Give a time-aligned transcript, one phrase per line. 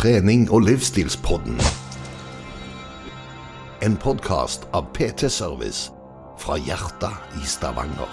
[0.00, 1.58] trening- og livsstilspodden.
[3.84, 5.90] En podkast av PT Service
[6.40, 8.08] fra hjertet i Stavanger.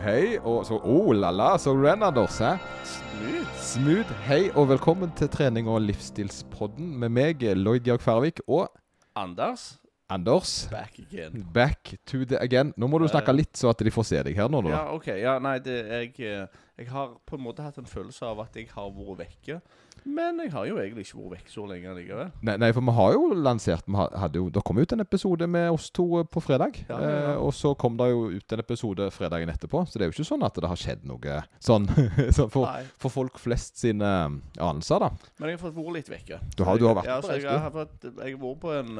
[0.00, 2.40] Hei, og så Oh la la, så Renadors, Anders?
[2.40, 2.56] hæ?
[2.94, 3.52] Smooth.
[3.60, 4.14] Smooth.
[4.24, 8.72] Hei, og velkommen til trening- og livsstilspodden med meg, Lloyd Georg Færvik, og
[9.16, 9.78] Anders,
[10.10, 10.68] Anders.
[10.70, 11.46] back again.
[11.54, 12.72] Back to the again.
[12.76, 14.62] Nå må du snakke litt, så at de får se deg her nå.
[14.62, 14.68] da.
[14.68, 15.06] Ja, OK.
[15.06, 16.46] Ja, nei, det, jeg, eh,
[16.78, 19.58] jeg har på en måte hatt en følelse av at jeg har vært vekke.
[20.04, 22.30] Men jeg har jo egentlig ikke vært vekk så lenge likevel.
[22.42, 25.00] Nei, nei, for vi har jo lansert vi ha- hadde jo, Det kom ut en
[25.04, 26.80] episode med oss to eh, på fredag.
[26.88, 27.32] Ja, ja, ja.
[27.34, 29.84] Eh, og så kom det jo ut en episode fredagen etterpå.
[29.86, 31.86] Så det er jo ikke sånn at det har skjedd noe sånn,
[32.36, 32.66] så for,
[32.98, 35.12] for folk flest sine eh, anelser, da.
[35.38, 36.40] Men jeg har fått vært litt vekke.
[36.56, 38.98] Du har- du har vært på reis, jeg har, fått, jeg har vært på en,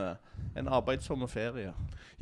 [0.62, 1.72] en arbeidsom ferie.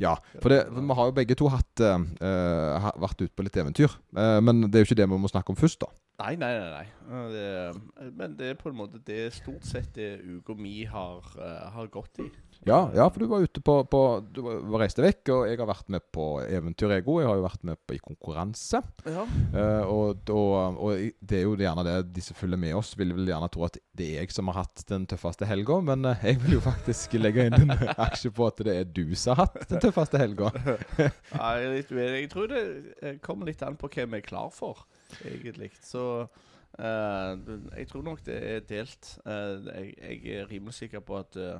[0.01, 3.57] Ja, for, det, for vi har jo begge to hatt, eh, vært ute på litt
[3.61, 3.91] eventyr.
[4.17, 5.91] Uh, men det er jo ikke det vi må snakke om først, da.
[6.21, 6.69] Nei, nei, nei.
[6.77, 6.87] nei.
[7.11, 11.25] Eh, Det, men det er på en måte det stort sett det uka mi har,
[11.41, 12.29] eh, har gått i.
[12.61, 13.99] Ja, ja, for du var ute på, på
[14.35, 14.43] Du
[14.77, 17.21] reiste vekk, og jeg har vært med på eventyr, jeg òg.
[17.23, 18.83] Jeg har jo vært med på, i konkurranse.
[19.09, 19.23] Ja.
[19.55, 23.15] Uh, og, og, og det er jo gjerne det de som følger med oss, vil
[23.17, 26.21] vel gjerne tro at det er jeg som har hatt den tøffeste helga, men eh,
[26.29, 27.73] jeg vil jo faktisk legge inn en
[28.05, 30.53] aksje på at det er du som har hatt den tøffeste helga.
[30.61, 32.21] Nei, jeg er litt uenig.
[32.27, 32.63] Jeg tror det
[33.01, 34.85] eh, kommer litt an på hva vi er klar for,
[35.25, 35.71] egentlig.
[35.83, 37.31] Så uh,
[37.77, 39.17] jeg tror nok det er delt.
[39.25, 41.59] Uh, jeg, jeg er rimelig sikker på at jeg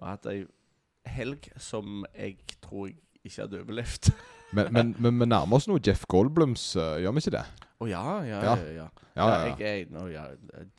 [0.00, 0.42] har hatt ei
[1.08, 4.12] helg som jeg tror jeg ikke hadde overlevd.
[4.52, 7.44] Men, vi nærmer oss noe Jeff Goldblums, eh, gjør vi ikke det?
[7.82, 8.56] Å ja, ja, Ja.
[8.56, 8.74] ja.
[8.82, 8.90] ja.
[9.14, 9.26] Ja.
[9.60, 10.22] Jeg ja,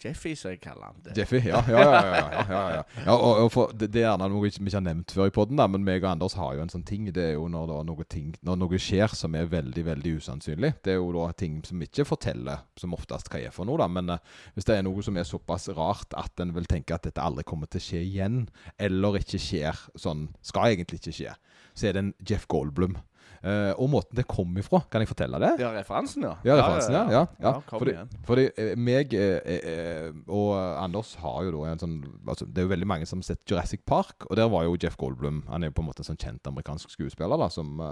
[0.02, 1.02] Jeffy, som jeg kaller han.
[1.06, 1.14] Det.
[1.18, 1.60] Jeffy, ja.
[1.70, 2.84] ja, ja, ja, ja, ja, ja.
[3.06, 5.86] ja og, for, det, er gjerne noe vi ikke har nevnt før i podden, men
[5.86, 7.06] meg og Anders har jo en sånn ting.
[7.14, 10.73] Det er jo når, noe, ting, når noe skjer som er veldig veldig usannsynlig.
[10.82, 13.78] Det er jo da ting som ikke forteller som oftest hva er for noe.
[13.84, 16.98] da, Men eh, hvis det er noe som er såpass rart at en vil tenke
[16.98, 18.44] at dette aldri kommer til å skje igjen,
[18.82, 21.34] eller ikke skjer sånn Skal egentlig ikke skje,
[21.78, 22.98] så er det en Jeff Goldblum.
[23.43, 25.49] Eh, og måten det kom ifra, kan jeg fortelle det?
[25.59, 26.37] Ja, referansen, ja.
[26.48, 27.02] Ja, referansen, ja.
[27.11, 27.49] ja, ja.
[27.49, 32.48] ja fordi, fordi eh, meg eh, eh, og Anders har jo da en sånn altså,
[32.48, 34.95] Det er jo veldig mange som har sett Jurassic Park, og der var jo Jeff
[35.02, 37.83] Goldblum Han er jo på en måte en sånn kjent amerikansk skuespiller da som,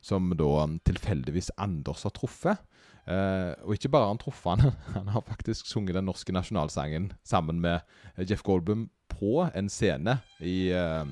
[0.00, 2.64] som da tilfeldigvis Anders har truffet.
[3.04, 7.10] Uh, og ikke bare har han truffet han, han har faktisk sunget den norske nasjonalsangen
[7.28, 7.84] sammen med
[8.24, 11.04] Jeff Goldblum på en scene i, uh,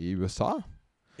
[0.00, 0.54] i USA.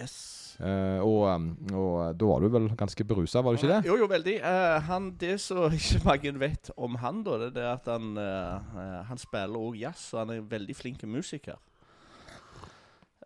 [0.00, 0.16] Yes.
[0.58, 1.22] Uh, og,
[1.70, 3.84] og da var du vel ganske berusa, var du ikke det?
[3.86, 4.34] Jo, jo, veldig.
[4.42, 8.54] Uh, han, det som ikke mange vet om han, da, det er at han, eh,
[8.82, 11.60] eh, han spiller òg jazz, og han er en veldig flink musiker.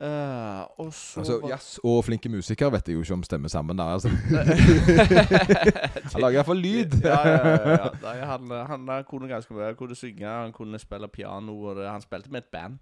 [0.03, 3.85] Eh, Altså, Jazz og flinke musikere vet jeg jo ikke om stemmer sammen der.
[3.85, 4.09] Altså.
[6.13, 6.97] han lager iallfall lyd.
[7.05, 7.89] ja, ja, ja, ja.
[8.07, 9.65] Nei, han, han, han kunne ganske mye.
[9.71, 11.55] Han kunne synge, han kunne spille piano.
[11.63, 12.79] Og det, han spilte med et band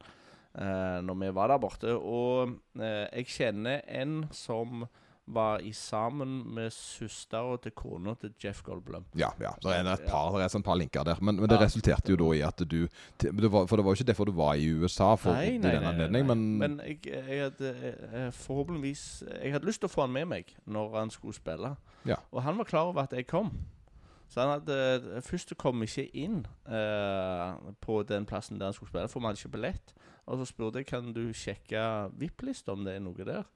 [0.59, 1.95] uh, når vi var der borte.
[1.97, 4.87] Og eh, jeg kjenner en som
[5.31, 9.05] var i sammen med søstera til kona til Jeff Goldblum.
[9.15, 9.53] Ja, ja.
[9.63, 11.21] Det er et par, det er et par linker der.
[11.21, 11.65] Men, men det Ja.
[11.65, 12.89] resulterte jo da i at du
[13.21, 15.71] det var, For det var jo ikke derfor du var i USA for Nei, nei,
[15.71, 17.75] den anledning, men, Men jeg, jeg hadde
[18.13, 21.77] eh, forhåpentligvis Jeg hadde lyst til å få han med meg når han skulle spille.
[22.09, 22.17] Ja.
[22.33, 23.53] Og han var klar over at jeg kom.
[24.31, 24.77] Så han hadde
[25.17, 29.27] eh, først kom ikke inn eh, på den plassen der han skulle spille, for vi
[29.27, 29.95] hadde ikke billett.
[30.31, 31.81] Og så spurte jeg kan du sjekke
[32.19, 33.49] VIP-lista om det er noe der.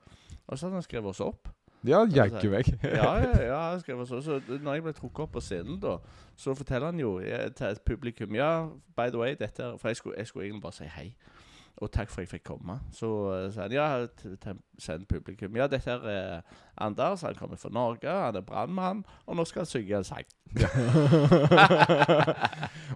[0.46, 1.48] Og så hadde han skrevet oss opp.
[1.84, 2.70] Ja, jaggu meg.
[2.82, 4.08] Ja, ja, ja, han skrev opp.
[4.08, 5.98] Så når jeg ble trukket opp på scenen, da,
[6.36, 9.92] så forteller han jo eh, til et publikum Ja, by the way, dette er For
[9.92, 11.10] jeg skulle, jeg skulle egentlig bare si hei.
[11.82, 12.76] Og takk for at jeg fikk komme.
[12.94, 13.86] Så uh, sa han ja,
[14.78, 15.56] send publikum.
[15.58, 17.22] Ja, dette er eh, Anders.
[17.26, 18.06] Han kommer fra Norge.
[18.10, 19.00] Han er brannmann.
[19.26, 20.22] Og nå skal han synge en sang.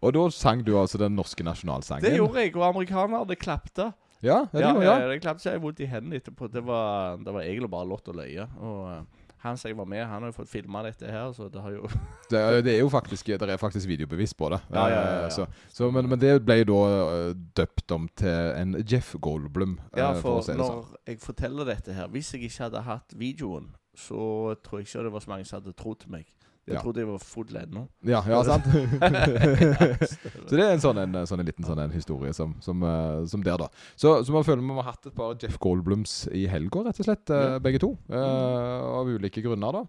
[0.02, 2.04] og da sang du altså den norske nasjonalsangen?
[2.06, 3.84] Det gjorde jeg, og amerikanerne klapte.
[4.22, 5.08] Ja, ja, det Ja, gjorde ja, jeg.
[5.10, 6.48] det klapte seg vondt i hendene etterpå.
[6.50, 8.44] Det var, det var egentlig bare lott og løye.
[8.58, 9.02] Og eh,
[9.42, 11.70] han som jeg var med, han har jo fått filma dette her, så det har
[11.76, 11.88] jo
[12.30, 14.60] Det, er- det er jo faktisk Det er faktisk videobevis på det.
[14.74, 15.24] Ja, ja, ja.
[15.26, 16.80] Eh, Så, så, men, men det ble jo da
[17.28, 20.58] eh, døpt om til en Jeff Goldblum, eh, Ja, for, for det sånn.
[20.58, 25.02] når jeg forteller dette her Hvis jeg ikke hadde hatt videoen, så tror jeg ikke
[25.08, 26.26] det var så mange som hadde trodd meg.
[26.68, 26.82] Jeg Ja.
[26.84, 27.86] trodde jeg var full ennå.
[28.04, 28.68] Ja, ja, sant?
[28.68, 33.24] så det er en sånn, en, sånn en liten sånn en historie som, som, uh,
[33.30, 33.68] som der, da.
[33.96, 37.08] Så, så man føler vi har hatt et par Jeff Goldblums i helga, rett og
[37.10, 37.58] slett, Uh, Ja.
[37.62, 37.90] begge to.
[38.10, 39.84] Uh, av ulike grunner, da.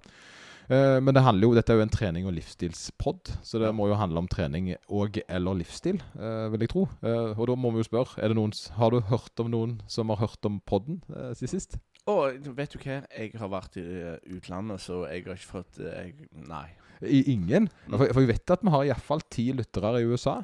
[0.69, 3.95] Men det handler jo, dette er jo en trening- og livsstilspod, så det må jo
[3.97, 6.83] handle om trening og eller livsstil, vil jeg tro.
[7.01, 10.13] Og da må vi jo spørre, er det noen, har du hørt om noen som
[10.13, 10.99] har hørt om podden
[11.33, 11.79] siden sist?
[12.07, 13.01] Og vet du hva?
[13.11, 16.67] Jeg har vært i eh, utlandet, så jeg har ikke fått eh, jeg, Nei.
[17.05, 17.67] I ingen?
[17.87, 17.97] Mm.
[17.97, 20.39] For, for jeg vet at vi har iallfall ti lyttere i USA.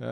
[0.00, 0.06] Uh,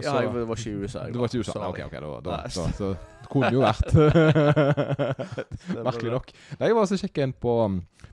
[0.00, 1.02] Ja, så- jeg var ikke i USA.
[1.04, 1.52] jeg Du var ikke i USA?
[1.52, 1.68] Sorry.
[1.68, 2.88] Ok, ok, da, da, da, så, så
[3.20, 3.92] det kunne jo vært
[5.84, 6.30] Merkelig nok.
[6.58, 7.54] Nei, Jeg var så sjekka inn på,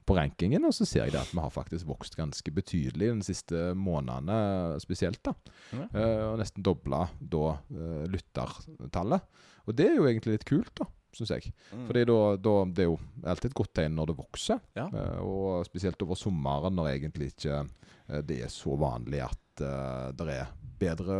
[0.05, 3.61] på rankingen, og så ser jeg at vi har faktisk vokst ganske betydelig de siste
[3.79, 5.21] månedene spesielt.
[5.23, 5.33] da.
[5.71, 5.85] Mm.
[5.95, 9.23] Uh, og nesten dobla da uh, lyttertallet.
[9.69, 11.51] Og det er jo egentlig litt kult, da, syns jeg.
[11.71, 11.85] Mm.
[11.89, 14.61] Fordi da, da, Det er jo alltid et godt tegn når det vokser.
[14.77, 14.87] Ja.
[14.87, 20.09] Eh, og spesielt over sommeren, når egentlig ikke eh, det er så vanlig at uh,
[20.15, 20.49] det er
[20.81, 21.17] bedre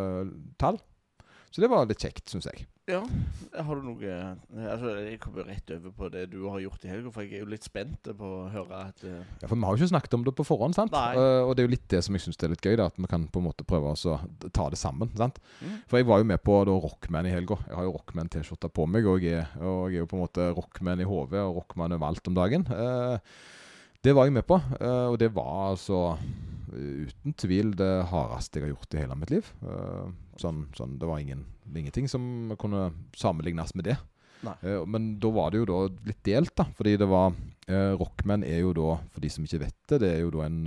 [0.59, 0.79] tall.
[1.51, 2.63] Så det var litt kjekt, syns jeg.
[2.87, 3.01] Ja.
[3.53, 4.11] Har du noe
[4.55, 7.43] Altså, Jeg kommer rett over på det du har gjort i helga, for jeg er
[7.43, 9.19] jo litt spent på å høre at uh...
[9.41, 10.95] Ja, For vi har jo ikke snakket om det på forhånd, sant?
[10.95, 12.99] Eh, og det er jo litt det som jeg syns er litt gøy, da, at
[12.99, 14.17] vi kan på en måte prøve å
[14.55, 15.11] ta det sammen.
[15.19, 15.39] sant?
[15.59, 15.77] Mm.
[15.91, 17.59] For jeg var jo med på da Rockman i helga.
[17.67, 20.25] Jeg har jo Rockman-T-skjorta på meg, og jeg, er, og jeg er jo på en
[20.25, 22.67] måte Rockman i hodet og Rockman overalt om dagen.
[22.71, 23.19] Uh,
[24.01, 26.15] det var jeg med på, eh, og det var altså
[26.73, 29.51] eh, uten tvil det hardeste jeg har gjort i hele mitt liv.
[30.41, 33.99] Sånn, sånn, det var ingen, ingenting som kunne sammenlignes med det.
[34.43, 36.67] Eh, men da var det jo da litt delt, da.
[36.77, 40.13] Fordi det var uh, Rockman er jo da, for de som ikke vet det, det
[40.15, 40.61] er jo da en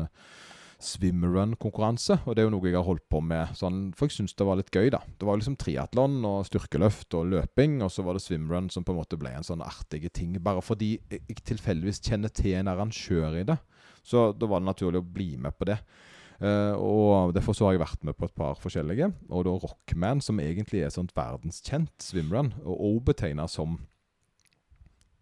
[0.84, 2.20] swimrun-konkurranse.
[2.24, 4.46] Og det er jo noe jeg har holdt på med sånn, for jeg syns det
[4.48, 5.00] var litt gøy, da.
[5.18, 8.94] Det var liksom triatlon og styrkeløft og løping, og så var det swimrun som på
[8.94, 10.36] en måte ble en sånn artig ting.
[10.44, 13.58] Bare fordi jeg tilfeldigvis kjenner til en arrangør i det.
[14.04, 15.78] Så da var det naturlig å bli med på det.
[16.42, 19.08] Uh, og Derfor så har jeg vært med på et par forskjellige.
[19.30, 23.78] Og da Rockman, som egentlig er sånt verdenskjent swimrun, og også betegna som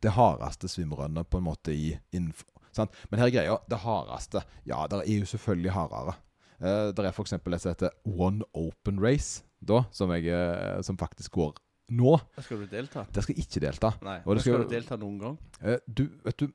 [0.02, 2.94] det hardeste swimrunnet på en måte i innenfor, sant?
[3.10, 6.16] Men her er greia, det hardeste Ja, det er jo selvfølgelig hardere.
[6.62, 7.32] Uh, det er f.eks.
[7.34, 11.52] et som heter One Open Race, da, som, jeg, eh, som faktisk går
[11.94, 12.16] nå.
[12.42, 13.04] Skal du delta?
[13.14, 13.92] Der skal jeg ikke delta.
[14.02, 14.16] Nei.
[14.24, 15.38] Og skal skal- du delta noen gang?
[15.60, 16.48] Eh, du, vet du,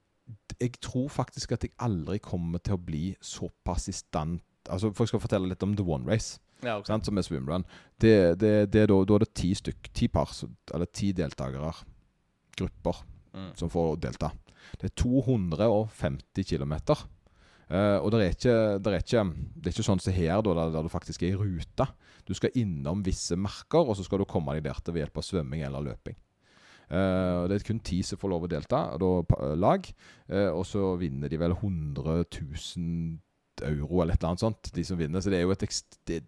[0.60, 5.10] jeg tror faktisk at jeg aldri kommer til å bli såpass i stand Altså, Folk
[5.12, 6.90] skal fortelle litt om The One Race, Ja, okay.
[6.92, 7.66] sant, som er swimrun.
[8.02, 10.32] Det, det, det da, da er det ti stykk, ti par,
[10.74, 11.74] eller ti deltakere,
[12.58, 13.04] grupper,
[13.38, 13.52] Mm.
[13.60, 14.32] som får delta.
[14.82, 16.74] Det er 250 km.
[17.68, 19.24] Uh, og det er, ikke, det, er ikke,
[19.60, 21.86] det er ikke sånn som her, da, der, der du faktisk er i rute.
[22.26, 25.20] Du skal innom visse merker, og så skal du komme deg der til ved hjelp
[25.20, 26.16] av svømming eller løping.
[26.88, 29.90] Uh, det er kun ti som får lov å delta, da lag.
[30.32, 33.20] Uh, og så vinner de vel 100 000
[33.66, 35.22] euro eller et eller annet sånt, de som vinner.
[35.22, 35.66] Så det er jo et.
[36.08, 36.22] Det?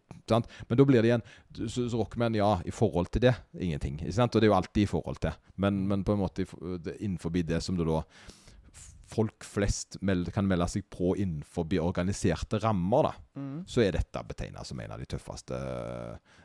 [0.69, 1.23] Men da blir det igjen
[1.67, 3.99] Så, så Rockman, ja, i forhold til det, ingenting.
[4.01, 4.35] Ikke sant?
[4.35, 5.31] Og det er jo alltid i forhold til.
[5.57, 6.45] Men, men på en måte
[6.83, 8.03] det- innenfor det som det da
[9.09, 9.97] folk flest
[10.33, 13.63] kan melde seg på innenfor organiserte rammer, da, Mm.
[13.65, 15.55] så er dette betegna som en av de tøffeste.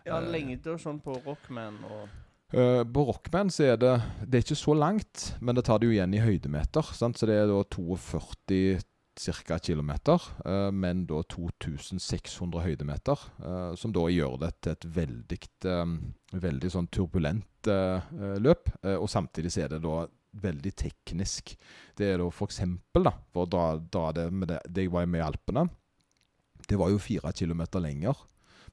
[0.06, 2.08] Ja, lengder sånn på Rockman og
[2.54, 5.86] Uh, på Rockman så er det Det er ikke så langt, men det tar det
[5.88, 6.82] jo igjen i høydemeter.
[6.94, 7.16] Sant?
[7.18, 8.78] Så det er da 42
[9.16, 9.58] ca.
[9.58, 13.18] kilometer, eh, men da 2600 høydemeter.
[13.44, 18.68] eh, som da gjør det til et veldig, eh, veldig sånn turbulent løp.
[18.84, 20.06] og samtidig så er det da
[20.36, 21.56] veldig teknisk.
[21.96, 22.28] Det er da
[23.02, 25.70] da, for å dra, dra det med det, det jeg var med i Alpene,
[26.68, 28.14] det var jo fire kilometer lenger,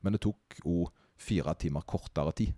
[0.01, 2.53] men det tok jo fire timer kortere tid.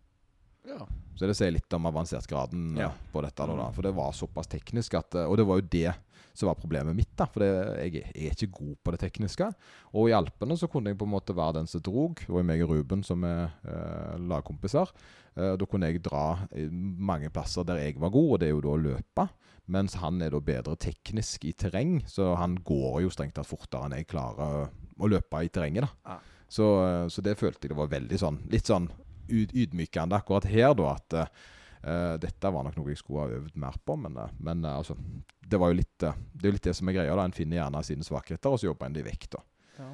[0.66, 0.88] Ja.
[1.16, 2.88] Så det sier litt om avansert-graden Ja.
[2.88, 3.36] eh, på dette.
[3.46, 3.54] Da.
[3.54, 3.74] Mm.
[3.76, 5.96] For det var såpass teknisk at Og det var jo det
[6.34, 7.12] som var problemet mitt.
[7.16, 7.50] da For det,
[7.86, 9.50] jeg, jeg er ikke god på det tekniske.
[9.94, 12.24] Og i Alpene så kunne jeg på en måte være den som drog.
[12.24, 14.92] Det var meg og Ruben som er eh, lagkompiser.
[15.38, 16.26] Eh, da kunne jeg dra
[16.74, 19.28] mange plasser der jeg var god, og det er jo da å løpe.
[19.74, 23.88] Mens han er da bedre teknisk i terreng, så han går jo strengt tatt fortere
[23.88, 24.68] enn jeg klarer
[25.00, 25.86] å løpe i terrenget.
[26.04, 26.20] da Ja.
[26.50, 28.90] så, eh, så det følte jeg det var veldig sånn Litt sånn
[29.30, 30.96] ydmykende akkurat her, da.
[30.98, 31.32] At
[31.84, 33.98] eh, dette var nok noe jeg skulle ha øvd mer på.
[34.00, 34.98] Men, eh, men eh, altså
[35.44, 37.16] Det var jo litt Det er jo litt det som er greia.
[37.16, 39.30] da En finner gjerne sine svakheter, og så jobber en de vekk.
[39.38, 39.44] da
[39.80, 39.92] Ja.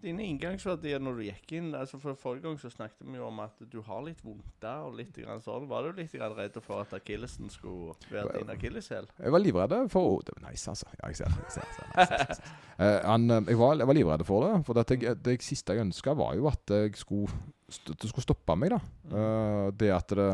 [0.00, 3.40] Dine inngangsverdier når du gikk inn altså for Forrige gang så snakket vi jo om
[3.44, 5.66] at du har litt vondt og litt grann sånn.
[5.68, 9.10] Var du litt grann redd for at akillesen skulle være din akilleshæl?
[9.20, 10.88] Jeg var livredd for oh, Det var nice, altså.
[10.96, 11.36] Ja, jeg ser.
[11.36, 11.68] Jeg ser,
[11.98, 14.54] jeg ser, han, eh, jeg, var, jeg var livredd for det.
[14.64, 18.56] For det, jeg, det siste jeg ønska, var jo at jeg skulle, det skulle stoppe
[18.56, 18.76] meg.
[18.76, 20.26] da Uh, Det at det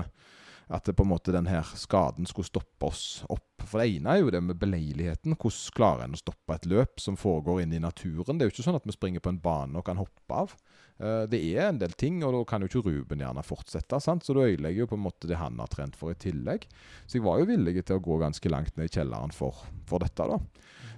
[0.67, 1.47] at på en måte den
[1.79, 3.63] skaden skulle stoppe oss opp.
[3.67, 5.37] For det ene er jo det med beleiligheten.
[5.39, 8.39] Hvordan klarer en å stoppe et løp som foregår inne i naturen?
[8.39, 10.57] Det er jo ikke sånn at vi springer på en bane og kan hoppe av.
[10.99, 14.01] Eh, det er en del ting, og da kan jo ikke Ruben gjerne fortsette.
[14.01, 14.25] sant?
[14.25, 16.67] Så da ødelegger jo på en måte det han har trent for i tillegg.
[17.07, 20.03] Så jeg var jo villig til å gå ganske langt ned i kjelleren for, for
[20.03, 20.41] dette, da.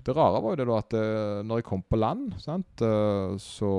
[0.07, 3.37] Det rare var jo det da at eh, når jeg kom på land, sant, eh,
[3.43, 3.73] så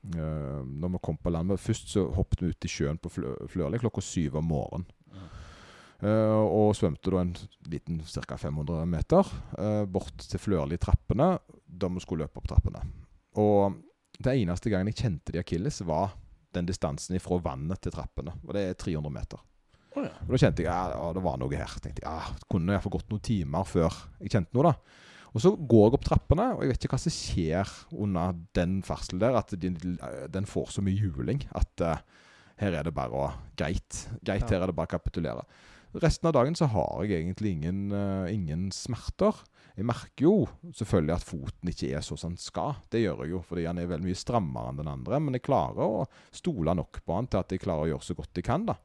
[0.00, 3.76] Når vi kom på land Først så hoppet vi ut i sjøen på Flø Flørli
[3.82, 4.86] klokka syv om morgenen.
[6.00, 7.34] Eh, og svømte da en
[7.68, 8.38] liten ca.
[8.40, 11.34] 500 meter uh, bort til Flørli-trappene,
[11.66, 12.80] da vi skulle løpe opp trappene.
[13.40, 13.76] Og
[14.16, 16.14] den eneste gangen jeg kjente de akilles, var
[16.56, 18.32] den distansen fra vannet til trappene.
[18.46, 19.44] Og det er 300 meter.
[19.90, 20.14] Oh, ja.
[20.24, 21.76] Og da kjente jeg at ja, det var noe her.
[21.82, 24.70] Tenkte jeg, ja, Kunne iallfall gått noen timer før jeg kjente noe.
[24.70, 25.06] da.
[25.30, 28.80] Og så går jeg opp trappene, og jeg vet ikke hva som skjer under den
[28.86, 29.36] ferdselen der.
[29.38, 29.76] At den,
[30.32, 32.02] den får så mye juling at eh,
[32.60, 34.06] her er det bare å Greit.
[34.24, 35.44] Greit, her er det bare å kapitulere.
[36.00, 39.34] Resten av dagen så har jeg egentlig ingen, uh, ingen smerter.
[39.74, 40.34] Jeg merker jo
[40.76, 42.76] selvfølgelig at foten ikke er sånn som den skal.
[42.92, 45.18] Det gjør jeg jo, fordi han er veldig mye strammere enn den andre.
[45.18, 46.04] Men jeg klarer å
[46.36, 48.68] stole nok på han til at jeg klarer å gjøre så godt jeg kan.
[48.70, 48.76] da.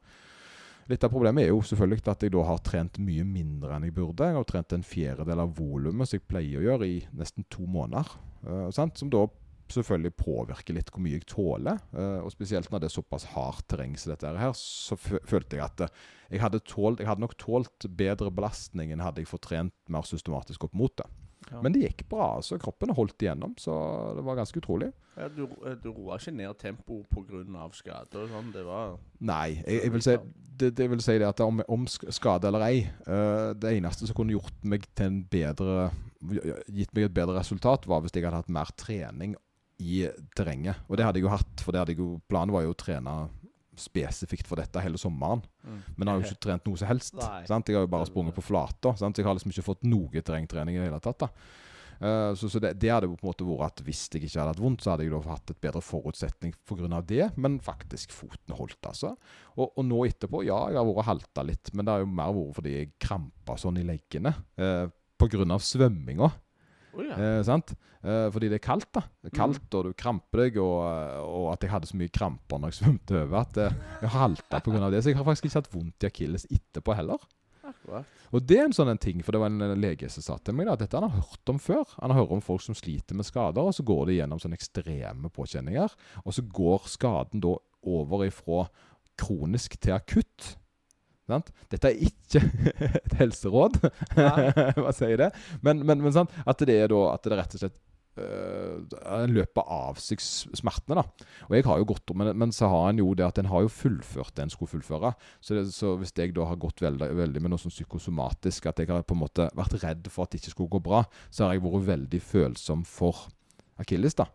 [0.90, 3.96] Litt av problemet er jo selvfølgelig at jeg da har trent mye mindre enn jeg
[3.98, 4.30] burde.
[4.30, 7.66] Jeg har trent en fjerdedel av volumet som jeg pleier å gjøre i nesten to
[7.70, 8.18] måneder.
[8.46, 8.98] Uh, sant?
[8.98, 9.28] Som da
[9.74, 11.82] selvfølgelig påvirker litt hvor mye jeg tåler.
[11.96, 15.66] eh, og spesielt når det er såpass hardt terreng som dette her, så følte jeg
[15.66, 16.02] at eh,
[16.36, 20.08] jeg hadde, tålt, jeg hadde nok tålt bedre belastning enn hadde jeg fått trent mer
[20.08, 21.08] systematisk opp mot det.
[21.52, 21.62] Ja.
[21.62, 22.36] Men det gikk bra.
[22.40, 23.76] altså Kroppen holdt igjennom, så
[24.18, 24.90] det var ganske utrolig.
[25.16, 27.70] Ja, du, eh, du roa ikke ned tempoet pga.
[27.74, 28.50] skade og sånn?
[28.52, 30.16] Det var Nei, jeg, jeg vil si
[30.60, 34.16] det, det vil si det at om, om skade eller ei uh, Det eneste som
[34.16, 35.90] kunne gjort meg til en bedre
[36.72, 39.36] Gitt meg et bedre resultat, var hvis jeg hadde hatt mer trening
[39.82, 40.06] i
[40.38, 40.84] terrenget.
[40.90, 43.16] Og det hadde jeg jo hatt, for det hadde jo, planen var jo å trene
[43.76, 45.44] spesifikt for dette hele sommeren.
[45.66, 45.80] mm.
[45.96, 47.16] Men jeg har jo ikke trent noe som helst.
[47.50, 47.68] Sant?
[47.70, 48.96] Jeg har jo bare sprunget på flata.
[48.96, 51.28] Så jeg har liksom ikke fått noe terrengtrening i det hele tatt.
[52.00, 54.54] Eh, så så det, det hadde på en måte vært at hvis jeg ikke hadde
[54.54, 57.02] hatt vondt, så hadde jeg da hatt et bedre forutsetning pga.
[57.02, 57.30] det.
[57.36, 59.16] Men faktisk, foten holdt, altså.
[59.56, 61.74] Og, og nå etterpå, ja, jeg har vært halta litt.
[61.74, 64.36] Men det har jo mer vært fordi jeg krampa sånn i leggene.
[64.60, 65.60] Uh, Pga.
[65.64, 66.28] svømminga.
[66.96, 67.16] Å ja.
[67.20, 67.76] Eh, sant?
[68.06, 69.06] Eh, fordi det er kaldt, da.
[69.24, 70.84] Det er kaldt, og du kramper deg, og,
[71.26, 74.62] og at jeg hadde så mye kramper når jeg svømte over at eh, jeg halta
[74.66, 74.92] pga.
[74.94, 75.02] det.
[75.02, 77.26] Så jeg har faktisk ikke hatt vondt i akilles etterpå heller.
[77.66, 78.12] Akkurat.
[78.36, 80.58] Og det er en sånn en ting, for det var en lege som sa til
[80.58, 81.86] meg da, at dette han har hørt om før.
[82.02, 84.60] Han har hørt om folk som sliter med skader, og så går det gjennom sånne
[84.60, 85.96] ekstreme påkjenninger.
[86.26, 88.68] Og så går skaden da over ifra
[89.18, 90.56] kronisk til akutt.
[91.26, 91.50] Sant?
[91.72, 92.44] Dette er ikke
[93.02, 93.80] et helseråd,
[94.78, 95.32] hva sier det?
[95.66, 96.34] Men, men, men sant?
[96.46, 97.82] at det er da at det rett og slett
[98.16, 101.02] en løper av seg smertene.
[101.02, 101.32] da.
[101.50, 103.66] Og jeg har jo gått, men, men så har en jo det at en har
[103.66, 105.12] jo fullført det en skulle fullføre.
[105.42, 108.80] Så, det, så hvis jeg da har gått veldig, veldig med noe sånn psykosomatisk, at
[108.80, 111.46] jeg har på en måte vært redd for at det ikke skulle gå bra, så
[111.46, 113.28] har jeg vært veldig følsom for
[113.82, 114.16] akilles.
[114.16, 114.30] da.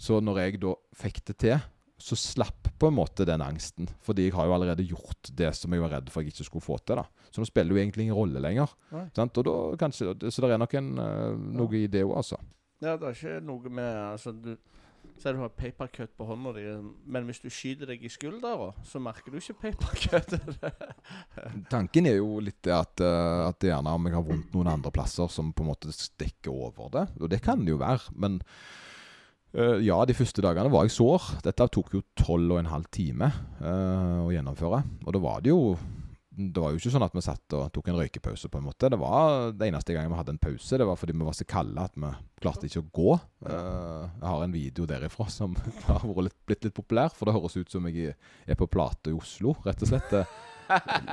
[0.00, 1.68] Så når jeg da fikk det til,
[2.00, 3.88] så slapp på en måte den angsten.
[4.04, 6.64] Fordi jeg har jo allerede gjort det som jeg var redd for jeg ikke skulle
[6.64, 7.00] få til.
[7.00, 7.04] da.
[7.30, 8.72] Så nå spiller det jo egentlig ingen rolle lenger.
[8.90, 9.26] Da
[9.80, 12.40] kanskje, Så det er nok en, øh, noe i det òg, altså.
[12.80, 14.56] Ja, det er ikke noe med altså, du,
[15.20, 16.62] Si du har papercut på hånda di,
[17.12, 20.32] men hvis du skyter deg i skuldra, så merker du ikke papercut.
[21.74, 24.92] Tanken er jo litt det at, uh, at gjerne om jeg har vondt noen andre
[24.94, 27.04] plasser som på en måte dekker over det.
[27.20, 28.14] Og det kan det jo være.
[28.16, 28.40] Men
[29.54, 31.30] eh, ja, de første dagene var jeg sår.
[31.46, 33.30] Dette tok jo tolv og en halv time
[33.60, 34.82] uh, å gjennomføre.
[35.06, 35.74] Og da var det jo
[36.40, 38.48] det var jo ikke sånn at vi satt og tok en røykepause.
[38.48, 38.88] på en måte.
[38.88, 40.78] Det var det eneste gangen vi hadde en pause.
[40.78, 43.16] Det var fordi vi var så kalde at vi klarte ikke å gå.
[43.50, 45.56] Eh, jeg har en video derifra som
[45.88, 47.12] har litt, blitt litt populær.
[47.16, 50.16] For det høres ut som jeg er på plate i Oslo, rett og slett.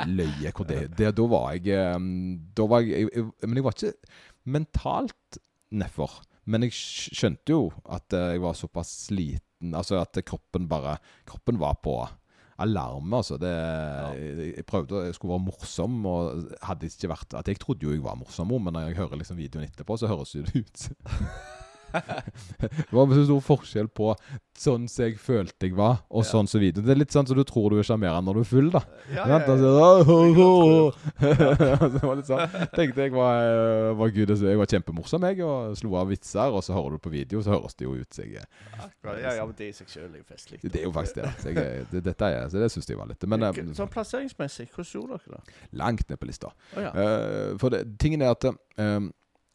[0.05, 1.79] Løye hvor det, det Da var jeg
[2.53, 4.11] Da var jeg, jeg Men jeg var ikke
[4.53, 5.39] mentalt
[5.73, 6.19] nedfor.
[6.47, 11.59] Men jeg skjønte jo at eh, jeg var såpass sliten Altså at kroppen bare Kroppen
[11.59, 11.99] var på
[12.57, 13.35] alarme, altså.
[13.37, 13.51] Det,
[14.17, 17.93] jeg, jeg prøvde jeg skulle være morsom, og hadde ikke vært At jeg trodde jo
[17.93, 20.87] jeg var morsom, men når jeg hører liksom videoen etterpå, så høres det ut
[21.91, 24.11] Det var så stor forskjell på
[24.57, 26.29] sånn som jeg følte jeg var, og Ja.
[26.31, 26.85] sånn som videoen.
[26.87, 28.81] Det er litt sånn som du tror du er sjarmerende når du er full, da.
[29.13, 30.91] Ja, Ja, altså,
[31.93, 35.77] det var litt sånn Tenkte jeg var, eh, var gud, jeg var kjempemorsom, jeg, og
[35.77, 36.53] slo av vitser.
[36.53, 38.43] Og så hører du på video, så høres det jo ut som jeg
[38.77, 39.21] Akkurat.
[39.21, 40.61] ja, ja, men det i seg sjøl er jo festlig.
[40.63, 41.31] Det er jo faktisk det.
[41.43, 44.69] Så, jeg, det, dette er, så det syns jeg var litt Men eh, Sånn plasseringsmessig,
[44.73, 45.55] hvordan gjorde dere det?
[45.77, 46.51] langt ned på lista.
[46.75, 46.91] Oh, ja.
[46.93, 48.99] uh, for det, tingen er at eh,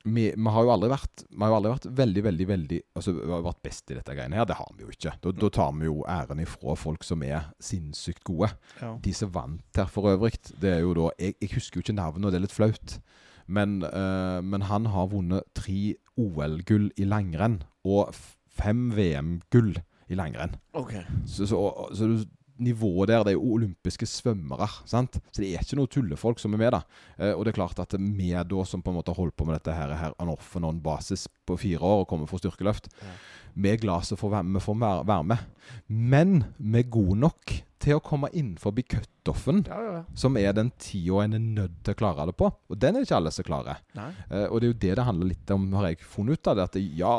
[0.05, 3.13] vi, vi har jo aldri vært Vi har jo aldri vært veldig, veldig veldig Altså,
[3.15, 4.47] vi har vært best i dette greiene her.
[4.51, 5.13] Det har vi jo ikke.
[5.23, 8.51] Da, da tar vi jo æren ifra folk som er sinnssykt gode.
[8.81, 8.93] ja.
[9.05, 11.95] De som vant her for øvrig, det er jo da Jeg, jeg husker jo ikke
[12.01, 12.99] navnet, og det er litt flaut.
[13.47, 18.15] Men, eh, men han har vunnet tre OL-gull i langrenn og
[18.53, 19.75] fem VM-gull
[20.13, 20.55] i langrenn.
[20.77, 21.03] Okay.
[21.27, 21.59] Så, så,
[21.91, 22.29] så, så du-
[22.63, 24.69] nivået der, det er jo olympiske svømmere.
[24.87, 25.19] sant?
[25.33, 26.83] Så det er ikke noe tullefolk som er med, da.
[27.19, 29.45] Eh, og det er klart at vi da, som på en måte har holdt på
[29.49, 32.39] med dette her, her on off and on basis på fire år og kommer for
[32.43, 33.15] styrkeløft, Ja.
[33.55, 35.39] Vi er glad for å være- med.
[35.87, 40.03] Men vi er gode nok til å komme inn forbi cutoffen, Ja, ja.
[40.19, 42.49] som er den tida en er nødt til å klare det på.
[42.71, 43.83] Og den er ikke alle som klarer.
[43.97, 46.57] Eh, og det er jo det det handler litt om, har jeg funnet ut av.
[46.59, 47.13] det, At ja,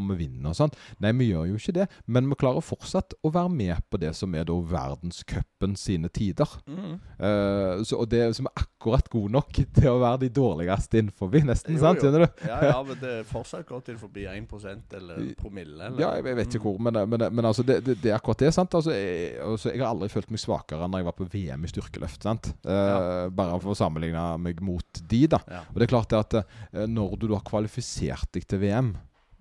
[0.00, 0.74] om vi vinner og sånn.
[1.00, 1.88] Nei, vi gjør jo ikke det.
[2.06, 6.48] Men vi klarer fortsatt å være med på det som er da verdenscupen sine tider.
[6.66, 6.98] Mm.
[7.20, 11.32] Uh, så, og det som er akkurat gode nok til å være de dårligste innenfor,
[11.44, 11.76] nesten.
[11.76, 12.00] Jo, sant?
[12.00, 12.46] kjenner Skjønner du?
[12.48, 15.78] Ja, ja, men det er fortsatt godt innenfor forbi 1% eller promille.
[15.86, 16.00] Eller?
[16.00, 18.40] Ja, jeg, jeg vet ikke hvor, men, men, men altså, det, det, det er akkurat
[18.42, 18.52] det.
[18.56, 18.74] sant?
[18.74, 21.64] Altså, jeg, altså, jeg har aldri følt meg svakere enn da jeg var på VM
[21.64, 22.22] i styrkeløft.
[22.26, 22.50] sant?
[22.64, 23.28] Eh, Ja.
[23.30, 25.38] Bare for å sammenligne meg mot de, da.
[25.48, 25.62] Ja.
[25.70, 26.34] Og det er klart det at
[26.74, 28.96] eh, når du har kvalifisert deg til VM,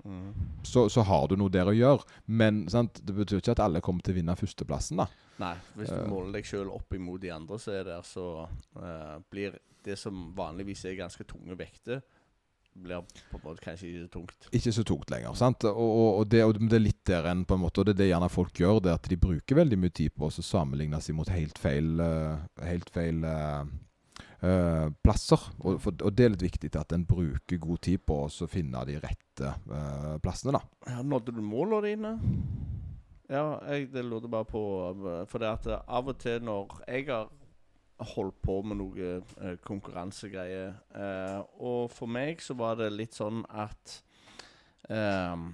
[0.05, 0.31] Mm.
[0.63, 2.05] så, så har du noe der å gjøre.
[2.31, 3.01] Men sant?
[3.03, 4.95] det betyr ikke at alle kommer til å vinne førsteplassen.
[4.97, 5.07] da.
[5.39, 6.07] Nei, hvis du Eh.
[6.07, 8.47] måler deg sjøl opp imot de andre som er der, så
[8.81, 12.01] eh, blir det som vanligvis er ganske tunge vekter,
[12.73, 14.47] blir på en måte kanskje ikke så tungt.
[14.55, 15.35] Ikke så tungt lenger.
[15.38, 15.65] sant?
[15.67, 18.01] Og, og, det, og det er litt der enn på en måte, og det er
[18.03, 21.17] det gjerne folk gjør, det at de bruker veldig mye tid på å sammenligne seg
[21.17, 25.49] mot helt feil, eh, helt feil eh, plasser.
[25.59, 28.85] Og, for, og det er litt viktig at en bruker god tid på å finne
[28.88, 30.55] de rette uh, plassene.
[30.55, 30.63] da.
[30.88, 32.15] Ja, nådde du målene dine?
[33.29, 34.61] Ja, jeg det lurte bare på
[35.29, 37.27] For det at av og til når jeg har
[38.00, 43.44] holdt på med noe eh, konkurransegreier eh, Og for meg så var det litt sånn
[43.51, 43.98] at
[44.89, 45.48] eh,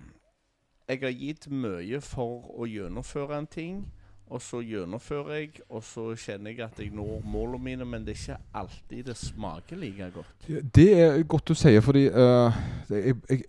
[0.87, 3.85] Jeg har gitt mye for å gjennomføre en ting.
[4.25, 8.15] Og så gjennomfører jeg, og så kjenner jeg at jeg når målene mine, men det
[8.15, 10.47] er ikke alltid det smaker like godt.
[10.73, 12.57] Det er godt du sier, fordi uh,
[12.89, 13.43] det- jeg, jeg,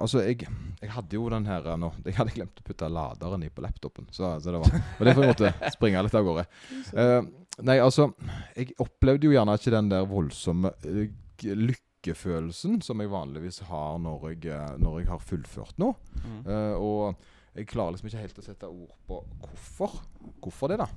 [0.00, 0.46] Altså, jeg,
[0.80, 3.64] jeg hadde jo den her eh, nå Jeg hadde glemt å putte laderen i på
[3.64, 6.46] laptopen, så, så det var Og det får jeg måtte springe litt av gårde.
[6.96, 7.20] Eh,
[7.64, 8.10] nei, altså
[8.56, 11.14] Jeg opplevde jo gjerne ikke den der voldsomme eh,
[11.56, 15.96] lykkefølelsen som jeg vanligvis har når jeg, eh, når jeg har fullført noe.
[16.22, 16.38] Mm.
[16.46, 20.00] Uh, og jeg klarer liksom ikke helt å sette ord på hvorfor.
[20.44, 20.88] Hvorfor det, da.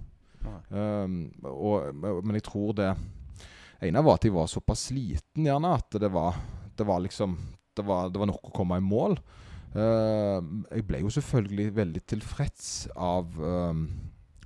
[0.71, 2.89] Um, og, men jeg tror det
[3.83, 6.37] ene var at jeg var såpass sliten, gjerne, at det var,
[6.75, 7.37] det var liksom
[7.79, 9.15] det var, det var nok å komme i mål.
[9.71, 10.41] Uh,
[10.73, 13.85] jeg ble jo selvfølgelig veldig tilfreds av um,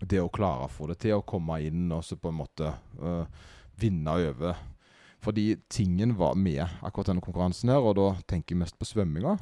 [0.10, 2.74] det å klare å få det til, å komme inn og så på en måte
[3.02, 3.26] uh,
[3.80, 4.60] vinne over.
[5.24, 9.38] Fordi tingen var med akkurat denne konkurransen her, og da tenker jeg mest på svømminga.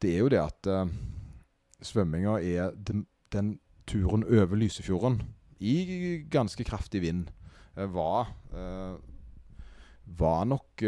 [0.00, 0.84] Det er jo det at uh,
[1.84, 5.20] svømminga er den, den turen over Lysefjorden
[5.64, 7.28] i ganske kraftig vind
[7.76, 8.96] uh, var uh,
[10.04, 10.82] Var nok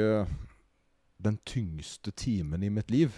[1.25, 3.15] den tyngste timen i mitt liv.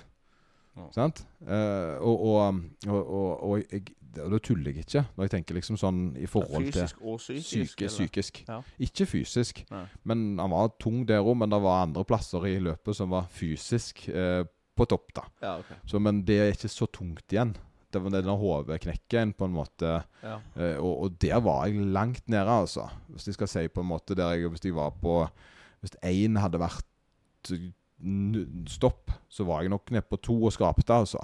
[0.79, 0.89] Ja.
[0.95, 1.25] Sant?
[1.45, 3.85] Eh, og, og, og, og, og jeg,
[4.19, 6.87] da tuller jeg ikke, når jeg tenker liksom sånn i forhold til
[7.19, 8.43] Fysisk og psykisk.
[8.49, 8.61] Ja.
[8.83, 9.63] Ikke fysisk.
[9.73, 9.85] Nei.
[10.09, 13.29] Men han var tung der òg, men det var andre plasser i løpet som var
[13.35, 14.43] fysisk eh,
[14.79, 15.13] på topp.
[15.19, 15.27] da.
[15.43, 15.81] Ja, okay.
[15.87, 17.55] Så, men det er ikke så tungt igjen.
[17.89, 19.95] Det var denne hodeknekken på en måte.
[20.23, 20.39] Ja.
[20.57, 22.89] Eh, og, der var jeg langt nede, altså.
[23.09, 25.23] Hvis jeg skal si på en måte der jeg, Hvis jeg var på
[25.81, 26.85] Hvis én hadde vært
[28.71, 31.23] stopp, så var jeg nok nede på to og skrapte, altså.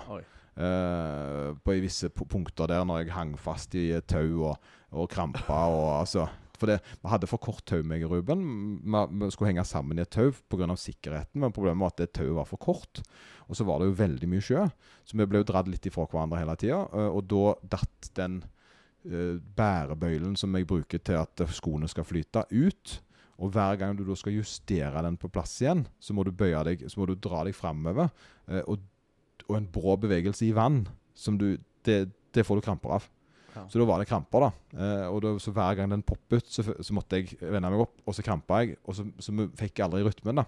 [0.54, 5.88] Eh, på visse punkter der når jeg hang fast i tau og, og krampa og
[5.98, 8.44] altså For det, vi hadde for kort tau, meg og Ruben.
[8.78, 10.76] Vi, vi skulle henge sammen i et tau pga.
[10.78, 13.02] sikkerheten, men problemet var at det tauet var for kort.
[13.48, 14.62] Og så var det jo veldig mye sjø,
[15.04, 16.78] så vi ble jo dratt litt ifra hverandre hele tida.
[17.10, 18.38] og da datt den
[19.10, 23.00] uh, bærebøylen som jeg bruker til at skoene skal flyte, ut.
[23.42, 26.84] Og hver gang du skal justere den på plass igjen, så må du bøye deg,
[26.90, 28.12] så må du dra deg framover.
[28.46, 28.84] Eh, og,
[29.48, 30.84] og en brå bevegelse i vann,
[31.18, 31.98] som du, det,
[32.34, 33.08] det får du kramper av.
[33.54, 33.64] Ja.
[33.70, 34.78] Så da var det kramper, da.
[34.78, 37.96] Eh, og da, så hver gang den poppet så, så måtte jeg vende meg opp,
[38.02, 38.78] og så krampa jeg.
[38.84, 40.46] Og så, så vi fikk jeg aldri rytmen, da.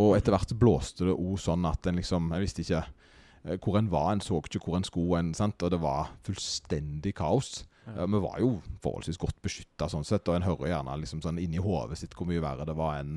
[0.00, 3.76] Og etter hvert blåste det òg sånn at en liksom Jeg visste ikke eh, hvor
[3.76, 4.14] en var.
[4.14, 5.20] En så ikke hvor en skulle.
[5.20, 5.60] En, sant?
[5.60, 7.62] Og det var fullstendig kaos.
[7.86, 8.06] Ja.
[8.06, 11.62] Vi var jo forholdsvis godt beskytta sånn sett, og en hører gjerne liksom sånn inni
[11.62, 13.16] hodet sitt hvor mye verre det var enn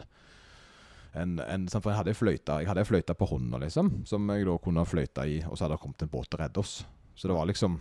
[1.15, 3.91] en, en, sant, for jeg hadde ei fløyte, jeg hadde fløyta fløyte på hånda, liksom,
[4.09, 6.59] som jeg da kunne fløyta i, og så hadde det kommet en båt og redde
[6.59, 6.73] oss.
[7.15, 7.77] Så det var liksom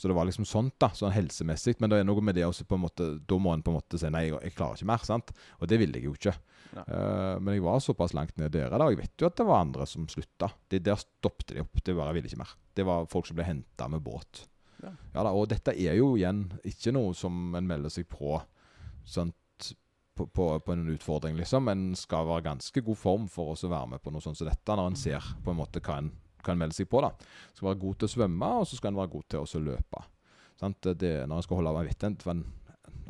[0.00, 1.74] så det var liksom sånt, da, sånn helsemessig.
[1.76, 3.76] Men det er noe med det også på en måte Da må en på en
[3.76, 5.02] måte si nei, jeg, jeg klarer ikke mer.
[5.04, 5.32] sant?
[5.60, 6.32] Og det ville jeg jo ikke.
[6.72, 9.44] Eh, men jeg var såpass langt ned dere da, og jeg vet jo at det
[9.50, 10.48] var andre som slutta.
[10.72, 11.82] Det, der stoppet de opp.
[11.84, 12.54] Det bare ville ikke mer.
[12.72, 14.46] Det var folk som ble henta med båt.
[14.80, 14.94] Ja.
[15.14, 18.38] Ja da, Og dette er jo igjen ikke noe som en melder seg på
[19.04, 19.36] sånt
[20.16, 21.68] på, på, på en utfordring, liksom.
[21.72, 24.76] En skal være ganske god form for å være med på noe sånt som dette,
[24.76, 26.10] når en ser på en måte hva en
[26.44, 27.00] kan melde seg på.
[27.04, 27.12] da.
[27.54, 30.02] Skal være god til å svømme, og så skal en være god til å løpe.
[30.60, 30.88] Sant?
[31.00, 32.44] Det, når en skal holde vitt, for en,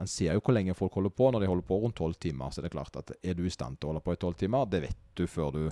[0.00, 1.30] en ser jo hvor lenge folk holder på.
[1.30, 3.54] Når de holder på rundt tolv timer, så er det klart at er du i
[3.54, 5.64] stand til å holde på i tolv timer, det vet du før du,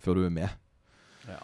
[0.00, 0.60] før du er med.
[1.28, 1.40] Ja.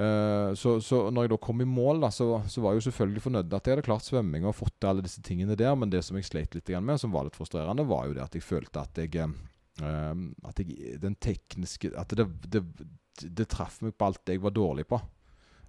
[0.00, 2.86] Eh, så, så når jeg da kom i mål, da, så, så var jeg jo
[2.88, 5.74] selvfølgelig fornøyd at jeg hadde klart svømming og fått alle disse tingene der.
[5.76, 8.38] Men det som jeg sleit litt med, som var litt frustrerende, var jo det at
[8.38, 10.14] jeg følte at jeg uh,
[10.48, 12.62] At jeg Den tekniske At det, det,
[13.20, 15.00] det traff meg på alt jeg var dårlig på.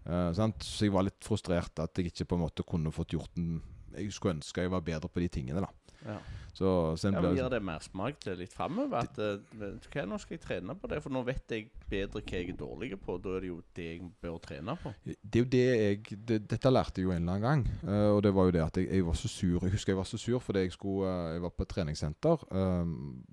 [0.08, 0.32] Uh?
[0.32, 3.60] Så jeg var litt frustrert at jeg ikke på en måte kunne fått gjort den
[3.98, 5.72] Jeg skulle ønske jeg var bedre på de tingene, da.
[6.06, 6.20] Ja.
[6.54, 9.06] Så, Ja, men Gir det mersmak til litt framover?
[9.08, 12.52] At eh, nå skal jeg trene på det, for nå vet jeg bedre hva jeg
[12.52, 13.16] er dårlig på.
[13.24, 14.92] Da er det jo det jeg bør trene på.
[15.06, 17.64] Det er jo det jeg det, Dette lærte jeg jo en eller annen gang.
[17.88, 19.64] Uh, og det var jo det at jeg, jeg var så sur.
[19.64, 22.46] Jeg husker jeg var så sur fordi jeg, skulle, uh, jeg var på et treningssenter.
[22.52, 23.24] Um,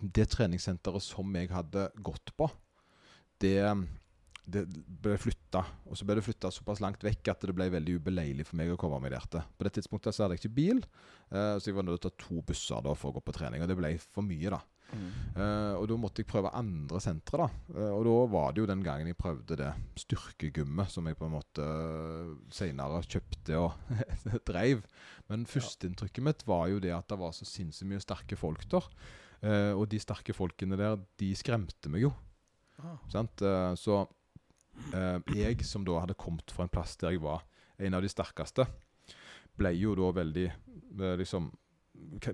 [0.00, 2.50] det treningssenteret som jeg hadde gått på,
[3.42, 3.58] det,
[4.48, 4.64] det
[5.04, 5.62] ble flytta.
[5.88, 8.72] Og så ble det flytta såpass langt vekk at det ble veldig ubeleilig for meg
[8.72, 9.44] å komme meg der til.
[9.58, 10.82] På det tidspunktet så hadde jeg ikke bil,
[11.34, 13.36] uh, så jeg var nødt til å ta to busser da for å gå på
[13.36, 13.64] trening.
[13.64, 14.62] Og det ble for mye, da.
[14.88, 17.76] Eh, og da måtte jeg prøve andre sentre, da.
[17.76, 21.26] Uh, og da var det jo den gangen jeg prøvde det styrkegummet som jeg på
[21.28, 23.74] en måte uh, seinere kjøpte og
[24.48, 24.84] dreiv.
[25.28, 28.86] Men førsteinntrykket mitt var jo det at det var så sinnssykt mye sterke folk der.
[29.78, 32.08] Og de sterke folkene der, de skremte meg jo.
[32.82, 32.96] Ah.
[33.12, 33.44] Sant?
[33.78, 34.00] Så
[35.34, 37.42] jeg som da hadde kommet fra en plass der jeg var
[37.78, 38.66] en av de sterkeste,
[39.58, 41.50] ble jo da veldig eh, liksom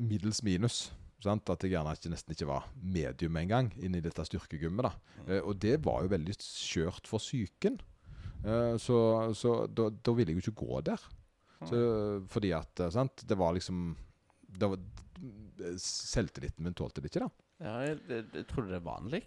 [0.05, 0.93] middels minus.
[1.25, 1.49] Sant?
[1.49, 4.89] At jeg gjerne ikke, nesten ikke var medium engang inni dette styrkegummet.
[4.89, 5.21] da.
[5.29, 7.79] Eh, og det var jo veldig skjørt for psyken.
[8.45, 8.99] Eh, så
[9.37, 11.07] så da, da ville jeg jo ikke gå der.
[11.65, 11.79] Så,
[12.29, 13.25] fordi at eh, sant?
[13.25, 13.95] Det var liksom
[14.55, 14.83] det var,
[15.81, 17.44] Selvtilliten min tålte det ikke, da.
[17.63, 19.21] Ja, jeg, jeg, jeg tror det er vanlig.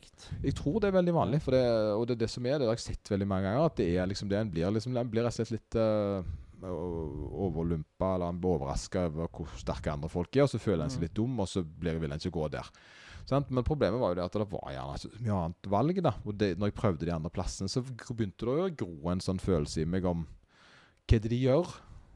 [0.44, 1.64] Jeg tror det er veldig vanlig, for det,
[1.96, 2.60] og det er det som er.
[2.60, 3.70] Det har jeg sett veldig mange ganger.
[3.70, 6.28] At det er liksom det en blir liksom, En blir rett og slett litt uh,
[6.68, 10.94] overlumpa eller en blir overraska over hvor sterke andre folk er, og så føler en
[10.94, 12.68] seg litt dum, og så blir, vil en ikke gå der.
[13.28, 13.50] Sant?
[13.52, 16.04] Men problemet var jo det at det var gjerne så mye annet valg.
[16.04, 19.24] da Og det, når jeg prøvde de andre plassene, så begynte det å gro en
[19.24, 20.28] sånn følelse i meg om
[21.08, 21.72] hva det de gjør.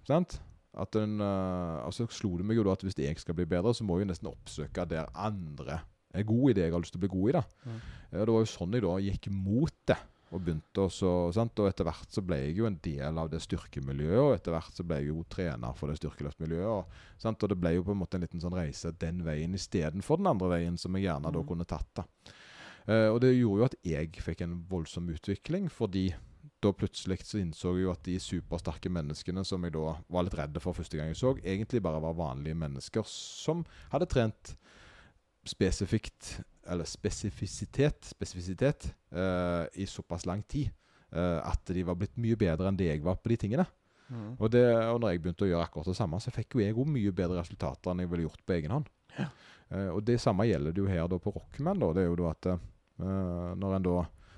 [0.08, 0.42] Sant?
[0.76, 3.74] At den, uh, altså slo det meg jo da at hvis jeg skal bli bedre,
[3.76, 5.82] så må jeg nesten oppsøke der andre
[6.14, 7.36] er god i det jeg har lyst til å bli god i.
[7.40, 7.44] da.
[7.66, 7.82] Mm.
[8.12, 9.98] Ja, det var jo sånn jeg da gikk mot det.
[10.32, 11.60] Og begynte også, sant?
[11.60, 14.78] Og etter hvert så ble jeg jo en del av det styrkemiljøet, og etter hvert
[14.78, 16.70] så ble jeg jo trener for det styrkeløftmiljøet.
[16.72, 17.44] Og, sant?
[17.44, 20.28] og det ble jo på en måte en liten sånn reise den veien istedenfor den
[20.32, 21.48] andre veien, som jeg gjerne da Mhm.
[21.52, 21.90] kunne tatt.
[21.96, 22.06] da.
[22.88, 26.14] Uh, og det gjorde jo at jeg fikk en voldsom utvikling, fordi
[26.64, 30.34] da plutselig så innså jeg jo at de supersterke menneskene som jeg da var litt
[30.38, 34.56] redde for første gang jeg så, egentlig bare var vanlige mennesker som hadde trent
[35.48, 40.70] spesifikt Eller spesifisitet, spesifisitet uh, i såpass lang tid
[41.16, 43.66] uh, at de var blitt mye bedre enn det jeg var på de tingene.
[44.12, 44.36] Mm.
[44.38, 46.76] Og, det, og når jeg begynte å gjøre akkurat det samme, så fikk jo jeg
[46.76, 48.92] òg mye bedre resultater enn jeg ville gjort på egen hånd.
[49.18, 49.28] Ja.
[49.74, 51.82] Uh, og det samme gjelder det jo her da på Rockman.
[51.82, 51.92] Da.
[51.98, 52.52] Det er jo da at
[53.02, 53.94] når en da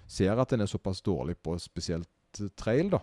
[0.07, 3.01] ser at en er såpass dårlig på spesielt trail, da,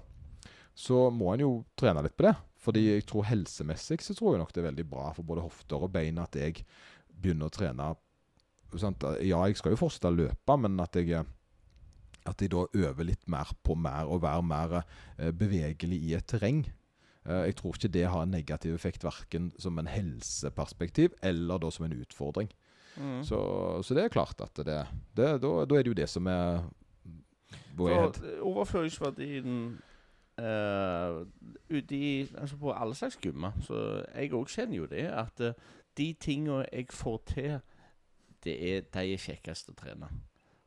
[0.73, 2.33] så må en jo trene litt på det.
[2.61, 5.81] Fordi jeg tror helsemessig så tror jeg nok det er veldig bra for både hofter
[5.81, 6.65] og bein at jeg
[7.23, 7.93] begynner å trene
[8.79, 9.05] sant?
[9.27, 11.29] Ja, jeg skal jo fortsette å løpe, men at jeg eh,
[12.29, 16.27] at jeg da øver litt mer på mer og være mer eh, bevegelig i et
[16.29, 16.65] terreng.
[17.25, 21.71] Eh, jeg tror ikke det har en negativ effekt verken som en helseperspektiv eller da
[21.73, 22.51] som en utfordring.
[22.97, 23.23] Mm.
[23.25, 23.39] Så,
[23.83, 24.83] så det er klart at det,
[25.17, 26.67] det da, da er det jo det som er
[27.81, 29.79] eh, overføringsverdien
[30.41, 31.23] uh,
[31.71, 35.55] ute i Altså på alle slags gymmer, så jeg òg kjenner jo det, at eh,
[36.01, 37.55] de tinga jeg får til,
[38.45, 40.09] det er de er kjekkest å trene.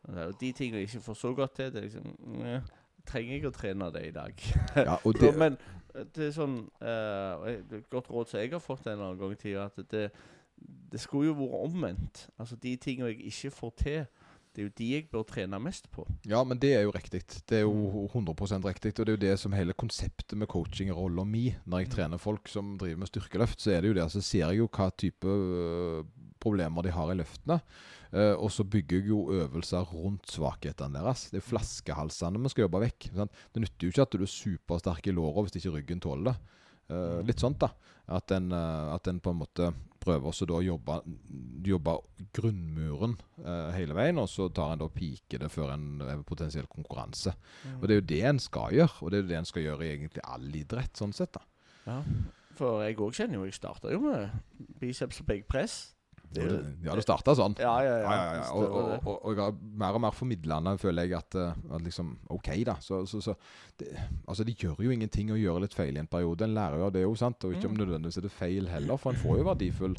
[0.03, 2.61] Og de tingene jeg ikke får så godt til, det er liksom ja,
[3.07, 4.43] Trenger jeg å trene det i dag?
[4.79, 5.57] Ja, og det, men
[5.91, 9.19] eh, det er sånn er Et godt råd som jeg har fått en eller annen
[9.19, 10.05] gang i tida, at det,
[10.91, 12.27] det skulle jo vært omvendt.
[12.37, 13.99] Altså De tingene jeg ikke får til,
[14.53, 16.05] det er jo de jeg bør trene mest på.
[16.29, 17.23] ja, men det er jo riktig.
[17.49, 18.91] Det er jo 100% riktig.
[18.93, 22.51] Og det er jo det som hele konseptet med coaching-rolla mi når jeg trener folk
[22.51, 24.05] som driver med styrkeløft, så er det jo det.
[24.13, 26.05] Så ser jeg jo hva type øh,
[26.43, 27.59] problemer de har i løftene.
[28.13, 31.31] Eh, og så bygger jeg jo øvelser rundt svakhetene deres.
[31.33, 33.09] Det er flaskehalsene vi skal jobbe vekk.
[33.17, 33.43] Sant?
[33.55, 36.37] Det nytter jo ikke at du er supersterk i låra hvis ikke ryggen tåler det.
[36.91, 37.71] Eh, litt sånt, da.
[38.13, 39.69] At en, eh, at en på en måte
[40.03, 40.97] prøver også da å jobbe,
[41.63, 41.95] jobbe
[42.35, 47.31] grunnmuren eh, hele veien, og så tar en da pike det før en potensiell konkurranse.
[47.77, 49.67] Og det er jo det en skal gjøre, og det er jo det en skal
[49.67, 51.39] gjøre i egentlig all idrett, sånn sett.
[51.39, 51.45] da.
[51.87, 51.99] Ja,
[52.53, 54.29] for jeg òg kjenner jo Jeg starta jo med
[54.79, 55.95] biceps og beggpress.
[56.33, 56.47] Det
[56.83, 57.55] Ja, det starta sånn.
[57.61, 58.11] Ja, ja, ja.
[58.17, 58.49] Ja, ja.
[58.57, 62.49] Og, og, og, og mer og mer formidlende, føler jeg, at, eh, at liksom OK,
[62.65, 62.75] da.
[62.81, 63.35] Så, så, så
[63.79, 63.93] det,
[64.27, 66.43] Altså, det gjør jo ingenting å gjøre litt feil i en periode.
[66.47, 67.43] En lærer jo av det òg, sant.
[67.47, 67.81] Og ikke om Mm.
[67.85, 69.95] nødvendigvis er det feil heller, for en får jo verdifull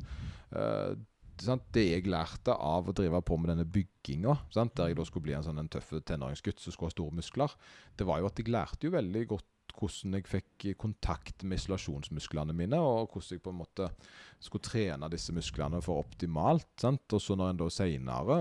[0.56, 0.94] uh,
[1.42, 5.26] sant, det jeg lærte av å drive på med denne bygginga, der jeg da skulle
[5.26, 7.56] bli en sånn en tøff tenåringsgutt som skulle ha store muskler,
[7.98, 12.56] det var jo at jeg lærte jo veldig godt hvordan jeg fikk kontakt med isolasjonsmusklene
[12.56, 13.90] mine, og hvordan jeg på en måte
[14.42, 16.70] skulle trene disse musklene for optimalt.
[16.80, 17.06] Sant?
[17.12, 18.40] Og så når en da seinere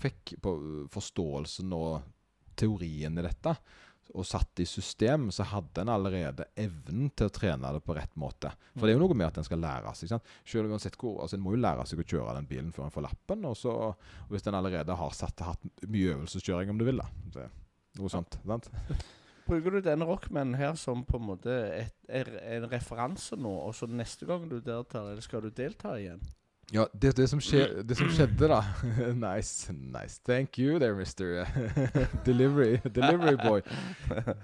[0.00, 0.54] fikk på
[0.92, 2.12] forståelsen og
[2.56, 3.56] teorien i dette,
[4.14, 8.14] og satt i system, så hadde en allerede evnen til å trene det på rett
[8.16, 8.52] måte.
[8.76, 10.12] For det er jo noe med at en skal lære seg.
[10.12, 10.30] sant?
[10.46, 12.94] Selv uansett hvor, altså En må jo lære seg å kjøre den bilen før en
[12.94, 13.44] får lappen.
[13.50, 17.10] Og, så, og hvis en allerede har satt, hatt mye øvelseskjøring, om du vil, da.
[17.34, 17.48] Så,
[17.98, 18.38] noe sånt.
[18.46, 18.70] sant?
[19.46, 23.76] Bruker du denne rockmanen her som på en måte et, er, en referanse nå, og
[23.78, 26.22] så neste gang du deltar, eller skal du delta igjen?
[26.74, 28.58] Ja, det, det, som, skje, det som skjedde, da
[29.14, 29.70] Nice.
[29.70, 30.18] nice.
[30.26, 31.46] Thank you there, Mr.
[32.26, 33.62] delivery, delivery boy.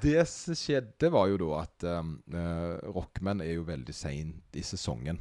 [0.02, 4.62] Det som skjedde, var jo da at um, uh, Rockman er jo veldig seint i
[4.62, 5.18] sesongen.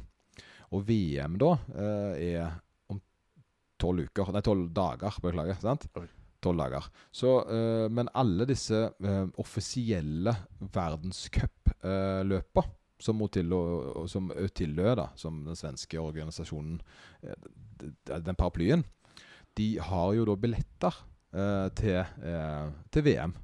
[0.70, 2.54] Og VM da uh, er
[2.86, 3.02] om
[3.82, 5.58] tolv uker Nei, tolv dager, beklager.
[5.58, 5.90] sant?
[5.98, 6.06] Oi.
[6.42, 6.86] Tolv dager.
[7.14, 10.34] Så, uh, men alle disse uh, offisielle
[10.74, 12.64] verdenscupløpa
[13.02, 16.80] som Otillo, som Øtillø, da, som den svenske organisasjonen,
[17.22, 18.84] eh, den paraplyen,
[19.58, 21.00] de har jo da billetter
[21.34, 23.34] eh, til, eh, til, VM.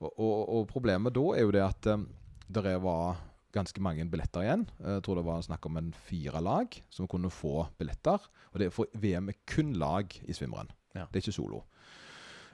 [0.00, 2.06] Og, og, og, problemet da er jo det at eh,
[2.50, 3.20] det var
[3.54, 4.64] ganske mange billetter igjen.
[4.78, 8.22] Jeg tror det var snakk om en fire lag som kunne få billetter.
[8.52, 10.70] Og det er for VM er kun lag i svimmeren.
[10.94, 11.06] Ja.
[11.10, 11.64] Det er ikke solo.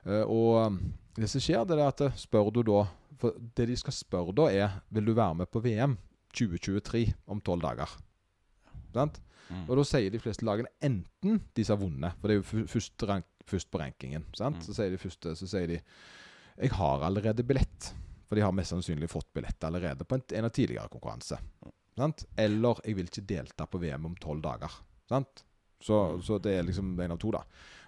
[0.07, 0.79] Uh, og
[1.17, 2.85] det som skjer, det er at spør du da
[3.19, 5.97] For det de skal spørre da, er Vil du være med på VM
[6.37, 7.95] 2023 om tolv dager.
[8.93, 9.23] Sant?
[9.49, 9.63] Mm.
[9.71, 12.67] Og da sier de fleste lagene enten de som har vunnet, for det er jo
[12.69, 14.27] først, rank, først på rankingen.
[14.37, 14.59] Mm.
[14.61, 15.79] Så sier de første så sier de
[16.57, 17.91] jeg har allerede billett.
[18.27, 21.39] For de har mest sannsynlig fått billett allerede på en, en av tidligere konkurranse.
[21.97, 22.13] Mm.
[22.37, 24.73] Eller jeg vil ikke delta på VM om tolv dager.
[25.09, 26.23] Så, mm.
[26.27, 27.45] så, det er liksom en av to, da.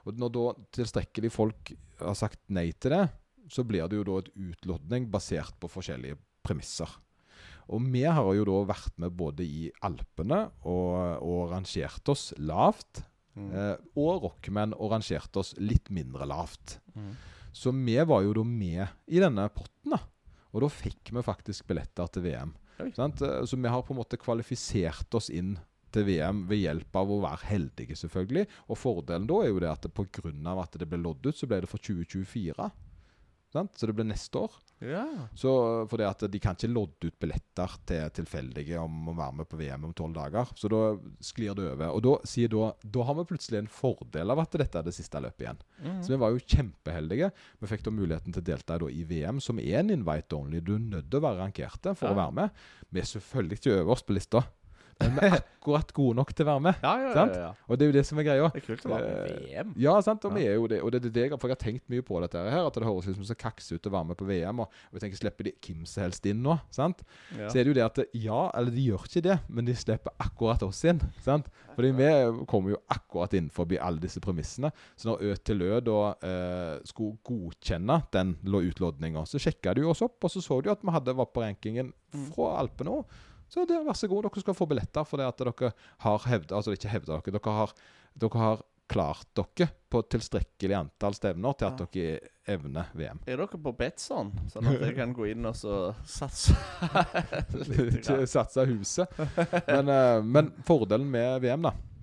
[0.09, 0.45] Og når da
[0.79, 3.05] tilstrekkelig folk har sagt nei til det,
[3.53, 6.91] så blir det jo da et utlodning basert på forskjellige premisser.
[7.69, 13.03] Og vi har jo da vært med både i Alpene og, og rangert oss lavt.
[13.37, 13.51] Mm.
[13.53, 16.79] Eh, og Rockman og rangerte oss litt mindre lavt.
[16.97, 17.13] Mm.
[17.53, 19.93] Så vi var jo da med i denne potten.
[19.93, 20.01] da.
[20.55, 22.55] Og da fikk vi faktisk billetter til VM.
[22.81, 25.57] Eh, så vi har på en måte kvalifisert oss inn
[25.95, 28.47] til VM ved hjelp av å være heldige, selvfølgelig.
[28.69, 30.35] Og fordelen da er jo det at pga.
[30.63, 32.71] at det ble lodd ut, så ble det for 2024.
[33.53, 33.79] Sant?
[33.79, 34.57] Så det blir neste år.
[34.85, 35.07] Ja.
[35.35, 35.51] Så
[35.91, 39.59] fordi at De kan ikke lodde ut billetter til tilfeldige om å være med på
[39.59, 40.51] VM om tolv dager.
[40.55, 40.83] Så da
[41.25, 41.95] sklir det over.
[41.97, 44.95] Og da, sier da, da har vi plutselig en fordel av at dette er det
[44.97, 45.63] siste løpet igjen.
[45.81, 46.03] Mm.
[46.05, 47.33] Så vi var jo kjempeheldige.
[47.63, 50.61] Vi fikk da muligheten til å delta i VM, som er en invite only.
[50.61, 52.13] Du er nødt til å være rankerte for ja.
[52.13, 52.63] å være med.
[52.93, 54.45] Vi er selvfølgelig ikke øverst på lista.
[54.99, 56.81] Men vi er akkurat gode nok til å være med.
[56.83, 57.51] Ja, ja, ja, ja.
[57.69, 58.49] Og det er jo det som er greia.
[58.55, 59.71] Det er kult å være med i eh, VM.
[59.79, 60.25] Ja, sant?
[60.27, 60.81] og vi er jo det.
[60.83, 62.67] Og det er det jeg, for jeg har tenkt mye på dette her.
[62.67, 64.65] At det høres ut som så kaks ut å være med på VM.
[64.65, 66.59] Og, vi tenker, slipper de hvem som helst inn nå?
[66.75, 67.05] sant?
[67.37, 70.15] Så er det jo det at ja, eller de gjør ikke det, men de slipper
[70.25, 71.03] akkurat oss inn.
[71.25, 71.47] sant?
[71.77, 72.11] Fordi vi
[72.51, 74.73] kommer jo akkurat inn forbi alle disse premissene.
[74.99, 80.33] Så når ØTLØ da eh, skulle godkjenne den utlodninga, så sjekka de oss opp, og
[80.33, 82.31] så så de at vi hadde var på rankingen mm.
[82.35, 83.19] fra Alpene òg.
[83.49, 85.73] Så der, vær så god, dere skal få billetter for det at dere
[86.05, 87.73] har hevda Altså ikke hevda dere, dere har,
[88.25, 91.89] dere har klart dere på tilstrekkelig antall stevner til at ja.
[91.93, 93.21] dere evner VM.
[93.29, 96.57] Er dere på Betson, sånn at dere kan gå inn og så satse
[98.37, 99.21] Satse huset.
[99.69, 101.98] Men, uh, men, fordelen med VM, da Eh,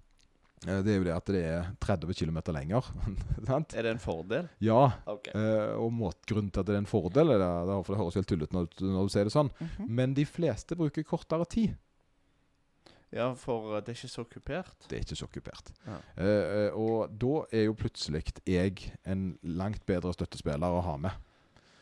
[0.65, 2.87] det er jo det at det er 30 km lenger.
[3.77, 4.47] er det en fordel?
[4.63, 4.91] Ja.
[5.05, 5.33] Okay.
[5.37, 8.19] Eh, og måt, grunnen til at det er en fordel, er det, for det høres
[8.19, 9.89] helt tullete når, når, du sier det sånn, mm -hmm.
[9.99, 11.75] men de fleste bruker kortere tid.
[13.13, 14.75] Ja, for det er ikke så kupert?
[14.89, 15.71] Det er ikke så kupert.
[15.85, 15.97] Ja.
[16.17, 21.11] Eh, og da er jo plutselig jeg en langt bedre støttespiller å ha med.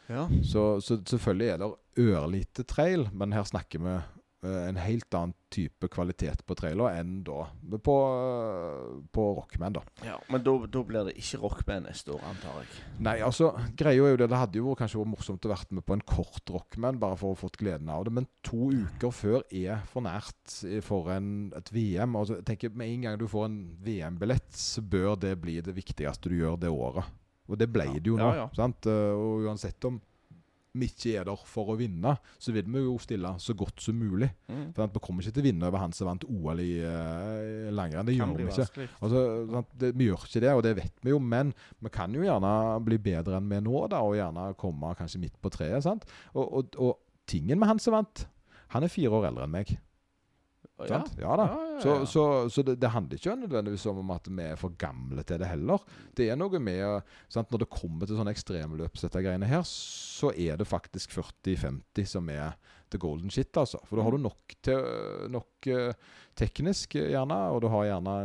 [0.09, 0.27] Ja.
[0.43, 5.33] Så, så selvfølgelig er det ørlite trail, men her snakker vi Eh, en helt annen
[5.53, 7.45] type kvalitet på trailer enn da
[7.85, 7.95] på,
[9.13, 9.75] på Rockman.
[9.77, 12.85] da Ja, Men da blir det ikke Rockman neste år, antar jeg?
[13.05, 15.85] Nei, altså, greia er jo det Det hadde jo kanskje vært morsomt å være med
[15.85, 18.15] på en kort Rockman, bare for å fått gleden av det.
[18.17, 22.17] Men to uker før er for nært for en, et VM.
[22.19, 25.75] Altså, jeg tenker Med en gang du får en VM-billett, så bør det bli det
[25.75, 27.05] viktigste du gjør det året.
[27.51, 28.29] Og det ble det jo nå.
[28.31, 28.49] Ja, ja.
[28.55, 28.87] sant?
[28.89, 29.99] Eh, og uansett om
[30.73, 33.97] vi ikke er der for å vinne, så vil vi jo stille så godt som
[33.97, 34.29] mulig.
[34.49, 34.65] Mm.
[34.73, 38.09] For Vi kommer ikke til å vinne over han som vant OL i uh, langrenn.
[38.09, 38.87] Det gjør vi ikke.
[38.97, 39.23] Altså,
[39.79, 41.21] det, vi gjør ikke det, og det vet vi jo.
[41.21, 42.53] Men vi kan jo gjerne
[42.85, 45.85] bli bedre enn vi er nå, da, og gjerne komme kanskje midt på treet.
[45.85, 46.07] sant?
[46.33, 48.25] Og, og, og tingen med han som vant,
[48.73, 49.75] han er fire år eldre enn meg.
[50.89, 50.99] Ja.
[51.21, 51.47] Ja da.
[51.47, 54.75] Ja, ja, Så, så, så det, det handler ikke nødvendigvis om at vi er for
[54.79, 55.83] gamle til det heller.
[56.17, 57.51] Det er noe med sant?
[57.51, 62.57] Når det kommer til sånne ekstremløpsdette greiene her, så er det faktisk 40-50 som er
[62.93, 63.79] the golden shit, altså.
[63.87, 64.89] For da har du nok, til,
[65.33, 65.95] nok eh,
[66.37, 68.17] teknisk, eh, gjerne, og du har gjerne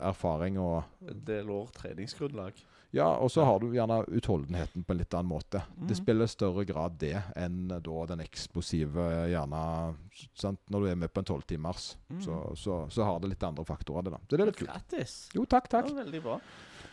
[0.00, 2.58] erfaring og del år treningsgrunnlag.
[2.92, 5.62] Ja, og så har du gjerne utholdenheten på en litt annen måte.
[5.78, 6.00] Det Mhm.
[6.00, 9.94] spiller større grad det enn da den eksplosive gjerne
[10.34, 10.58] sant?
[10.70, 12.20] Når du er med på en tolvtimers, mm.
[12.24, 14.18] så, så, så har det litt andre faktorer, det da.
[14.26, 14.70] Så det er litt kult.
[14.72, 15.28] Grattis.
[15.34, 15.86] Jo, takk, takk.
[15.86, 16.40] Det var veldig bra.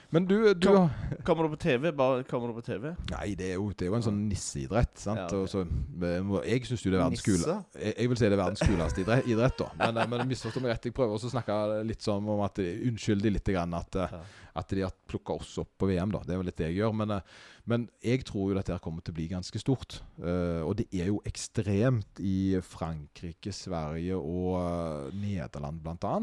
[0.10, 0.90] Men du, du Kom.
[1.26, 1.92] Kommer du på TV?
[1.92, 2.94] Bare kommer du på TV?
[3.12, 5.20] Nei, det er jo, det er jo en sånn nisseidrett, sant.
[5.20, 5.50] Ja, okay.
[5.52, 8.40] Så, eh, jeg syns jo det er verdens kuleste jeg, jeg vil si det er
[8.40, 9.68] verdens kuleste idrett, idrett da.
[9.82, 11.58] Men, eh, men misforstå meg rett, jeg prøver også å snakke
[11.90, 14.22] litt sånn om at Unnskyld de litt grann at, eh, Ja.
[14.58, 16.22] At de har plukka oss opp på VM, da.
[16.26, 16.96] Det er jo litt det jeg gjør.
[16.98, 17.36] Men, eh,
[17.70, 20.00] men jeg tror jo dette her kommer til å bli ganske stort.
[20.18, 26.16] Eh, og det er jo ekstremt i Frankrike, Sverige og eh, Nederland bl.a.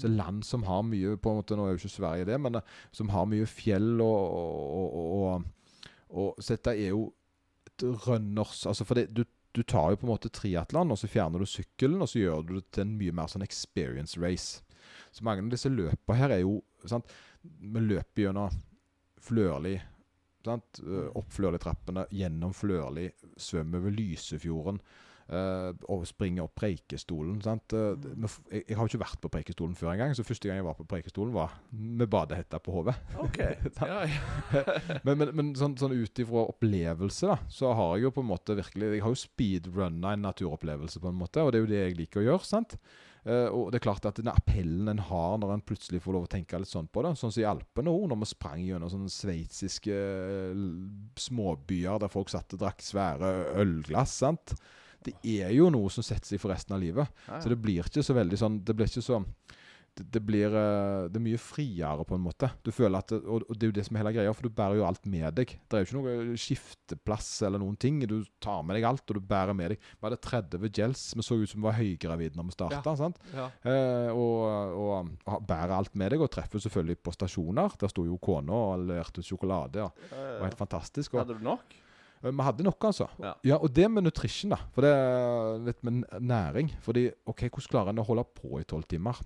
[0.00, 2.60] Så land som har mye på en måte, Nå er jo ikke Sverige det, men
[2.94, 5.48] som har mye fjell og, og, og,
[6.10, 7.08] og, Så dette er jo
[7.68, 9.24] et runners altså for det, du,
[9.54, 12.44] du tar jo på en måte triatlon, og så fjerner du sykkelen, og så gjør
[12.46, 14.62] du det til en mye mer sånn experience race.
[15.14, 17.08] Så mange av disse løpene her er jo sant?
[17.60, 18.54] Vi løper gjennom
[19.22, 19.74] Flørli.
[20.46, 20.80] Sant?
[20.84, 24.80] Eh, Opp Flørli-trappene, gjennom Flørli, svømmer over Lysefjorden.
[25.28, 27.34] Uh, og springer opp Preikestolen.
[27.44, 27.66] Sant?
[27.68, 30.78] Det- jeg, jeg har ikke vært på Preikestolen før engang, så første gang jeg var
[30.78, 32.94] på Preikestolen, var med badehetta på hodet.
[33.20, 33.36] OK.
[33.90, 34.62] Ja, ja.
[35.04, 38.30] Men, men, men sånn, sånn ut ifra opplevelse, da, så har jeg jo på en
[38.30, 41.72] måte virkelig Jeg har jo speedrunna en naturopplevelse, på en måte, og det er jo
[41.74, 42.48] det jeg liker å gjøre.
[42.48, 42.78] sant?
[43.24, 46.26] Eh, og det er klart at den appellen en har når en plutselig får lov
[46.28, 48.92] å tenke litt sånn på det, sånn som i Alpene òg, når vi sprang gjennom
[48.92, 50.66] sånne sveitsiske eh,
[51.28, 54.18] småbyer der folk satt og drakk svære ølglass.
[54.22, 54.54] sant?
[55.04, 57.10] Det er jo noe som setter seg for resten av livet.
[57.28, 59.20] Så det blir ikke så veldig sånn Det blir ikke så
[59.98, 62.50] det, blir eh, Det er mye friere, på en måte.
[62.64, 64.78] Du føler at og, det er jo det som er hele greia, for du bærer
[64.78, 65.54] jo alt med deg.
[65.66, 68.00] Det er jo ikke noe skifteplass eller noen ting.
[68.08, 69.88] Du tar med deg alt, og du bærer med deg.
[69.98, 71.08] Vi hadde 30 gels.
[71.18, 72.94] Vi så ut som vi var høygravide når vi starta.
[72.98, 73.10] Ja.
[73.40, 73.48] ja.
[73.72, 74.46] Eh, og,
[74.84, 77.76] og, og bærer alt med deg, og treffer selvfølgelig på stasjoner.
[77.80, 79.84] Der sto jo kona og leverte ut sjokolade.
[79.84, 79.90] Ja.
[80.14, 81.16] Det var helt fantastisk.
[81.16, 81.78] Og, Hadde du nok?
[82.22, 83.08] Eh, Vi hadde nok, altså.
[83.22, 83.56] Ja.
[83.58, 84.60] og det med nutrition, da.
[84.74, 86.72] For det er litt med næring.
[86.84, 89.18] Fordi, OK, hvordan klarer en å holde på i tolv timer?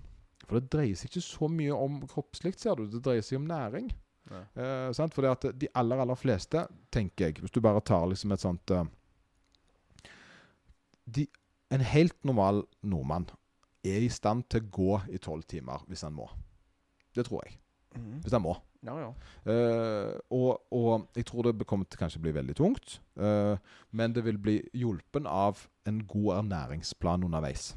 [0.47, 2.87] For det dreier seg ikke så mye om kroppslikt, ser du.
[2.91, 3.91] Det dreier seg om næring.
[4.31, 4.41] Ja.
[4.55, 5.15] Eh, sant?
[5.15, 8.71] For at de aller, aller fleste, tenker jeg, hvis du bare tar liksom et sånt
[8.71, 8.85] eh,
[11.05, 11.27] de,
[11.73, 13.25] En helt normal nordmann
[13.83, 16.29] er i stand til å gå i tolv timer hvis han må.
[17.15, 17.57] Det tror jeg.
[17.97, 18.21] Mm.
[18.23, 18.53] Hvis han må.
[18.83, 19.09] Ja, ja.
[19.49, 22.99] Eh, og, og jeg tror det kommer til kanskje bli veldig tungt.
[23.17, 23.55] eh,
[23.91, 27.73] men det vil bli hjulpen av en god ernæringsplan underveis.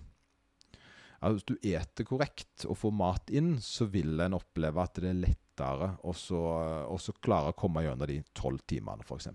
[1.32, 5.24] Hvis du eter korrekt og får mat inn, så vil en oppleve at det er
[5.24, 6.12] lettere å
[7.24, 9.32] klare å komme gjennom de tolv timene, f.eks.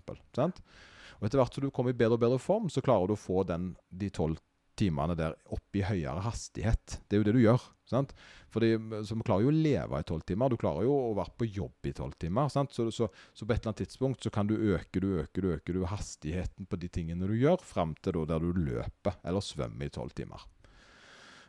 [1.22, 3.20] Og etter hvert som du kommer i bedre og bedre form, så klarer du å
[3.20, 4.40] få den, de tolv
[4.78, 6.98] timene der opp i høyere hastighet.
[7.06, 7.66] Det er jo det du gjør.
[7.88, 8.14] sant?
[8.52, 8.72] Fordi,
[9.04, 10.48] så Vi klarer jo å leve i tolv timer.
[10.50, 12.48] Du klarer jo å være på jobb i tolv timer.
[12.48, 12.72] sant?
[12.72, 15.52] Så, så, så på et eller annet tidspunkt så kan du øke du øker, du
[15.52, 19.44] øker du hastigheten på de tingene du gjør, fram til da der du løper eller
[19.44, 20.42] svømmer i tolv timer.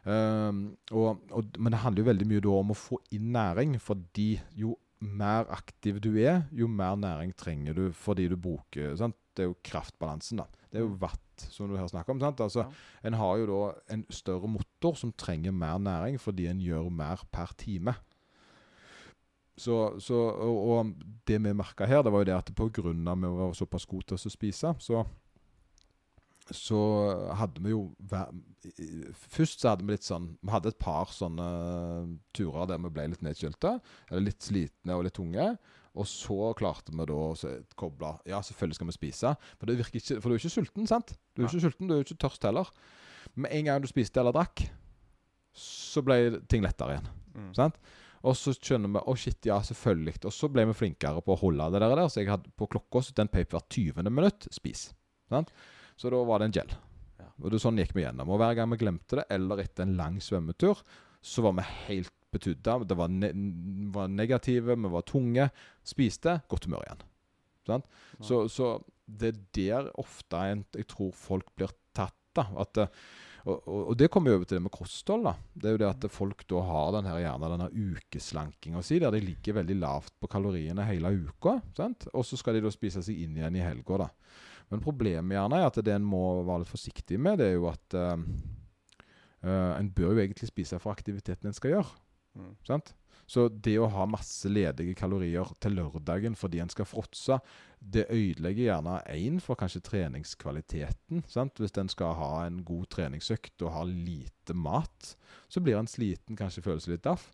[0.10, 4.36] Ehm, og, og, men det handler jo veldig mye om å få inn næring, fordi
[4.60, 9.18] jo mer aktiv du er, jo mer næring trenger du fordi du bruker sant?
[9.34, 10.46] Det er jo kraftbalansen, da.
[10.70, 12.20] Det er jo watt, som du her snakker om.
[12.22, 12.42] sant?
[12.42, 12.70] Altså, Ja.
[13.04, 17.24] En har jo da en større motor som trenger mer næring fordi en gjør mer
[17.32, 17.96] per time.
[19.58, 20.94] Så, så, og, og
[21.28, 22.94] det vi merka her, det var jo det at pga.
[22.94, 25.04] vi var såpass gode til å spise, så
[26.52, 26.80] så
[27.40, 27.94] hadde vi jo
[29.32, 31.46] Først så hadde vi litt sånn Vi hadde et par sånne
[32.36, 33.78] turer der vi ble litt nedkjølte.
[34.10, 35.48] Eller litt slitne og litt tunge.
[35.94, 39.34] Og så klarte vi da å koble Ja, selvfølgelig skal vi spise.
[39.60, 41.16] For det virker ikke For du er ikke sulten, sant?
[41.34, 42.72] Du er ikke sulten, du er ikke tørst heller.
[43.36, 44.66] Med en gang du spiste eller drakk,
[45.58, 47.12] så ble ting lettere igjen.
[47.38, 47.52] Mm.
[47.58, 47.78] Sant?
[48.24, 50.18] Og så skjønner vi Å, shit, ja, selvfølgelig.
[50.24, 52.04] Og så ble vi flinkere på å holde det der.
[52.08, 54.10] Så jeg hadde på klokka så den pep hvert 20.
[54.10, 54.48] minutt.
[54.54, 54.90] Spis.
[55.32, 55.52] Sant?
[56.00, 56.76] Så da var det en gel.
[57.22, 57.30] Ja.
[57.42, 58.32] Og det sånn gikk vi gjennom.
[58.34, 60.84] Og hver gang vi glemte det, eller etter en lang svømmetur,
[61.24, 62.80] så var vi helt betydda.
[62.90, 63.32] Det var, ne
[63.94, 65.50] var negative, vi var tunge.
[65.88, 67.06] Spiste, godt humør igjen.
[67.70, 67.80] Ja.
[68.20, 68.76] Så, så
[69.06, 72.18] det er der ofte en, jeg tror folk blir tatt.
[72.34, 72.90] da, at eh,
[73.44, 75.28] og, og, og det kommer jo over til det med kosthold.
[75.28, 75.34] da.
[75.54, 79.14] Det er jo det at folk da har den her, gjerne denne ukeslankinga si, der
[79.14, 81.58] de ligger veldig lavt på kaloriene hele uka.
[81.78, 82.08] sant?
[82.14, 84.06] Og så skal de da spise seg inn igjen i helga.
[84.06, 84.10] da.
[84.74, 87.70] Men problemet gjerne er at det en må være litt forsiktig med, det er jo
[87.70, 88.18] at uh,
[89.46, 91.98] en bør jo egentlig spise for aktiviteten en skal gjøre.
[92.40, 92.54] Mm.
[92.66, 92.96] Sant?
[93.30, 97.38] Så det å ha masse ledige kalorier til lørdagen fordi en skal fråtse,
[97.80, 101.24] det ødelegger gjerne én for kanskje treningskvaliteten.
[101.32, 101.60] Sant?
[101.62, 105.14] Hvis en skal ha en god treningsøkt og ha lite mat,
[105.48, 107.30] så blir en sliten, kanskje føles litt daff.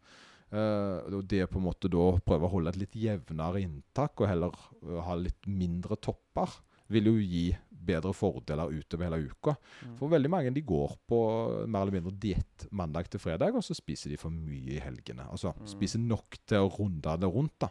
[0.50, 4.32] Uh, og det på en måte da prøve å holde et litt jevnere inntak og
[4.32, 6.56] heller uh, ha litt mindre topper,
[6.90, 7.44] vil jo gi
[7.90, 9.56] bedre fordeler utover hele uka.
[9.86, 9.96] Mm.
[9.98, 11.20] For veldig mange de går på
[11.68, 15.26] mer eller mindre diett mandag til fredag, og så spiser de for mye i helgene.
[15.32, 15.68] Altså Mm.
[15.68, 17.58] spiser nok til å runde det rundt.
[17.60, 17.70] da.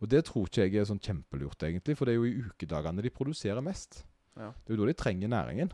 [0.00, 3.02] Og det tror ikke jeg er sånn kjempelurt, egentlig, for det er jo i ukedagene
[3.02, 4.04] de produserer mest.
[4.36, 4.52] Ja.
[4.52, 5.70] Det er jo da de trenger næringen.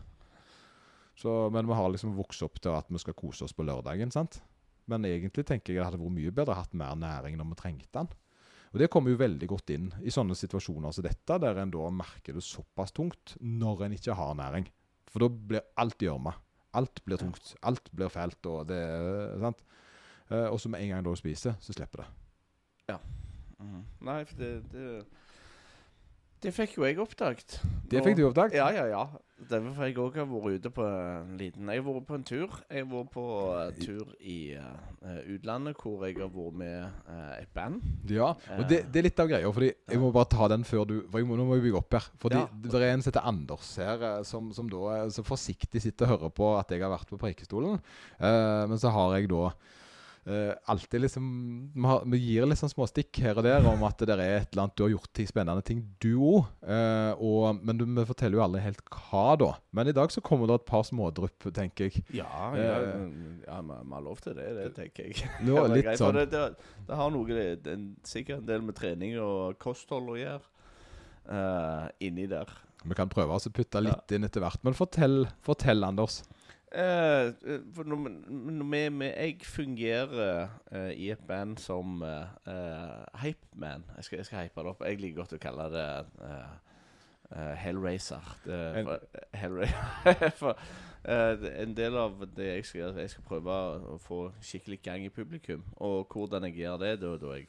[1.16, 4.10] Så, men vi har liksom vokst opp til at vi skal kose oss på lørdagen.
[4.10, 4.40] sant?
[4.88, 7.54] Men egentlig tenker jeg det hadde vært mye bedre å hatt mer næring når vi
[7.60, 8.08] trengte den.
[8.72, 11.90] Og Det kommer jo veldig godt inn i sånne situasjoner som dette, der en da
[11.92, 14.68] merker det såpass tungt når en ikke har næring.
[15.12, 16.32] For da blir alt gjørme.
[16.74, 17.54] Alt blir tungt.
[17.68, 18.46] Alt blir fælt.
[18.48, 18.80] og det
[19.40, 19.60] sant?
[20.30, 22.98] Eh, Og så med en gang du spiser, så slipper det.
[23.62, 23.82] Mhm.
[24.00, 25.06] Nei, for det, det
[26.42, 27.60] Det fikk jo jeg oppdaget.
[27.90, 28.56] Det fikk du oppdaget?
[28.58, 29.04] Ja, ja, ja.
[29.50, 32.56] Derfor har jeg òg vært ute på en liten Jeg har vært på en tur.
[32.70, 37.34] Jeg har vært på uh, tur i uh, utlandet hvor jeg har vært med uh,
[37.38, 37.78] et band.
[38.10, 39.52] Ja, og det, det er litt av greia.
[39.54, 41.98] Fordi Jeg må bare ta den før du for må, Nå må vi bygge opp
[41.98, 42.08] her.
[42.22, 42.48] Fordi Ja.
[42.66, 46.34] det er en som heter Anders her, som, som da så forsiktig sitter og hører
[46.34, 47.78] på at jeg har vært på Preikestolen.
[48.18, 49.50] Men så har jeg da
[50.26, 51.24] eh, alltid liksom
[51.74, 54.52] vi, har, vi gir liksom små småstikk her og der om at det er et
[54.52, 57.58] eller annet du har gjort ting spennende ting, du òg.
[57.62, 59.50] men du, vi forteller jo aldri helt hva da.
[59.70, 62.04] Men i dag så kommer det et par smådrypp, tenker jeg.
[62.16, 62.78] Ja, ja, ja,
[63.46, 65.30] ja vi vi har lov til det, det tenker jeg.
[65.46, 68.78] Nå, Det greit, sånn Det, det, det har noe det, er sikkert en del med
[68.78, 70.42] trening og kosthold å gjøre
[71.28, 72.50] uh, inni der.
[72.82, 74.62] Vi kan prøve å putte litt inn etter hvert.
[74.66, 76.22] Men fortell, fortell Anders.
[76.74, 77.96] Eh, eh, for når,
[78.28, 83.84] når vi, vi, jeg fungerer uh, i et band som uh, hypeman.
[83.96, 84.84] Jeg jeg skal hype det opp.
[84.84, 85.88] Jeg liker godt å kalle det
[86.22, 88.32] uh, Hellraiser.
[88.44, 89.04] Det, for,
[89.36, 90.30] Hellraiser.
[90.40, 90.64] for,
[91.04, 93.58] en del av det jeg skal gjøre, jeg skal prøve
[93.94, 95.64] å få skikkelig gang i publikum.
[95.76, 97.48] Og hvordan jeg gjør det, da da er jeg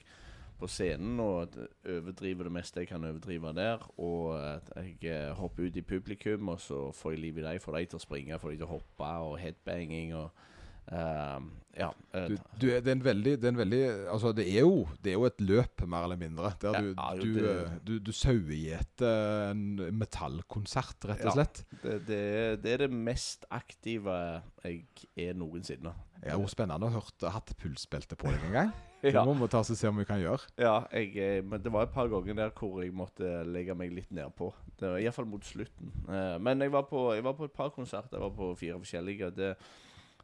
[0.64, 1.58] på scenen og
[1.90, 3.84] overdriver det meste jeg kan overdrive der.
[4.00, 7.60] Og at jeg eh, hopper ut i publikum, og så får jeg liv i dem.
[7.64, 10.44] Får de til å springe, får de til å hoppe, og headbanging og
[10.92, 11.88] ehm, Ja.
[12.14, 13.82] eh, Du, du, det, er veldig, det er en veldig
[14.12, 16.54] Altså, det er jo, det er jo et løp, mer eller mindre.
[16.62, 21.26] Der Ja, du, ja, jo, du, det- eh, du, du sauegjeter en metallkonsert, rett og
[21.26, 21.32] Ja.
[21.32, 21.64] slett.
[21.84, 24.86] det, det, det er det mest aktive jeg
[25.18, 25.94] er noensinne.
[26.24, 28.74] Det er jo spennende å ha hatt pulsbelte på deg en gang.
[29.04, 29.20] Ja.
[29.20, 30.40] Det må vi ta oss og se om vi kan gjøre.
[30.58, 33.92] Ja, jeg, eh, men det var et par ganger der hvor jeg måtte legge meg
[33.92, 34.54] litt nedpå.
[34.80, 35.92] Iallfall mot slutten.
[36.40, 38.16] Men jeg var, på, jeg var på et par konserter.
[38.16, 39.34] Jeg var på fire forskjellige.
[39.36, 39.50] Det,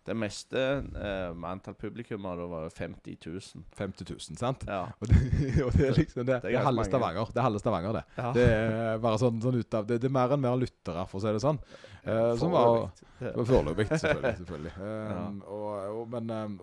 [0.10, 3.66] det meste eh, antall publikummere da var jo 50 000.
[3.78, 4.66] 50 000, sant?
[4.68, 4.88] Ja.
[4.98, 5.20] Og det,
[5.66, 6.42] og det er liksom det.
[6.46, 6.88] Det er halve.
[6.90, 7.38] Stavanger, det.
[7.38, 8.04] er halve Stavanger, det.
[8.18, 8.32] ja.
[8.36, 11.22] Det er bare sånn, sånn ut av det, det er mer enn mer lyttere, for
[11.22, 11.62] å si det sånn.
[12.04, 12.90] Eh, som var
[13.20, 14.36] Foreløpig, selvfølgelig.
[14.38, 14.74] selvfølgelig.
[14.90, 15.28] Ja.
[15.28, 16.56] Um, og, og, men um,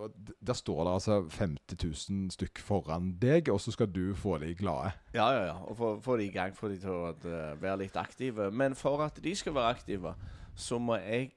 [0.46, 1.76] der står det altså 50
[2.10, 4.94] 000 stykk foran deg, og så skal du få de glade.
[5.14, 5.56] Ja, ja, ja.
[5.68, 8.50] Og få, få de i gang, få de til å eh, være litt aktive.
[8.50, 10.14] Men for at de skal være aktive,
[10.56, 11.34] så må jeg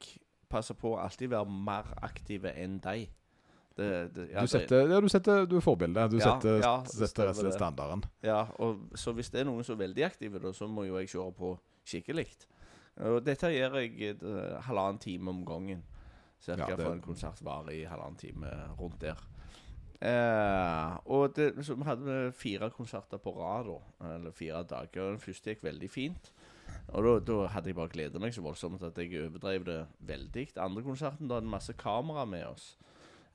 [0.49, 3.07] passe på å alltid være mer aktive enn deg.
[3.79, 6.03] Det, det, ja, Du setter, ja, du setter Du er forbilde.
[6.11, 8.03] Du Ja, setter, ja, setter standarden.
[8.25, 10.97] Ja, og så hvis det er noen som er veldig aktive, da, så må jo
[10.99, 11.53] jeg kjøre på
[11.87, 12.27] skikkelig.
[13.07, 15.85] Og dette gjør jeg eh, halvannen time om gangen.
[16.43, 19.15] Cirka Ja, det- for en konsert varer i halvannen time rundt der.
[20.01, 24.13] Eh, og det, så vi hadde fire konserter på rad, da.
[24.15, 25.09] Eller fire dager.
[25.13, 26.31] Den første gikk veldig fint.
[26.93, 30.47] Og da, hadde jeg bare gledet meg så voldsomt at jeg overdrev det veldig.
[30.57, 32.71] Andre konserten da hadde masse kamera med oss.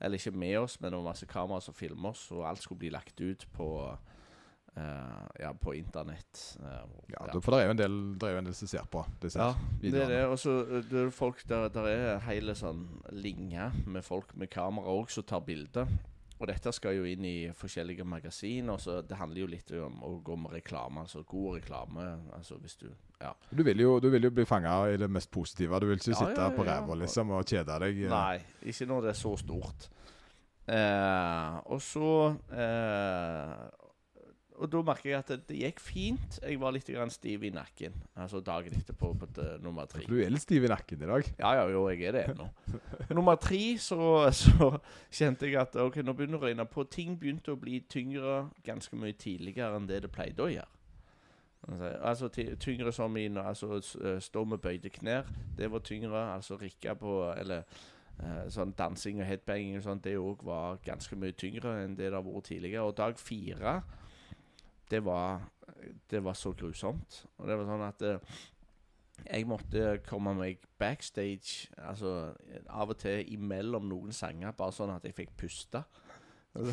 [0.01, 2.83] Eller ikke med oss, men det var masse kamera som filma oss, og alt skulle
[2.83, 3.69] bli lagt ut på
[4.75, 6.57] Uh, ja, på internett.
[6.59, 6.67] Uh,
[7.07, 9.05] Ja, ja, For det er jo en del, det er en del som ser på
[9.23, 10.09] disse ja, det er videoene.
[10.11, 10.25] det.
[10.25, 12.81] Og så eh, det er folk der, der er hele sånn
[13.15, 15.87] linje med folk med kamera òg som tar bilder.
[16.39, 20.09] Og dette skal jo inn i forskjellige magasiner, så det handler jo litt om å
[20.25, 21.05] gå med reklame.
[21.05, 22.07] Altså god reklame.
[22.35, 22.89] Altså hvis du
[23.21, 23.31] Ja.
[23.55, 25.79] Du vil jo, du vil jo bli fanga i det mest positive.
[25.79, 28.01] Du vil ikke Ja, sitte ja, ja, på ræva liksom, og kjede deg.
[28.03, 28.09] eh.
[28.11, 29.87] Nei, ikke når det er så stort.
[30.67, 33.84] Eh, og så eh,
[34.55, 36.37] Og da merker jeg at det, det gikk fint.
[36.39, 37.95] Jeg var litt grann stiv i nakken.
[38.15, 40.05] Altså dagen etterpå på det, nummer tre.
[40.07, 41.31] Du er litt stiv i nakken i dag.
[41.39, 42.47] Ja, ja, jo, jeg er det ennå.
[43.17, 44.71] Nummer tre så, så
[45.11, 46.87] kjente jeg at ok, nå begynner det å regne på.
[46.91, 50.71] Ting begynte å bli tyngre ganske mye tidligere enn det det pleide å gjøre.
[51.67, 52.27] Altså, Altså
[52.59, 55.23] tyngre som i altså, eh, stå med bøyde knær.
[55.57, 56.33] Det var tyngre.
[56.35, 57.63] Altså rikke på Eller
[58.23, 62.11] eh, sånn dansing og headbanging og sånn, det òg var ganske mye tyngre enn det
[62.11, 62.85] det har vært tidligere.
[62.85, 63.81] Og dag fire,
[64.89, 65.41] det var,
[66.11, 67.23] det var så grusomt.
[67.37, 68.35] Og det var sånn at eh,
[69.25, 72.33] jeg måtte komme meg backstage altså
[72.67, 75.83] av og til imellom noen sanger, bare sånn at jeg fikk puste.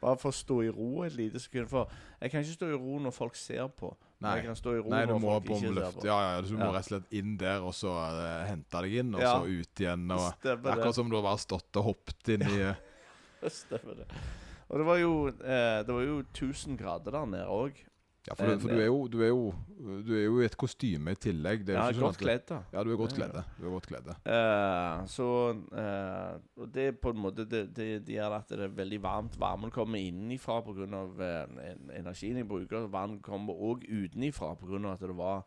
[0.00, 1.66] Bare for å stå i ro et lite sekund.
[1.70, 1.90] For
[2.20, 3.90] jeg kan ikke stå i ro når folk ser på.
[4.22, 4.36] Nei.
[4.38, 6.04] Jeg kan stå i ro Nei, du når må folk på ikke ser på.
[6.06, 6.72] Ja, ja, du må Ja.
[6.76, 9.32] rett og slett inn der, og så uh, hente deg inn, og Ja.
[9.34, 10.06] så ut igjen.
[10.14, 12.78] Og, akkurat som du har bare stått og hoppet inn i eh,
[13.60, 14.06] Stemmer det.
[14.68, 17.84] Og det var jo eh, Det var jo 1000 grader der nede òg.
[18.26, 19.54] Ja, for, du, for du, er jo, du, er jo,
[20.02, 21.60] du er jo i et kostyme i tillegg.
[21.62, 22.56] Det er Ja, sånn godt kledd, da.
[22.74, 23.36] Ja, du er godt kledd.
[23.54, 24.08] Du er godt kledd.
[24.26, 28.74] Uh, så uh, Og det på en måte Det, det, det gjør at det er
[28.80, 29.38] veldig varmt.
[29.38, 31.04] Varmen kommer innenfra pga.
[31.20, 32.88] Uh, energien jeg bruker.
[32.90, 34.82] Vann kommer òg utenifra pga.
[34.90, 35.46] at det var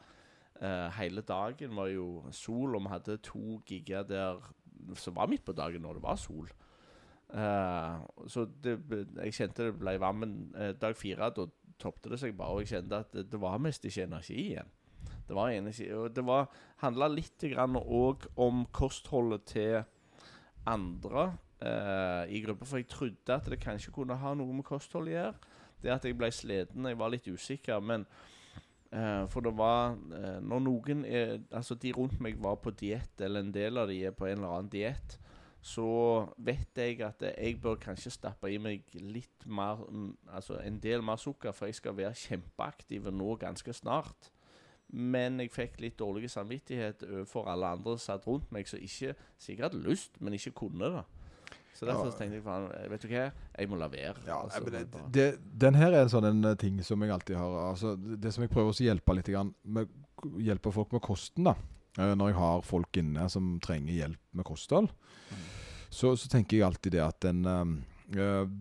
[0.64, 4.40] uh, Hele dagen var jo sol, og vi hadde to gigger der
[4.96, 6.48] som var midt på dagen når det var sol.
[7.30, 10.24] Eh, så det, jeg kjente det ble varmt.
[10.24, 11.48] Men eh, dag fire, da
[11.80, 12.58] toppte det seg bare.
[12.58, 14.76] Og jeg kjente at det, det var mest ikke energi igjen.
[15.30, 16.48] Det var energi, og det var
[16.82, 19.76] handla litt òg om kostholdet til
[20.66, 21.28] andre
[21.62, 22.66] eh, i gruppa.
[22.66, 25.56] For jeg trodde at det kanskje kunne ha noe med kosthold å gjøre.
[25.84, 27.80] Det at jeg ble sliten, jeg var litt usikker.
[27.80, 28.08] Men
[29.30, 29.94] For det var
[30.42, 34.00] Når noen er, Altså de rundt meg var på diett, eller en del av de
[34.02, 35.20] er på en eller annen diett,
[35.62, 35.86] så
[36.38, 41.02] vet jeg at jeg bør kanskje stappe i meg litt mer mm, Altså en del
[41.04, 44.30] mer sukker, for jeg skal være kjempeaktiv nå ganske snart.
[44.90, 49.14] Men jeg fikk litt dårlig samvittighet overfor alle andre som satt rundt meg, som ikke
[49.38, 51.04] sikkert hadde lyst, men ikke kunne det.
[51.76, 52.12] Så derfor Ja.
[52.18, 54.16] tenkte jeg faen, vet du hva, jeg må la være.
[54.28, 57.70] Ja, Altså, det, det, den her er en sånn en ting som jeg alltid har
[57.70, 59.88] altså, det, det som jeg prøver å hjelpe litt grann, med,
[60.40, 61.54] hjelpe folk med kosten, da.
[62.00, 64.92] Eh, Når jeg har folk inne som trenger hjelp med kosthold,
[65.90, 67.72] så, så tenker jeg alltid det at en eh,
[68.22, 68.52] eh,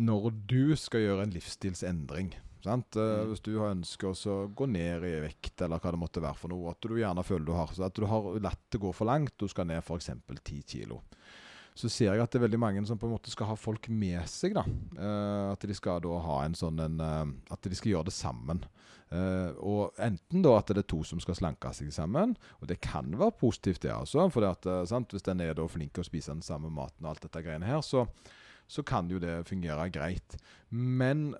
[0.00, 2.32] Når du skal gjøre en livsstilsendring
[2.64, 2.96] sant?
[2.96, 3.30] Mm.
[3.30, 6.52] Hvis du har ønsker å gå ned i vekt, eller hva det måtte være for
[6.52, 9.08] noe, at du gjerne føler du har så At du har latt det gå for
[9.08, 10.12] langt, du skal ned f.eks.
[10.28, 11.02] 10 kilo
[11.80, 13.88] så ser jeg at det er veldig mange som på en måte skal ha folk
[13.92, 14.54] med seg.
[14.56, 14.64] da.
[14.98, 18.16] uh, at de skal da ha en sånn en, uh, At de skal gjøre det
[18.16, 18.62] sammen.
[19.10, 22.78] Uh, og enten da at det er to som skal slanke seg sammen, og det
[22.84, 24.28] kan være positivt det altså.
[24.30, 27.06] For det at, sant, hvis en er da flink til å spise den samme maten
[27.06, 28.06] og alt dette greiene her, så,
[28.70, 30.38] så kan jo det fungere greit.
[30.70, 31.32] Men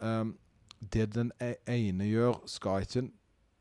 [0.80, 3.06] det den e- ene gjør, skal ikke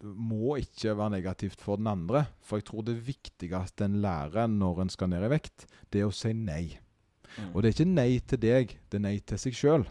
[0.03, 2.25] må ikke være negativt for den andre.
[2.45, 6.09] For jeg tror det viktigste en lærer når en skal ned i vekt, det er
[6.09, 6.77] å si nei.
[7.37, 7.51] Mm.
[7.53, 9.87] Og det er ikke nei til deg, det er nei til seg sjøl.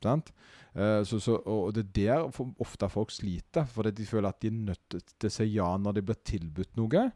[0.00, 4.50] Eh, så, så, og det er der ofte folk sliter, fordi de føler at de
[4.50, 7.08] er nødt til å si ja når de blir tilbudt noe.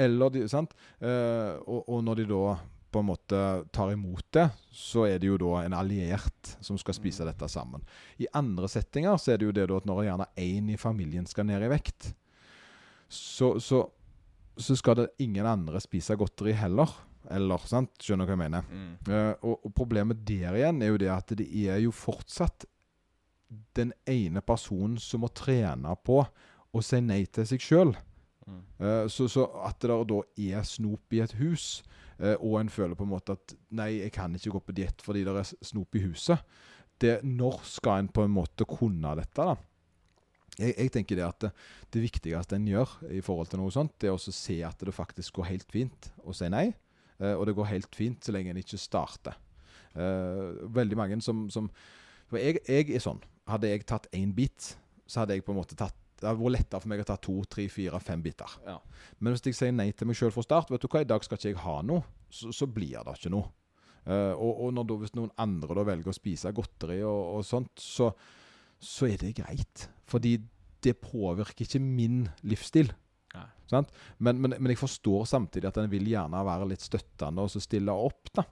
[0.00, 0.74] Eller de, sant?
[0.98, 2.56] Eh, og, og når de da
[2.92, 3.38] på en måte
[3.74, 7.30] tar imot det, så er det jo da en alliert som skal spise Mm.
[7.32, 7.82] dette sammen.
[8.18, 11.26] I andre settinger så er det jo det da at når gjerne én i familien
[11.26, 12.14] skal ned i vekt,
[13.08, 13.82] så, så,
[14.56, 16.88] så skal det ingen andre spise godteri heller.
[17.30, 17.90] Eller, sant?
[17.98, 18.66] Skjønner du hva jeg mener?
[18.70, 18.96] Mm.
[19.08, 22.66] Uh, og, og problemet der igjen er jo det at det er jo fortsatt
[23.74, 27.92] den ene personen som må trene på å si nei til seg sjøl.
[28.46, 29.08] Mm.
[29.10, 31.82] så, så at det da er snop i et hus,
[32.20, 35.02] eh, og en føler på en måte at nei, jeg kan ikke gå på diett
[35.02, 36.60] fordi det er snop i huset.
[37.02, 39.56] Det, når skal en på en måte kunne dette, da?
[40.56, 41.50] Jeg, jeg tenker det at det,
[41.92, 44.94] det viktigste en gjør i forhold til noe sånt, det er å se at det
[44.96, 46.70] faktisk går helt fint å si nei.
[47.18, 49.42] Eh, og det går helt fint så lenge en ikke starter.
[49.96, 51.70] Veldig mange som, som
[52.28, 53.22] For jeg, jeg er sånn.
[53.48, 54.74] Hadde jeg tatt én bit,
[55.08, 57.18] så hadde jeg på en måte tatt det hadde vært lettere for meg å ta
[57.20, 58.56] to, tre, fire, fem biter.
[58.64, 58.78] Ja.
[59.20, 61.24] Men hvis jeg sier nei til meg sjøl fra start, vet du hva, i dag
[61.24, 63.52] skal ikke jeg ha noe, så, så blir det ikke noe.
[64.06, 67.46] Uh, og og når da, hvis noen andre da velger å spise godteri og, og
[67.46, 68.12] sånt, så,
[68.78, 69.88] så er det greit.
[70.08, 70.36] Fordi
[70.86, 72.92] det påvirker ikke min livsstil.
[74.22, 77.58] Men, men, men jeg forstår samtidig at en vil gjerne være litt støttende og så
[77.64, 78.30] stille opp.
[78.38, 78.44] da.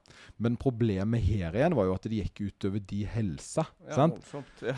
[0.43, 3.63] Men problemet her igjen var jo at det gikk utover de helsa.
[3.87, 4.19] Ja, sant?
[4.19, 4.75] Morsomt, Ja.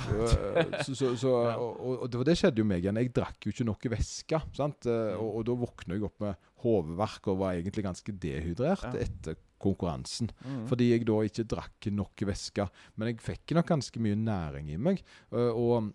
[0.84, 3.00] Så, så, så, og, og, og det, skjedde jo meg igjen.
[3.00, 4.42] Jeg drakk jo ikke nok væske.
[4.56, 4.84] Sant?
[4.86, 5.20] Eh, Mm.
[5.22, 8.92] Og, og da våkna jeg opp med hodeverk og var egentlig ganske dehydrert Ja.
[9.06, 10.28] etter konkurransen.
[10.44, 10.64] Mm.
[10.68, 12.66] Fordi jeg da ikke drakk nok væske.
[12.96, 15.00] Men jeg fikk nok ganske mye næring i meg.
[15.32, 15.92] Eh, og, og,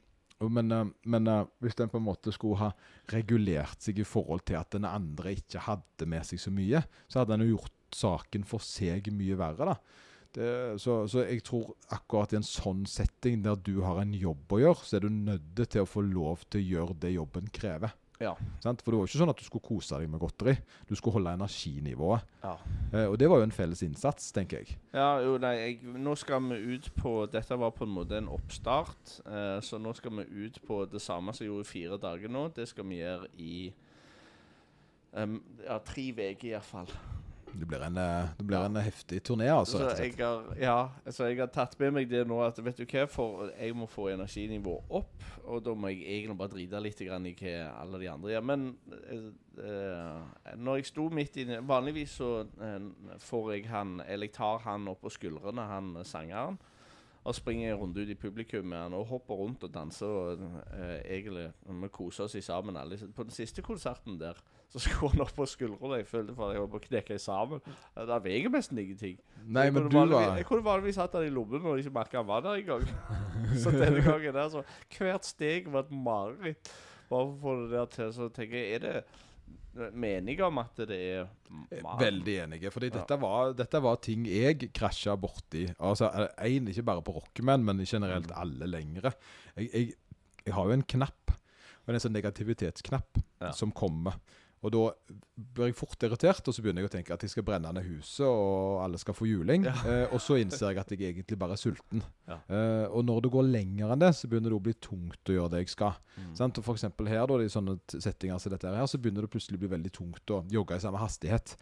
[0.49, 2.71] men eh, men eh, hvis en på en måte skulle ha
[3.13, 7.21] regulert seg i forhold til at den andre ikke hadde med seg så mye, så
[7.21, 9.73] hadde en jo gjort saken for seg mye verre.
[9.73, 10.07] da.
[10.31, 14.53] Det, så, så jeg tror akkurat i en sånn setting der du har en jobb
[14.55, 17.51] å gjøre, så er du nødt til å få lov til å gjøre det jobben
[17.51, 17.91] krever.
[18.21, 18.35] Ja.
[18.61, 18.83] Sant?
[18.83, 20.53] For det var jo ikke sånn at du skulle kose deg med godteri.
[20.89, 22.27] Du skulle holde energinivået.
[22.43, 22.53] Ja.
[22.93, 24.77] Eh, og det var jo en felles innsats, tenker jeg.
[24.93, 28.29] Ja, jo, nei, jeg, nå skal vi ut på Dette var på en måte en
[28.31, 29.15] oppstart.
[29.25, 32.31] Eh, så nå skal vi ut på det samme som jeg gjorde i fire dager
[32.31, 32.45] nå.
[32.55, 33.55] Det skal vi gjøre i
[35.17, 36.93] um, ja, tre uker iallfall.
[37.53, 39.81] Det blir en, eh, det blir en heftig turné, altså.
[39.81, 42.85] Så jeg har, ja, altså jeg har tatt med meg det nå at vet du
[42.85, 45.25] hva, for jeg må få energinivået opp.
[45.43, 48.45] Og da må jeg egentlig bare drite litt grann i hva alle de andre gjør.
[48.51, 48.67] Men
[49.59, 52.29] eh, når jeg sto midt inne Vanligvis så
[52.63, 52.85] eh,
[53.19, 56.59] får jeg han Eller jeg tar han opp på skuldrene, han sangeren.
[57.23, 60.07] Og springer en runde ut i publikum med han og hopper rundt og danser.
[60.07, 61.51] Og eh, egentlig
[61.83, 62.97] Vi koser oss sammen alle.
[63.15, 64.39] På den siste konserten der
[64.71, 65.99] så skulle han opp på skuldrene.
[65.99, 67.63] Jeg følte for jeg var på å knekke sammen.
[67.95, 69.17] Det veier nesten ingenting.
[69.43, 71.81] Nei, jeg men kunne du vanligvis, var Jeg kunne vanligvis hatt han i lommen og
[71.81, 72.87] ikke merka han var der engang.
[73.63, 74.63] så denne gangen der, så
[74.97, 76.71] Hvert steg var et mareritt.
[77.11, 78.13] Bare for å få det der til.
[78.15, 78.95] Så tenker jeg, er det
[79.93, 81.27] meninga om at det er
[81.81, 81.97] man.
[81.99, 82.71] Veldig enige.
[82.73, 85.65] Fordi dette, var, dette var ting jeg krasja borti.
[85.79, 86.09] Altså,
[86.43, 88.37] en, ikke bare på Rockman, men generelt Mm.
[88.41, 89.13] alle lengre.
[89.55, 89.93] Jeg, jeg,
[90.45, 91.31] jeg har jo en knapp,
[91.87, 93.51] en sånn negativitetsknapp, Ja.
[93.51, 94.19] som kommer.
[94.61, 94.81] Og da
[95.57, 97.85] blir jeg fort irritert, og så begynner jeg å tenke at jeg skal brenne ned
[97.87, 99.65] huset, og alle skal få juling.
[99.65, 99.73] Ja.
[99.89, 102.03] Eh, og så innser jeg at jeg egentlig bare er sulten.
[102.29, 102.37] Ja.
[102.45, 105.37] Eh, og når det går lenger enn det, så begynner det å bli tungt å
[105.37, 105.97] gjøre det jeg skal.
[106.13, 106.29] Mm.
[106.37, 106.61] Sant?
[106.61, 109.57] Og for eksempel her, da, i sånne settinger som dette her, så begynner det plutselig
[109.57, 111.55] å bli veldig tungt å jogge i samme hastighet.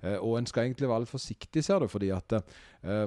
[0.00, 3.04] Eh, og en skal egentlig være litt forsiktig, ser du, fordi at eh,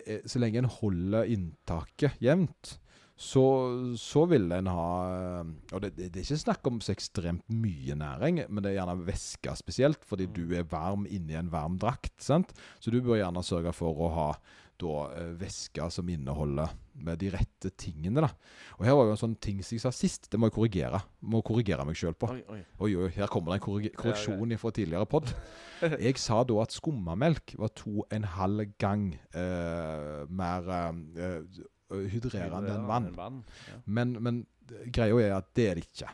[0.00, 2.78] er, så lenge en holder inntaket jevnt,
[3.16, 3.42] så,
[4.00, 4.86] så vil en ha
[5.72, 8.80] Og det, det, det er ikke snakk om så ekstremt mye næring, men det er
[8.80, 10.34] gjerne væske spesielt, fordi Mm.
[10.34, 12.14] du er varm inni en varm drakt.
[12.22, 12.52] sant?
[12.80, 14.28] Så du bør gjerne sørge for å ha
[14.82, 18.20] da eh, væske som inneholder med de rette tingene.
[18.24, 18.30] da.
[18.80, 20.98] Og her var jo en sånn ting som jeg sa sist, det må jeg korrigere.
[21.22, 22.30] Må korrigere meg sjøl på.
[22.32, 22.62] Oi, oi.
[22.80, 25.30] Oi, oi, her kommer det en korrek korreksjon fra tidligere pod.
[26.02, 30.68] Jeg sa da at skummamelk var to og en halv gang eh, mer
[31.18, 31.46] eh,
[32.12, 33.10] hydrerende enn vann.
[33.16, 33.40] vann.
[33.68, 33.78] Ja.
[33.86, 34.42] Men, men
[34.94, 36.10] greia er at det er det ikke.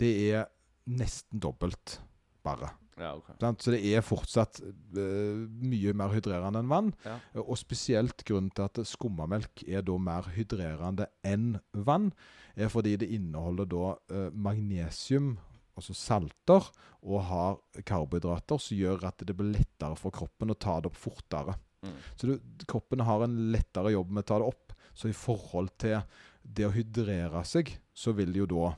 [0.00, 0.46] Det er
[0.90, 1.98] nesten dobbelt,
[2.44, 2.72] bare.
[3.00, 3.36] ja, okay.
[3.60, 6.90] Så det er fortsatt uh, mye mer hydrerende enn vann.
[7.06, 7.16] Ja.
[7.44, 12.10] Og spesielt grunnen til at skummamelk er da mer hydrerende enn vann,
[12.56, 15.34] er fordi det inneholder da uh, magnesium,
[15.78, 16.66] altså salter,
[17.00, 20.98] og har karbohydrater som gjør at det blir lettere for kroppen å ta det opp
[21.00, 21.56] fortere.
[21.80, 21.96] Mm.
[22.16, 22.34] Så du,
[22.68, 24.69] kroppen har en lettere jobb med å ta det opp.
[25.00, 26.00] Så i forhold til
[26.44, 28.74] det å hydrere seg, så vil jo da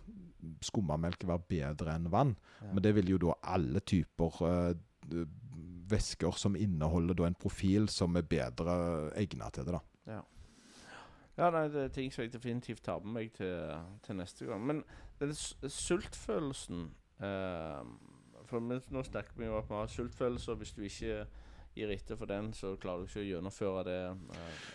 [0.62, 2.34] skummamelk være bedre enn vann.
[2.60, 2.72] Ja.
[2.72, 5.24] Men det vil jo da alle typer uh,
[5.90, 8.76] væsker som inneholder da en profil som er bedre
[9.18, 9.74] egnet til det.
[9.78, 9.82] da.
[11.38, 13.70] Ja, nei, det er ting som jeg definitivt tar med meg til,
[14.04, 14.66] til neste gang.
[14.66, 14.82] Men
[15.20, 16.90] den sultfølelsen
[17.24, 17.84] eh,
[18.50, 21.24] For nå snakker vi jo om at vi har sultfølelse, og hvis du ikke
[21.74, 23.98] gir etter for den, så klarer du ikke å gjennomføre det.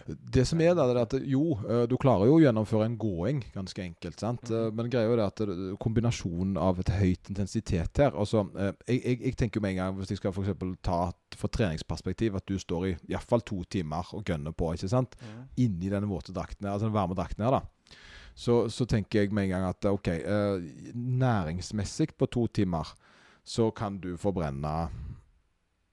[0.08, 2.86] eh, Det som er da, det er at jo, eh, du klarer jo å gjennomføre
[2.86, 4.20] en gåing, ganske enkelt.
[4.20, 4.50] sant?
[4.50, 4.76] Mhm.
[4.76, 9.36] Men greia er det at kombinasjonen av et høyt intensitet her altså, jeg, jeg, jeg
[9.38, 12.98] tenker med en gang, hvis jeg skal eksempel ta for treningsperspektiv, at du står i
[13.10, 15.16] iallfall to timer og gønner på, ikke sant?
[15.58, 17.62] inni denne våte drakten her, altså den varme drakten her, da.
[18.38, 20.60] Så, så tenker jeg med en gang at OK, eh,
[20.94, 22.86] næringsmessig på to timer
[23.48, 24.90] så kan du forbrenne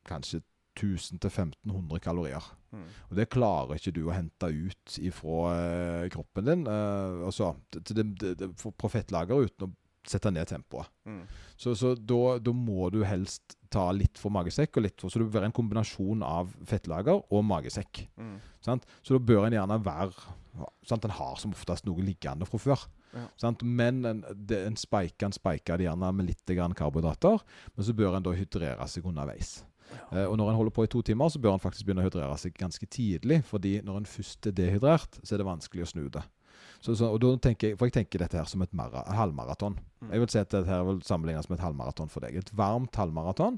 [0.05, 0.43] kanskje
[0.75, 2.43] 1000-1500 kalorier.
[2.75, 2.85] Mm.
[3.11, 6.67] Og det klarer ikke du å hente ut ifra eh, kroppen din.
[6.67, 10.91] eh, altså, det, det, det, det, for- på fettlager uten å sette ned tempoet.
[11.09, 11.23] Mm.
[11.57, 15.19] Så, så da, da må du helst ta litt for magesekk og litt for Så
[15.19, 18.05] det bør være en kombinasjon av fettlager og magesekk.
[18.21, 18.35] Mm.
[18.63, 18.85] Sant?
[19.03, 20.13] Så da bør en gjerne være
[20.87, 21.07] sant?
[21.09, 22.85] En har som oftest noe liggende fra før.
[23.15, 23.25] Ja.
[23.41, 23.63] Sant?
[23.65, 24.21] Men en,
[24.59, 27.41] en spiker en spiker gjerne med litt grann karbohydrater,
[27.75, 29.63] men så bør en da hydrere seg underveis.
[30.13, 32.09] Eh, og når en holder på i to timer, så bør en faktisk begynne å
[32.09, 33.43] hydrere seg ganske tidlig.
[33.49, 36.25] fordi når en først er dehydrert, så er det vanskelig å snu det.
[36.85, 39.79] Så, så, og da tenker jeg, for jeg tenker dette her som et mara, halvmaraton.
[40.03, 40.11] Mm.
[40.11, 42.37] Jeg vil si at dette her vil sammenlignes med et halvmaraton for deg.
[42.37, 43.57] Et varmt halvmaraton,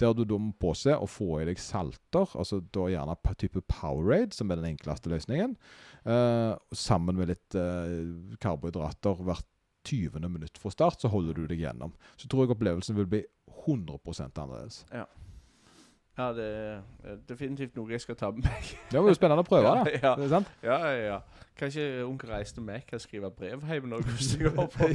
[0.00, 4.36] der du da må påse å få i deg salter, altså da gjerne type Powerade,
[4.36, 5.56] som er den enkleste løsningen,
[6.04, 9.48] eh, sammen med litt eh, karbohydrater hvert
[9.86, 10.20] 20.
[10.28, 11.94] minutt fra start, så holder du deg gjennom.
[12.20, 13.22] Så tror jeg opplevelsen vil bli
[13.64, 14.82] 100 annerledes.
[14.92, 15.06] Ja,
[16.32, 18.70] det er eh, definitivt noe jeg skal ta med meg.
[18.92, 19.96] Det var jo spennende å prøve, da.
[20.00, 20.52] Ja, Det sant?
[20.64, 21.18] ja, ja, ja.
[21.56, 24.88] Kanskje onkel reiste meg kan skrive brev hjemme når jeg går på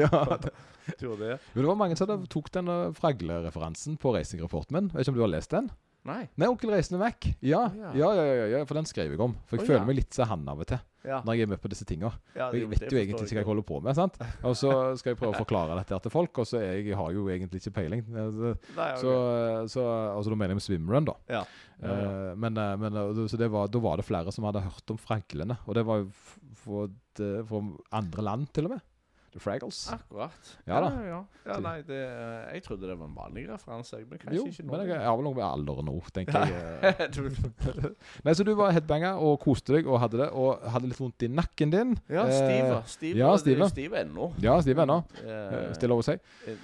[0.00, 0.22] ja.
[1.00, 1.38] tur det.
[1.54, 4.92] Jo, det var mange som tok den uh, Fragle-referansen på racingreporten min.
[4.92, 5.68] Vet ikke om du har lest den?
[6.08, 6.22] Nei.
[6.40, 7.26] Nei, Onkel Reisende Mac.
[7.44, 7.90] Ja, Ja.
[7.92, 9.34] ja, ja, ja, ja, for den skrev jeg om.
[9.46, 11.60] For jeg oh, føler meg litt som han av og til, når jeg er med
[11.60, 12.10] på disse tinga.
[12.36, 14.16] jeg vet jo egentlig ikke hva jeg holder på med, sant?
[14.48, 17.12] Og så skal jeg prøve å forklare dette til folk, og så er jeg har
[17.12, 18.04] jo egentlig ikke peiling.
[18.14, 19.12] Altså, Nei, Så,
[19.76, 19.84] så
[20.16, 21.16] altså, da mener jeg med swimrun, da.
[21.28, 21.44] Ja.
[21.80, 24.92] Eh, men eh, men eh, så det var, da var det flere som hadde hørt
[24.92, 26.10] om Franklene, Og det var jo
[26.60, 27.62] for, fra
[28.00, 28.86] andre land, til og med.
[29.30, 29.78] The Fraggles.
[29.94, 30.48] Akkurat.
[30.66, 30.88] Ja da.
[30.90, 31.18] Ja, ja.
[31.46, 34.00] ja nei, det, eh, jeg trodde det var en vanlig referanse.
[34.10, 34.70] Men kanskje jo, ikke nå.
[34.72, 36.50] men jeg har vel noe med alderen nå, tenker jeg.
[36.82, 36.94] eh.
[38.26, 41.22] Nei, Så du var headbanga og koste deg og hadde det, og hadde litt vondt
[41.26, 41.94] i nakken din.
[42.10, 42.74] ja, stiv.
[42.90, 43.14] Stive.
[43.40, 43.94] Stive, ja, stiv.
[44.02, 44.30] ennå.
[44.42, 44.98] Ja, stiv ennå.
[45.22, 46.18] Eh, Stille over seg.
[46.50, 46.58] eh,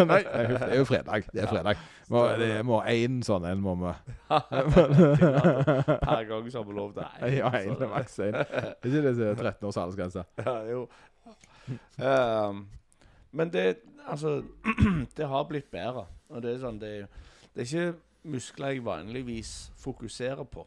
[0.10, 1.24] Nei, det er jo fredag.
[1.32, 1.80] Det er fredag.
[2.10, 3.90] Må, det må én sånn en må vi
[4.30, 7.36] Per gang så har vi lov til én.
[7.38, 8.34] Ja, én er maks én.
[8.40, 10.26] Ikke det som er 13 års aldersgrense.
[10.46, 10.84] Ja, jo.
[12.02, 12.66] Ehm,
[13.30, 13.68] men det
[14.10, 14.40] Altså,
[15.16, 16.06] det har blitt bedre.
[16.32, 16.92] Og det er sånn Det,
[17.54, 19.50] det er ikke muskler jeg vanligvis
[19.80, 20.64] fokuserer på.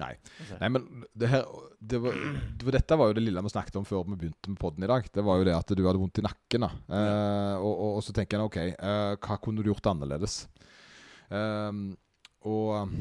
[0.00, 0.12] Nei.
[0.42, 0.58] Okay.
[0.60, 1.44] Nei, men det her
[1.80, 2.16] det var,
[2.50, 4.84] det var, Dette var jo det lille vi snakket om før vi begynte med podden
[4.84, 5.06] i dag.
[5.12, 6.66] Det var jo det at du hadde vondt i nakken.
[6.66, 10.42] da Eh, og, og, og så tenker jeg OK, uh, hva kunne du gjort annerledes?
[11.30, 11.88] Um,
[12.46, 12.92] og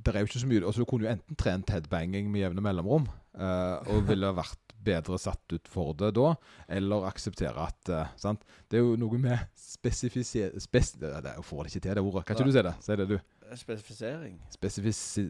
[0.00, 2.64] det er jo ikke så mye Altså Du kunne jo enten trent headbanging med jevne
[2.64, 3.04] mellomrom,
[3.38, 6.34] uh, og ville vært bedre satt ut for det da,
[6.78, 8.44] eller akseptere at eh, sant?
[8.68, 12.24] Det er jo noe med spesifisering spes, Jeg får det ikke til, det ordet.
[12.26, 12.74] Kan ikke du si det?
[12.84, 13.16] Si det, du.
[13.54, 14.36] Spesifisering.
[14.54, 15.28] Spesifisi...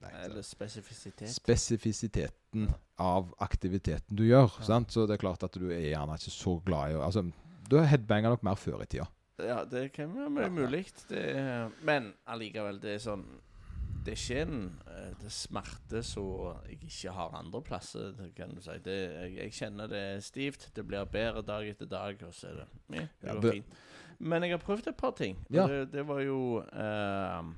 [0.00, 1.28] Nei, Eller spesifisitet.
[1.28, 4.48] spesifisiteten av aktiviteten du gjør.
[4.62, 4.66] Ja.
[4.70, 4.94] Sant?
[4.94, 7.26] Så det er klart at du er gjerne ikke så glad i Altså,
[7.68, 9.06] du har headbanga nok mer før i tida.
[9.44, 10.86] Ja, det kan være mulig.
[11.08, 11.22] Det
[11.86, 13.24] men allikevel, det er sånn
[14.04, 18.62] Det er ikke en eh, det smerte som jeg ikke har andre plasser, kan du
[18.64, 18.76] si.
[18.84, 20.70] Det, jeg, jeg kjenner det er stivt.
[20.76, 23.80] Det blir bedre dag etter dag, og så er det ja, Det går fint.
[24.20, 25.38] Men jeg har prøvd et par ting.
[25.50, 25.66] Ja.
[25.68, 27.52] Det, det var jo eh,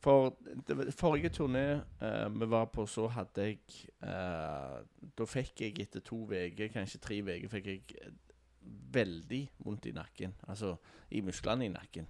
[0.00, 0.36] For
[0.68, 1.64] det, forrige turné
[2.02, 3.58] eh, vi var på, så hadde jeg
[4.02, 4.76] eh,
[5.18, 8.14] Da fikk jeg etter to uker, kanskje tre uker, fikk jeg eh,
[8.94, 10.34] veldig vondt i nakken.
[10.48, 10.76] Altså
[11.10, 12.06] i musklene i nakken.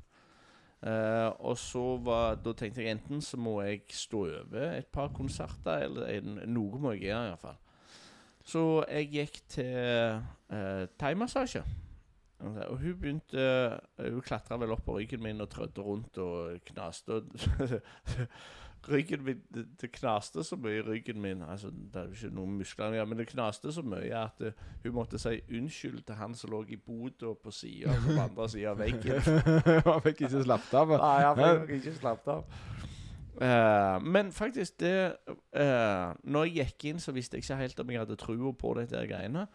[0.81, 5.11] Eh, og så var Da tenkte jeg enten så må jeg stå over et par
[5.13, 7.59] konserter, eller en, noe må jeg gjøre iallfall.
[8.51, 9.75] Så jeg gikk til
[10.51, 11.61] uh, thaimassasje.
[12.41, 13.43] Og hun begynte
[14.01, 17.21] Hun klatra vel opp på ryggen min og trødde rundt og knaste.
[17.21, 17.29] Og
[18.89, 21.43] ryggen min det, det knaste så mye i ryggen min.
[21.43, 24.65] Altså, det er jo ikke noen muskler, ja, men det knaste så mye at eh,
[24.85, 28.75] hun måtte si unnskyld til han som lå i boda på sida, på andre sida
[28.75, 29.21] av veggen.
[29.91, 30.93] Han fikk ikke slappet av.
[31.01, 32.45] Nei, han fikk ikke slappet av.
[33.41, 35.15] Uh, men faktisk, det
[35.57, 38.75] uh, Når jeg gikk inn, så visste jeg ikke helt om jeg hadde trua på
[38.77, 39.47] dette greiene.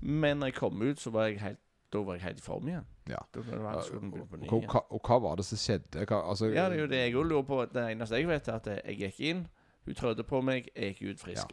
[0.00, 1.60] Men når jeg kom ut, så var jeg helt
[1.94, 2.86] Da var jeg helt i form igjen.
[3.08, 3.20] Ja.
[3.34, 5.60] Da var det akkurat å begynne på ny Og, hva, og hva var det som
[5.62, 6.06] skjedde?
[6.10, 7.60] Hva, altså, Ja, det er jo det jeg òg lurer på.
[7.72, 9.44] Det eneste jeg vet, er at jeg gikk inn,
[9.84, 11.50] hun trødde på meg, jeg gikk ut frisk.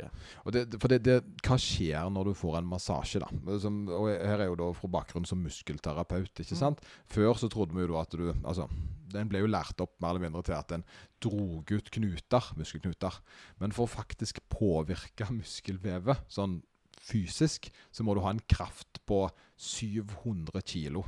[0.48, 3.58] Og det, for det, det, hva skjer når du får en massasje, da?
[3.60, 6.62] Som, og her er jo da fra bakgrunn som muskelterapeut, ikke Mm.
[6.62, 6.80] sant?
[7.12, 8.70] Før så trodde vi jo da at du Altså,
[9.12, 10.86] den ble jo lært opp mer eller mindre til at den
[11.22, 13.20] drog ut knuter, muskelknuter.
[13.60, 16.62] Men for å faktisk påvirke muskelvevet sånn
[17.02, 19.26] fysisk, så må du ha en kraft på
[19.58, 21.04] 700 kilo.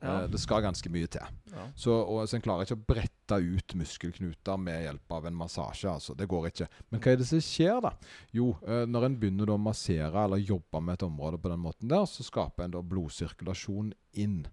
[0.00, 0.22] Ja.
[0.22, 1.24] Eh, Det skal ganske mye til.
[1.52, 1.64] Ja.
[1.74, 5.88] Så, og, så en klarer ikke å brette ut muskelknuter med hjelp av en massasje.
[5.90, 6.68] altså, Det går ikke.
[6.90, 7.94] Men hva er det som skjer, da?
[8.36, 11.88] Jo, eh, når en begynner å massere eller jobbe med et område på den måten
[11.88, 14.46] der, så skaper en da blodsirkulasjon inn.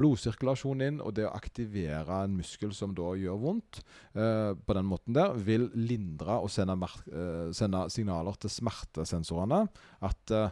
[0.00, 3.82] Blodsirkulasjon inn, og det å aktivere en muskel som da gjør vondt,
[4.16, 6.76] eh, på den måten der, vil lindre og sende,
[7.12, 9.66] eh, sende signaler til smertesensorene
[10.08, 10.50] at eh,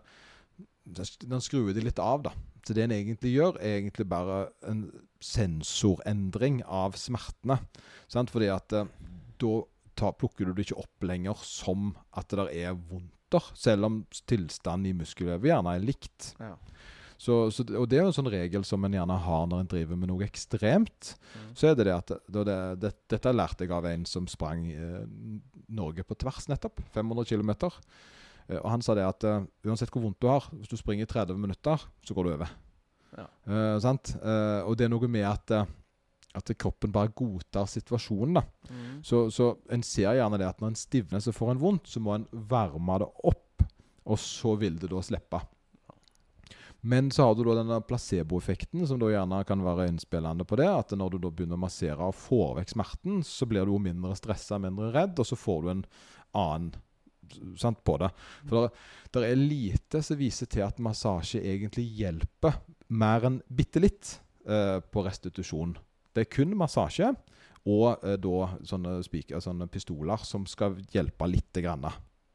[0.88, 2.32] den skrur de litt av, da.
[2.66, 4.82] Så det en egentlig gjør, er egentlig bare en
[5.24, 7.58] sensorendring av smertene.
[8.12, 8.32] Sant?
[8.34, 8.90] Fordi at eh,
[9.40, 9.52] da
[9.98, 14.02] ta, plukker du det ikke opp lenger som at det der er vondter, selv om
[14.30, 16.32] tilstanden i muskelvevet gjerne er likt.
[16.42, 16.54] Ja.
[17.18, 19.70] Så, så, og det er jo en sånn regel som en gjerne har når en
[19.72, 21.16] driver med noe ekstremt.
[21.34, 21.48] Mm.
[21.58, 24.68] Så er det det at da det, det, Dette lærte jeg av en som sprang
[24.70, 25.02] eh,
[25.74, 26.78] Norge på tvers, nettopp.
[26.94, 27.50] 500 km.
[27.58, 31.08] Eh, og han sa det at eh, uansett hvor vondt du har, hvis du springer
[31.08, 32.54] i 30 minutter, så går du over.
[33.18, 33.26] Ja.
[33.26, 34.14] Eh, sant?
[34.22, 35.74] Eh, og det er noe med at, eh,
[36.38, 38.38] at kroppen bare godtar situasjonen.
[38.38, 38.46] da.
[38.70, 39.02] Mm.
[39.02, 41.98] Så, så en ser gjerne det at når en stivner så får en vondt, så
[41.98, 43.66] må en varme det opp,
[44.06, 45.42] og så vil det da slippe.
[46.80, 50.68] Men så har du da denne placeboeffekten, som da gjerne kan være innspillende på det.
[50.70, 53.80] At når du da begynner å massere og får vekk smerten, så blir du jo
[53.82, 55.82] mindre stressa, mindre redd, og så får du en
[56.38, 56.70] annen
[57.58, 58.12] sant, på det.
[58.48, 58.70] For
[59.14, 64.14] det er lite som viser til at massasje egentlig hjelper mer enn bitte litt
[64.48, 65.76] eh, på restitusjon.
[66.14, 67.10] Det er kun massasje
[67.68, 71.88] og eh, da sånne, speaker, sånne pistoler som skal hjelpe lite grann.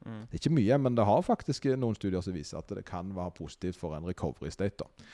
[0.06, 0.22] Mm.
[0.28, 3.12] Det er ikke mye, men det har faktisk noen studier som viser at det kan
[3.16, 4.84] være positivt for en recovery state.
[4.84, 5.08] da.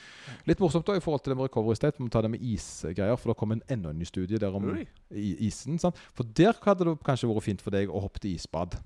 [0.49, 2.41] Litt morsomt da i forhold til det med recovery state, vi må ta det med
[2.41, 4.71] isgreier, for det kom en enda en ny studie der om
[5.11, 5.79] isen.
[5.79, 5.97] sant?
[6.17, 8.79] For der hadde det kanskje vært fint for deg å hoppe til isbad.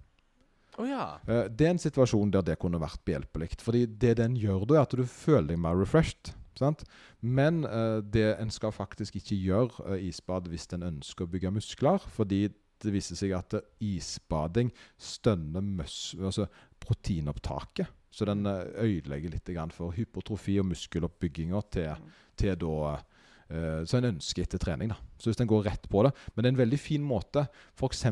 [0.78, 1.20] Oh, ja.
[1.28, 3.54] Eh, Det er en situasjon der det kunne vært behjelpelig.
[3.62, 6.34] Fordi det den gjør da, er at du føler deg mer refreshed.
[6.58, 6.84] Sant?
[7.22, 11.52] Men uh, det en skal faktisk ikke gjøre uh, isbad hvis en ønsker å bygge
[11.54, 12.04] muskler.
[12.14, 12.48] Fordi
[12.88, 15.84] det viser seg at isbading stønner
[16.20, 16.48] altså
[16.84, 17.92] proteinopptaket.
[18.14, 24.12] Så den eh, ødelegger litt for hypotrofi og muskeloppbygginga til, til da eh, Så en
[24.14, 24.94] ønsker etter trening.
[24.94, 25.00] da.
[25.18, 27.48] Så hvis en går rett på det Men det er en veldig fin måte.
[27.80, 28.06] F.eks.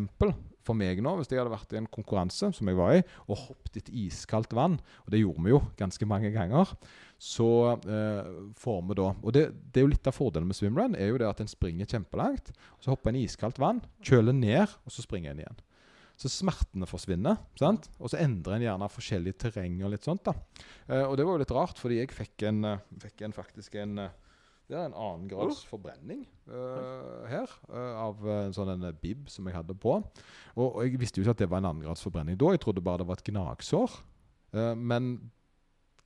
[0.62, 3.40] for meg nå, hvis jeg hadde vært i en konkurranse som jeg var i, og
[3.48, 6.70] hoppet etter iskaldt vann, og det gjorde vi jo ganske mange ganger,
[7.22, 7.48] så
[7.86, 11.12] eh, får vi da Og det, det er jo litt av fordelen med swimrun, er
[11.12, 14.74] jo det at en springer kjempelangt, og så hopper en i iskaldt vann, kjøler ned,
[14.82, 15.60] og så springer en igjen.
[16.18, 17.86] Så smertene forsvinner, sant?
[18.02, 20.26] og så endrer en gjerne forskjellig terreng og litt sånt.
[20.26, 20.34] da.
[20.88, 23.78] Eh, og det var jo litt rart, fordi jeg fikk en, eh, fikk en faktisk
[23.84, 24.18] en eh,
[24.72, 29.50] det er en annen grads forbrenning uh, her, uh, av en sånn en bib som
[29.50, 29.98] jeg hadde på.
[30.56, 32.62] Og, og jeg visste jo ikke at det var en annen grads forbrenning da, jeg
[32.64, 33.98] trodde bare det var et gnagsår.
[34.56, 35.18] Uh, men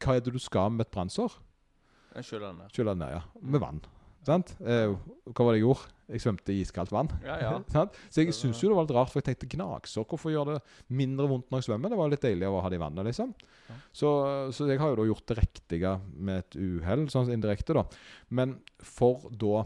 [0.04, 1.36] hva er det du skal med et brannsår?
[2.16, 2.24] Den.
[2.72, 3.22] Kjøle det ned, ja.
[3.44, 3.82] Med vann.
[4.26, 4.56] Sant?
[4.64, 4.94] Eh,
[5.30, 5.92] hva var det jeg gjorde?
[6.10, 7.10] Jeg svømte i iskaldt vann.
[7.26, 7.84] Ja, ja.
[8.14, 10.60] Så jeg syns jo det var litt rart, for jeg tenkte gnagsår, hvorfor gjør det
[10.98, 11.92] mindre vondt når jeg svømmer?
[11.94, 13.34] Det var litt deilig å ha det i vannet, liksom.
[13.70, 13.78] Ja.
[13.94, 14.12] Så,
[14.56, 17.86] så jeg har jo da gjort det riktige med et uhell, sånn indirekte, da.
[18.38, 19.66] Men for da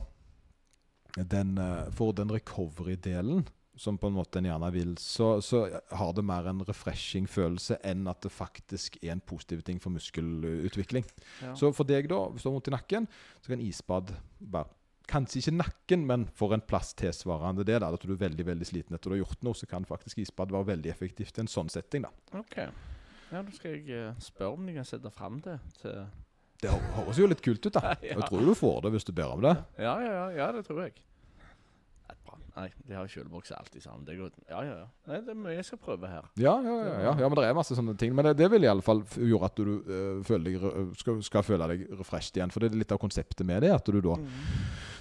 [1.17, 3.47] den, eh, For den recovery-delen,
[3.79, 5.63] som på en måte en gjerne vil, så, så
[5.95, 9.93] har det mer en refreshing følelse enn at det faktisk er en positiv ting for
[9.95, 11.07] muskelutvikling.
[11.45, 11.53] ja.
[11.55, 13.07] Så for deg, da, hvis du har vondt i nakken,
[13.39, 14.75] så kan isbad være
[15.09, 17.79] Kanskje ikke nakken, men for en plass tilsvarende det.
[17.81, 20.19] da, At du er veldig veldig sliten etter du har gjort noe, så kan faktisk
[20.21, 22.05] isbad være veldig effektivt i en sånn setting.
[22.05, 22.11] da.
[22.37, 22.59] OK.
[23.31, 25.97] Ja, da skal jeg eh, spørre om de kan sette fram det til
[26.61, 27.95] Det høres jo litt kult ut, da.
[27.95, 27.97] Ja.
[28.11, 28.19] ja.
[28.19, 29.55] Jeg tror du får det hvis du ber om det.
[29.81, 30.93] Ja, ja, ja, ja det tror jeg.
[32.19, 32.37] Nei, bra.
[32.59, 34.03] Nei, de har kjølebokser alltid sammen.
[34.07, 34.87] Det går, ja, ja, ja.
[35.09, 36.27] Nei, det er mye jeg skal prøve her.
[36.39, 38.13] Ja, ja, ja, ja, ja men det er masse sånne ting.
[38.15, 40.59] Men det, det vil i alle fall gjøre at du uh, deg,
[40.99, 42.53] skal, skal føle deg refreshed igjen.
[42.53, 44.17] For det er litt av konseptet med det, at du da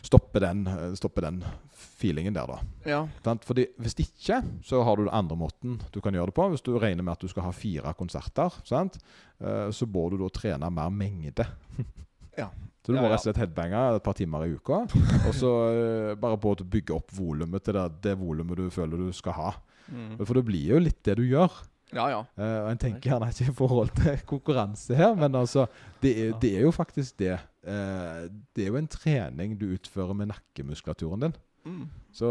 [0.06, 1.42] stopper den, eh, stopper den
[1.74, 2.58] feelingen der, da.
[2.88, 3.36] Ja.
[3.44, 6.48] Fordi Hvis ikke, så har du den andre måten du kan gjøre det på.
[6.48, 8.98] Hvis du regner med at du skal ha fire konserter, sant?
[9.40, 11.46] Eh, så bør du da trene mer mengde.
[12.38, 12.48] Ja.
[12.88, 14.84] Så du må rett og slett headbange et par timer i uka.
[15.28, 19.02] Og så eh, bare på å bygge opp volumet til det, det volumet du føler
[19.02, 19.50] du skal ha.
[19.92, 20.14] Mm.
[20.22, 21.52] For det blir jo litt det du gjør.
[21.92, 22.22] Ja, ja.
[22.36, 25.66] Uh, og En tenker gjerne ikke i forhold til konkurranse her, men altså
[26.02, 27.38] Det er, det er jo faktisk det.
[27.64, 31.38] Uh, det er jo en trening du utfører med nakkemuskulaturen din.
[31.68, 31.86] Mm.
[32.12, 32.30] Så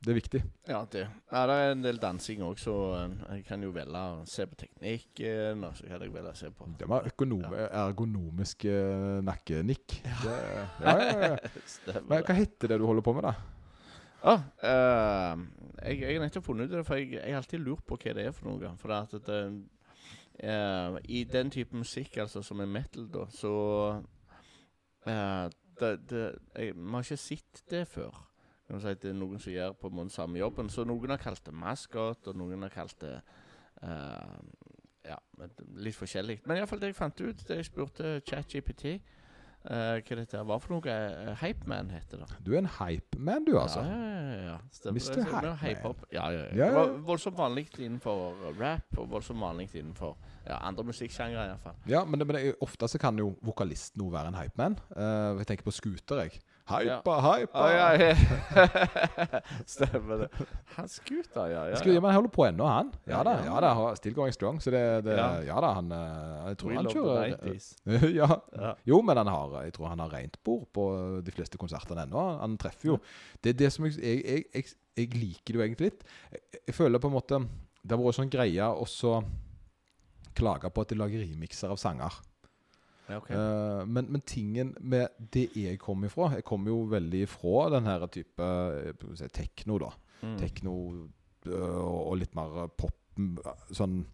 [0.00, 0.40] det er viktig.
[0.64, 1.02] Ja, det.
[1.28, 4.46] Ja, det er en del dansing òg, så eh, jeg kan jo velge å se
[4.48, 9.18] på teknikken, og så kan jeg velge å se på Det var økonom ergonomisk eh,
[9.26, 9.98] nakkenikk.
[10.24, 10.36] Det,
[10.86, 11.64] ja, ja, ja.
[11.68, 13.34] Stemmer Men hva heter det du holder på med, da?
[14.20, 15.38] Ah, uh,
[15.80, 18.16] jeg, jeg har nettopp funnet ut det, for jeg, jeg har alltid lurt på hva
[18.16, 18.72] det er for noe.
[18.80, 19.38] For at det,
[20.44, 23.54] uh, I den type musikk, altså som er metal, da, så
[25.08, 25.46] uh,
[25.80, 26.26] det, det,
[26.56, 28.29] jeg, Vi har ikke sett det før.
[28.70, 30.70] Kan si Det er noen som gjør på en måte samme jobben.
[30.70, 33.16] Så noen har kalt det maskot, og noen har kalt det
[33.82, 34.36] uh,
[35.08, 35.16] Ja,
[35.80, 36.42] litt forskjellig.
[36.46, 39.00] Men iallfall det jeg fant ut da jeg spurte ChatGPT
[39.64, 40.94] uh, hva dette var for noe.
[40.94, 42.28] Uh, Hypeman heter det.
[42.46, 43.82] Du er en hypeman, du, altså.
[43.84, 44.58] Ja, ja, ja.
[44.76, 45.56] Stemmer Mr.
[45.64, 46.04] Hypeman.
[46.12, 46.52] Ja, ja, ja.
[46.52, 47.00] Ja, Det var ja.
[47.10, 50.14] voldsomt vanlig innenfor rap, og voldsomt vanlig innenfor
[50.46, 51.80] ja, andre musikksjangre iallfall.
[51.90, 54.78] Ja, men, men det, ofte så kan jo vokalisten òg være en hypeman.
[54.94, 56.40] Uh, jeg tenker på Scooter, jeg.
[56.70, 57.58] Hypa, hypa!
[57.58, 59.40] Ah, ja, ja.
[59.66, 60.28] Stemmer det.
[60.76, 61.64] Han Scooter, ja.
[61.68, 62.00] ja, ja, ja.
[62.00, 62.92] men han holder på ennå, han.
[63.04, 63.54] Ja Ja, da, ja.
[63.54, 64.60] ja da, still going strong.
[64.60, 65.42] Så det, det Ja.
[65.42, 65.60] ja.
[65.60, 68.30] da, han eh, Jeg tror We han kjører ja.
[68.52, 68.74] Ja.
[68.84, 70.86] Jo, men han har, jeg tror han har rent bord på
[71.24, 72.24] de fleste konsertene ennå.
[72.40, 72.98] Han treffer jo.
[73.42, 76.08] Det er det som jeg, jeg, jeg, jeg, liker det jo egentlig litt.
[76.30, 77.44] Jeg, jeg føler på en måte
[77.82, 79.20] Det har vært sånn greie å så
[80.36, 82.20] klage på at de lager remikser av sanger.
[83.10, 83.30] Ja, ok.
[83.34, 87.88] Eh, men, men tingen med det jeg kom ifra Jeg kom jo veldig ifra den
[87.90, 89.90] her type eh, si, tekno, da.
[90.22, 90.36] Mm.
[90.38, 90.74] Tekno
[91.46, 92.94] øh, og litt mer pop.
[93.74, 94.04] Sånn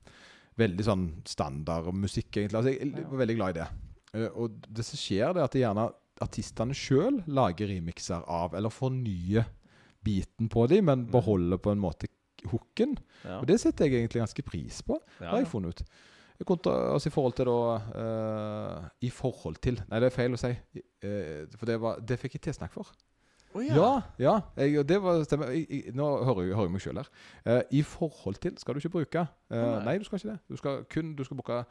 [0.56, 2.56] veldig sånn standardmusikk, egentlig.
[2.56, 3.66] Altså, jeg var veldig glad i det.
[4.16, 5.86] Eh, og det som skjer, det er at det gjerne
[6.24, 9.44] artistene sjøl lager remixer av, eller fornyer
[10.06, 11.10] biten på dem, men Mm.
[11.12, 12.08] beholder på en måte
[12.48, 12.96] hooken.
[13.24, 13.40] Ja.
[13.40, 15.84] Og det setter jeg egentlig ganske pris på, har jeg funnet ut.
[16.44, 17.56] Kontra, altså I forhold til da
[18.82, 20.50] uh, I forhold til Nei, det er feil å si.
[21.04, 22.90] Uh, for det, var, det fikk jeg tilsnakk for.
[23.56, 24.34] Oh, Ja, ja.
[24.60, 25.48] Jeg, det var stemmer.
[25.56, 27.08] Jeg, jeg, nå hører jeg, hører meg sjøl her.
[27.46, 29.24] Uh, I forhold til skal du ikke bruke.
[29.48, 29.84] Å, nei.
[29.88, 30.38] nei, du skal ikke det.
[30.52, 31.62] Du skal kun du skal bruke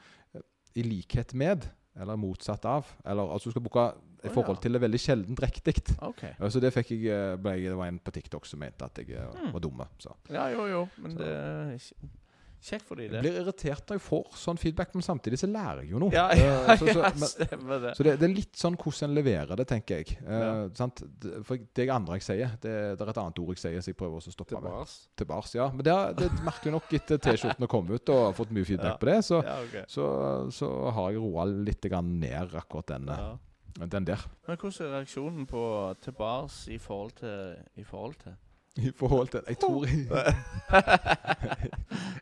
[0.76, 2.90] i likhet med, eller motsatt av.
[3.06, 3.86] Eller altså du skal bruke
[4.26, 4.62] i forhold ja.
[4.66, 5.76] til det veldig sjeldent riktig.
[6.02, 6.34] Okay.
[6.50, 9.52] Så det fikk jeg, ble, Det var en på TikTok som mente at jeg Mm.
[9.54, 9.86] var dumme.
[10.02, 10.16] Så.
[10.34, 10.88] Ja, jo, jo.
[10.98, 12.10] Men Så- det er kj-
[12.66, 15.84] kjekt for de, Jeg blir irritert når jeg får sånn feedback, men samtidig så lærer
[15.84, 16.12] jeg jo noe.
[16.16, 17.92] Ja, ja, ja, så, så, ja, men, stemmer det.
[18.00, 20.18] så det, det er litt sånn hvordan en leverer det, tenker jeg.
[20.26, 20.54] Eh, Ja.
[20.74, 21.04] sant?
[21.22, 23.94] Det- For det andre jeg sier, det, det er et annet ord jeg sier, så
[23.94, 24.72] jeg prøver også å stoppe Til med.
[24.72, 24.96] bars.
[25.16, 25.70] Til bars, ja.
[25.70, 28.96] Men det, det merker jeg nok etter T-skjortene kom ut og har fått mye feedback
[28.96, 28.98] Ja.
[28.98, 29.18] på det.
[29.26, 29.76] Så, Ja, ok.
[29.88, 30.06] så,
[30.52, 33.38] så har jeg roa litt grann ned akkurat den, Ja.
[33.86, 34.26] den der.
[34.48, 35.64] Men hvordan er reaksjonen på
[36.02, 38.34] til bars i forhold til I forhold til?
[38.76, 39.86] I forhold til Jeg tror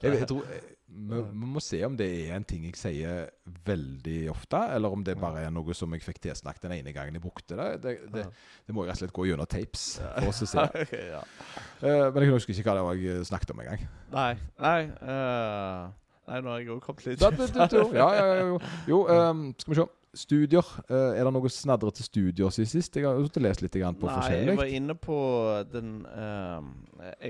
[0.03, 0.45] jeg, tror
[0.93, 3.23] vi, vi må se om det er en ting jeg sier
[3.65, 7.17] veldig ofte, eller om det bare er noe som jeg fikk tilsnakket den ene gangen
[7.17, 7.69] jeg brukte det.
[7.83, 8.25] Det, det,
[8.67, 10.67] det må jeg rett og slett gå gjennom tapes for å se.
[11.13, 11.23] Ja.
[11.81, 13.83] uh, men jeg husker ikke hva det var jeg snakket om engang.
[14.13, 14.29] Nei.
[14.61, 15.89] Nei, uh,
[16.29, 17.33] nei, nå har jeg òg kommet litt Da-
[17.97, 18.61] ja, ja, jo.
[18.93, 19.89] jo um, skal vi se.
[20.13, 20.67] Studier.
[20.89, 22.97] Eh, er det noe snadrete studier siden sist?
[22.99, 25.17] Jeg har jo lest litt på Nei, jeg var inne på
[25.71, 26.61] den uh,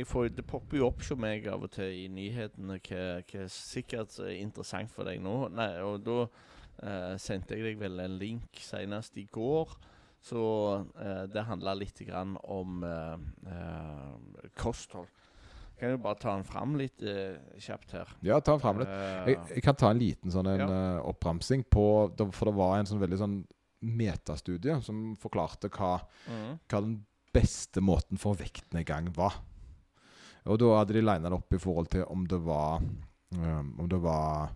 [0.03, 4.19] får, Det popper jo opp hos meg av og til i nyhetene hva hva sikkert
[4.19, 5.47] er interessant for deg nå.
[5.55, 9.71] Nei, og da uh, sendte jeg deg vel en link senest i går.
[10.23, 10.43] Så
[10.83, 12.03] uh, det handla litt
[12.43, 12.83] om
[14.59, 15.07] kosthold.
[15.79, 18.11] Kan jo bare ta den fram litt uh, kjapt her.
[18.25, 18.91] Ja, ta den fram litt.
[18.91, 20.67] Eh, Jeg, jeg kan ta en liten sånn en, Ja.
[20.69, 21.85] uh, oppramsing på
[22.31, 23.39] For det var en sånn veldig sånn
[23.83, 25.97] metastudie som forklarte hva,
[26.29, 26.51] mm.
[26.71, 27.01] hva den
[27.35, 29.41] beste måten for vektnedgang var.
[30.47, 33.89] Og da hadde de lina det opp i forhold til om det var um, Om
[33.89, 34.53] det var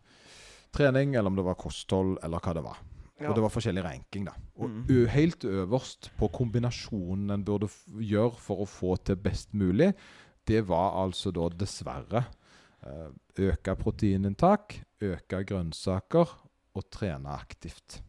[0.76, 2.80] trening, eller om det var kosthold, eller hva det var.
[3.18, 3.32] Ja.
[3.32, 4.36] Og det var forskjellig ranking, da.
[4.62, 5.08] Og mm.
[5.10, 7.70] helt øverst på kombinasjonen en burde
[8.04, 9.90] gjøre for å få til best mulig,
[10.48, 12.24] det var altså da dessverre
[12.86, 13.10] eh,
[13.48, 16.36] øke proteininntak, øke grønnsaker
[16.78, 18.02] og trene aktivt.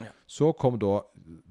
[0.00, 0.12] Ja.
[0.26, 1.00] Så kom da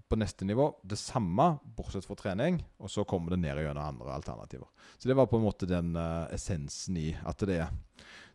[0.10, 4.16] på neste nivå det samme, bortsett fra trening, og så kommer det ned gjennom andre
[4.16, 4.70] alternativer.
[4.98, 7.72] Så det var på en måte den eh, essensen i at det er,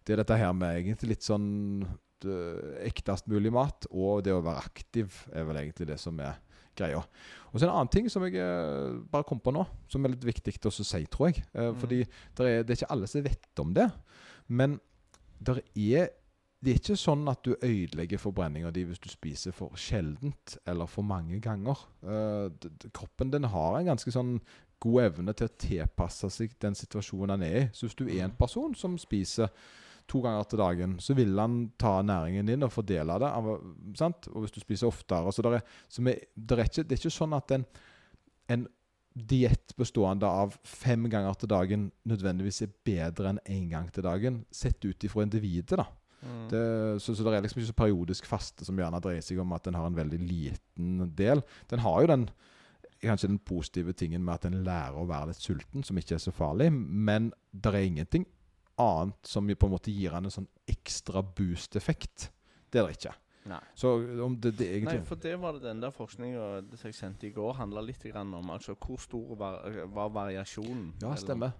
[0.05, 1.49] det er dette her med egentlig litt sånn
[2.25, 2.39] det,
[2.87, 6.39] ektest mulig mat, og det å være aktiv er vel egentlig det som er
[6.79, 7.03] greia.
[7.53, 10.27] Og så en annen ting som jeg eh, bare kom på nå, som er litt
[10.27, 11.45] viktig å si, tror jeg.
[11.55, 11.79] Eh, Mm.
[11.81, 12.03] Fordi
[12.37, 13.89] der er, det er ikke alle som vet om det.
[14.49, 14.81] Men
[15.41, 16.13] der er
[16.65, 20.89] det er ikke sånn at du ødelegger forbrenninga di hvis du spiser for sjeldent eller
[20.89, 21.77] for mange ganger.
[22.01, 24.39] Eh, kroppen din har en ganske sånn
[24.81, 27.65] god evne til å tilpasse seg den situasjonen han er i.
[27.77, 29.53] Så hvis du er en person som spiser
[30.11, 33.33] to ganger til dagen, så vil han ta næringen din og fordele det.
[33.99, 34.29] Sant?
[34.33, 37.03] Og hvis du spiser oftere så der er, så vi, der er ikke, Det er
[37.03, 37.67] ikke sånn at en,
[38.53, 38.67] en
[39.15, 44.45] diett bestående av fem ganger til dagen nødvendigvis er bedre enn én gang til dagen,
[44.51, 45.79] sett ut ifra individet.
[45.79, 45.87] da.
[46.25, 46.49] Mhm.
[46.51, 46.65] Det,
[47.03, 49.65] så, så det er liksom ikke så periodisk faste som gjerne dreier seg om at
[49.65, 51.45] den har en veldig liten del.
[51.71, 52.29] Den har jo den
[53.05, 56.23] kanskje den positive tingen med at en lærer å være litt sulten, som ikke er
[56.23, 58.25] så farlig, men det er ingenting
[58.81, 62.31] annet som på en måte gir han en sånn ekstra boost-effekt.
[62.71, 63.15] Det er det ikke.
[63.45, 63.61] Nei.
[63.77, 63.93] Så
[64.25, 66.45] om det, det egentlig Nei, for det var det den der forskninga
[66.79, 70.95] som jeg sendte i går, handla litt grann om altså hvor stor var, var variasjonen
[71.03, 71.51] Ja, mellom,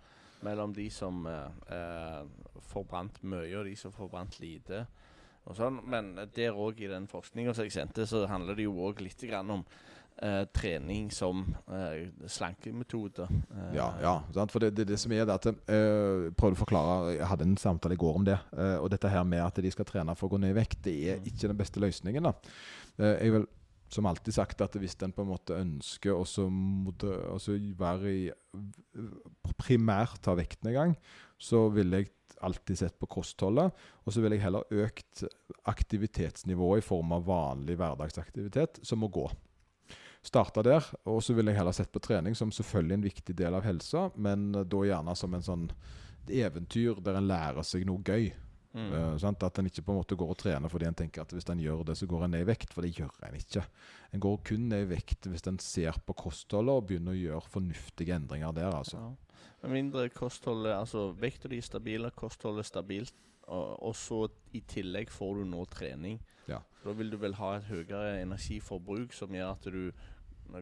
[0.49, 2.23] mellom de som eh, eh,
[2.73, 4.87] forbrant mye, og de som forbrant lite.
[5.45, 5.83] Og sånn.
[5.93, 9.21] Men der òg, i den forskninga som jeg sendte, så handler det jo òg litt
[9.29, 9.67] grann om
[10.23, 13.27] eh, trening som eh, slankemetode.
[13.51, 14.53] Eh, Ja, ja sant?
[14.53, 17.57] for det, det, det som er det at eh, prøvde å forklare Jeg hadde en
[17.57, 18.39] samtale i går om det.
[18.57, 20.83] eh, og dette her med at de skal trene for å gå ned i vekt,
[20.85, 21.27] det er Mm.
[21.27, 22.23] ikke den beste løsningen.
[22.23, 22.33] da.
[22.99, 23.47] Eh, jeg vil
[23.91, 27.39] som alltid sagt at hvis en på en måte ønsker å å
[27.79, 28.33] være i
[29.61, 30.97] primært ta vektnedgang,
[31.39, 32.11] så ville jeg
[32.43, 33.73] alltid sett på kostholdet.
[34.05, 35.25] Og så ville jeg heller økt
[35.71, 39.29] aktivitetsnivået i form av vanlig hverdagsaktivitet, som må gå.
[40.25, 43.57] Starta der, og så ville jeg heller sett på trening som selvfølgelig en viktig del
[43.59, 45.67] av helsa, men da gjerne som en sånn
[46.33, 48.31] eventyr der en lærer seg noe gøy.
[48.75, 48.89] Mm.
[48.91, 49.43] Uh, sant?
[49.47, 51.61] At en ikke på en måte går og trener fordi en tenker at hvis en
[51.63, 52.73] gjør det, så går en ned i vekt.
[52.75, 53.63] For det gjør en ikke.
[54.15, 57.53] En går kun ned i vekt hvis en ser på kostholdet og begynner å gjøre
[57.55, 58.73] fornuftige endringer der.
[58.75, 59.03] altså.
[59.03, 59.51] Ja.
[59.65, 63.15] Med mindre kostholdet Altså vekta di er stabil, kostholdet er stabilt,
[63.45, 64.25] og, og så
[64.57, 66.19] i tillegg får du nå trening.
[66.49, 66.61] Ja.
[66.85, 69.87] Da vil du vel ha et høyere energiforbruk som gjør at du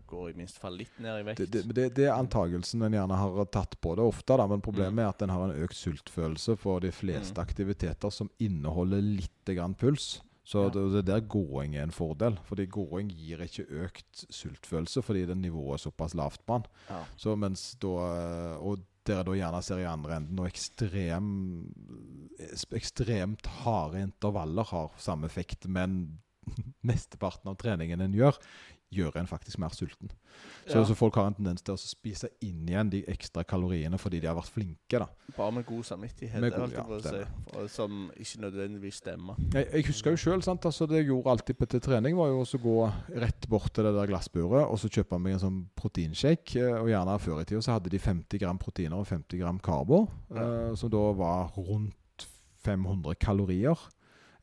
[0.01, 1.39] går i minst fall litt ned i vekt.
[1.53, 4.93] Det, det, det, er antagelsen en gjerne har tatt på det ofte, da, men problemet
[4.95, 4.99] Mm.
[5.05, 7.43] er at en har en økt sultfølelse for de fleste Mm.
[7.47, 10.21] aktiviteter som inneholder litt grann puls.
[10.45, 10.71] Så Ja.
[10.71, 12.37] det, er der gåing er en fordel.
[12.45, 16.65] Fordi gåing gir ikke økt sultfølelse fordi det nivået er såpass lavt på den.
[16.91, 17.05] Ja.
[17.17, 21.73] Så mens da Og dere da gjerne ser i andre enden og ekstrem,
[22.73, 26.19] ekstremt harde intervaller har samme effekt, men
[26.83, 28.39] mesteparten av treningen en gjør,
[28.93, 30.11] gjør en faktisk mer sulten.
[30.67, 30.85] Så, Ja.
[30.85, 34.27] så folk har en tendens til å spise inn igjen de ekstra kaloriene fordi de
[34.29, 34.99] har vært flinke.
[34.99, 35.07] da.
[35.37, 37.69] Bare med god samvittighet, Med det god- jeg å si.
[37.75, 39.35] Som ikke nødvendigvis stemmer.
[39.55, 42.43] Jeg, jeg husker jo sjøl, altså det jeg gjorde alltid på til trening, var jo
[42.43, 46.57] å gå rett bort til det der glassburet og så kjøpe meg en sånn proteinshake.
[46.57, 49.59] eh, Og gjerne før i tida så hadde de 50 gram proteiner og 50 gram
[49.59, 52.29] karbo, eh, som da var rundt
[52.65, 53.79] 500 kalorier.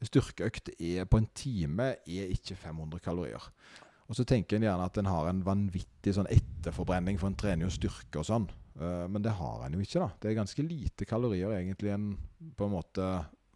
[0.02, 3.50] En Styrkeøkt er, på en time er ikke 500 kalorier.
[4.10, 7.68] Og så tenker en gjerne at en har en vanvittig sånn etterforbrenning, for en trener
[7.68, 8.48] jo styrke og sånn.
[8.80, 10.10] Eh, men det har en jo ikke, da.
[10.20, 12.08] Det er ganske lite kalorier egentlig en
[12.58, 13.10] på en måte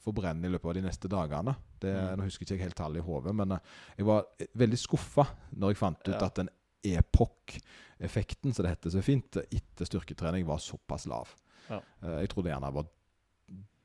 [0.04, 1.56] forbrenner i løpet av de neste dagene.
[1.80, 2.18] Det, Mm.
[2.20, 3.60] Nå husker ikke jeg helt tallet i hodet, men eh,
[3.98, 5.26] jeg var eh, veldig skuffa
[5.58, 6.26] når jeg fant ut Ja.
[6.28, 6.50] at den
[6.84, 11.30] EPOC-effekten, som det heter så fint, etter styrketrening var såpass lav.
[11.70, 11.80] Ja.
[12.20, 12.90] Jeg trodde gjerne det var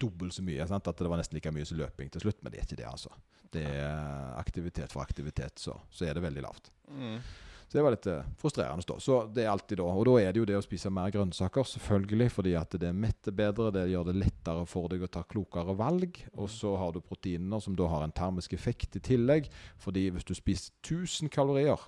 [0.02, 0.66] dobbelt så mye.
[0.66, 0.86] Sant?
[0.90, 2.86] At det var nesten like mye som løping til slutt, men det er ikke det,
[2.90, 3.10] altså.
[3.52, 6.72] Det er aktivitet for aktivitet, så, så er det veldig lavt.
[6.92, 7.20] Mm.
[7.68, 8.84] Så det var litt eh, frustrerende.
[8.88, 8.94] da.
[9.00, 9.88] Så det er alltid da.
[9.92, 13.34] Og da er det jo det å spise mer grønnsaker, selvfølgelig, fordi at det metter
[13.36, 13.68] bedre.
[13.74, 16.16] Det gjør det lettere for deg å ta klokere valg.
[16.32, 19.50] Og så har du proteiner som da har en termisk effekt i tillegg.
[19.84, 21.84] Fordi hvis du spiser 1000 kalorier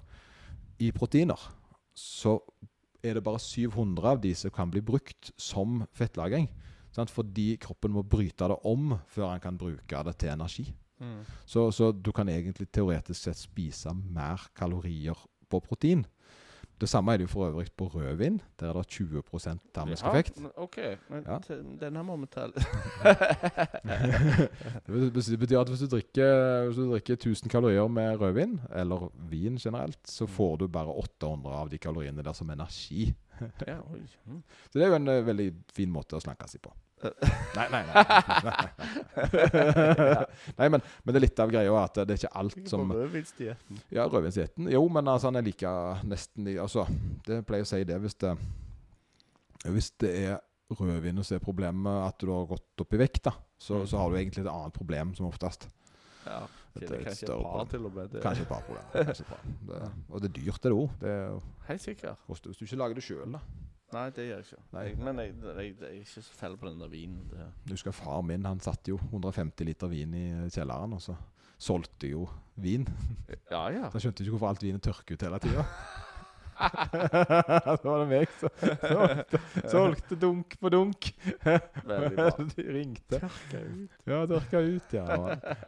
[0.84, 1.48] i proteiner,
[1.96, 2.36] så
[3.00, 6.50] er det bare 700 av de som kan bli brukt som fettlagring.
[6.92, 7.08] Sant?
[7.08, 10.68] Fordi kroppen må bryte det om før han kan bruke det til energi.
[11.00, 11.20] Mm.
[11.46, 15.16] Så, så du kan egentlig teoretisk sett spise mer kalorier
[15.50, 16.04] på protein.
[16.80, 18.38] Det samme er det jo for øvrig på rødvin.
[18.60, 20.38] Der er det 20% termisk Ja, effekt.
[20.56, 20.78] OK.
[21.10, 21.38] Men Ja.
[21.90, 22.46] her må vi ta
[24.86, 29.56] Det betyr- at hvis du, drikker, hvis du drikker 1000 kalorier med rødvin, eller vin
[29.58, 33.14] generelt, så får du bare 800 av de kaloriene der som energi.
[33.40, 34.42] Mm.
[34.70, 36.72] Så det er jo en eh, veldig fin måte å slanke seg på.
[37.56, 38.04] Nei, nei, nei.
[39.16, 40.26] nei,
[40.58, 43.80] nei men, men det er litt av greia at det er ikke alt som rødvinsdietten.
[43.94, 44.68] Ja, rødvinsdietten.
[44.72, 45.72] Jo, men altså, han er like
[46.08, 46.84] nesten i Altså,
[47.26, 48.34] det pleier å si det hvis det
[49.70, 50.38] Hvis det er
[50.70, 53.86] rødvin som er problemet, at du har gått opp i vekt, da, så, Mm.
[53.90, 55.66] så har du egentlig et annet problem som oftest.
[56.26, 56.42] Ja.
[56.76, 57.68] Det er kanskje et par problem.
[57.72, 58.10] til og med.
[58.12, 58.20] Det.
[58.22, 58.92] Kanskje et par problemer.
[59.08, 59.40] Kanskje et par.
[59.66, 61.42] Det, og det er dyrt, det òg.
[61.66, 62.22] Helt sikkert.
[62.28, 63.40] hvis du ikke lager det sjøl, da.
[63.94, 64.62] Nei, det gjør jeg ikke.
[64.74, 64.84] Nei.
[64.86, 67.24] Jeg, men jeg, jeg, jeg er ikke så fell på den der vinen.
[67.32, 67.48] Det.
[67.66, 71.16] Jeg husker far min, han satte jo 150 liter vin i kjelleren, og så
[71.60, 72.26] solgte jo
[72.60, 72.86] vin.
[73.50, 73.90] Ja, ja.
[73.92, 75.66] Så skjønte ikke hvorfor alt vinet tørker ut hele tida.
[77.80, 79.40] så var det meg som solgte,
[79.70, 81.08] solgte dunk på dunk.
[82.56, 83.20] De ringte.
[83.20, 83.96] Tørka ut.
[84.10, 85.06] Ja, tørka ut, ja.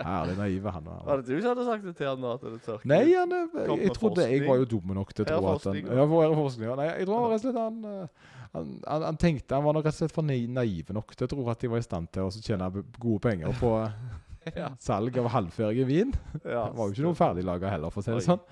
[0.02, 0.90] Herlig naiv, han.
[0.90, 1.22] Var var.
[1.22, 2.34] det du som hadde sagt det til han nå?
[2.36, 5.30] At det tørker Nei, han, jeg, jeg trodde jeg var jo dum nok til å
[5.30, 6.06] tro at han ja.
[6.12, 6.68] For forskning.
[6.70, 6.76] ja.
[6.82, 9.86] Nei, jeg tror rett og slett han, eh, han, han, han tenkte han var nok
[9.88, 12.10] rett og slett for nai- naiv nok til å tro at de var i stand
[12.12, 12.68] til å tjene
[12.98, 13.96] gode penger på eh,
[14.62, 14.72] Ja.
[14.82, 16.12] salg av halvferdig vin.
[16.42, 16.66] ja.
[16.68, 18.42] det var jo ikke noe ferdiglaga heller, for å si det sånn.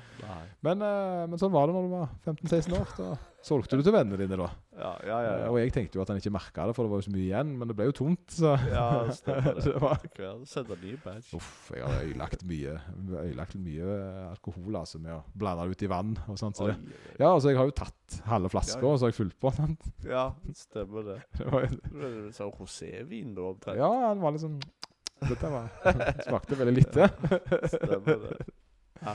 [0.62, 2.94] Men, eh, men sånn var det når du var 15-16 år.
[2.98, 3.10] Da
[3.40, 4.48] solgte du til vennene dine, da.
[4.76, 5.30] Ja, ja, ja.
[5.32, 5.48] Eh, ja.
[5.48, 7.24] Og jeg tenkte jo at han ikke merka det, for det var jo så mye
[7.24, 7.54] igjen.
[7.56, 8.84] Men det ble jo tomt, så Ja,
[9.16, 9.64] stemmer det.
[9.64, 11.32] det var Hver ny badge.
[11.38, 12.74] Uff, jeg har ødelagt mye
[13.24, 13.96] Ødelagt mye
[14.28, 16.60] alkohol altså med å blande det ut i vann og sånt.
[16.60, 16.76] Så det.
[17.16, 19.54] Ja, altså jeg har jo tatt halve flaska, og så har jeg fulgt på.
[19.56, 19.88] Sant?
[20.04, 20.26] Ja,
[20.56, 21.18] stemmer det.
[21.40, 23.80] Det var, er Sånn rosévin da, omtrent.
[23.80, 24.60] ja, han var liksom
[25.28, 25.68] Dette var,
[26.28, 27.08] smakte veldig lite.
[27.68, 28.46] Stemmer det.
[29.04, 29.14] Ja,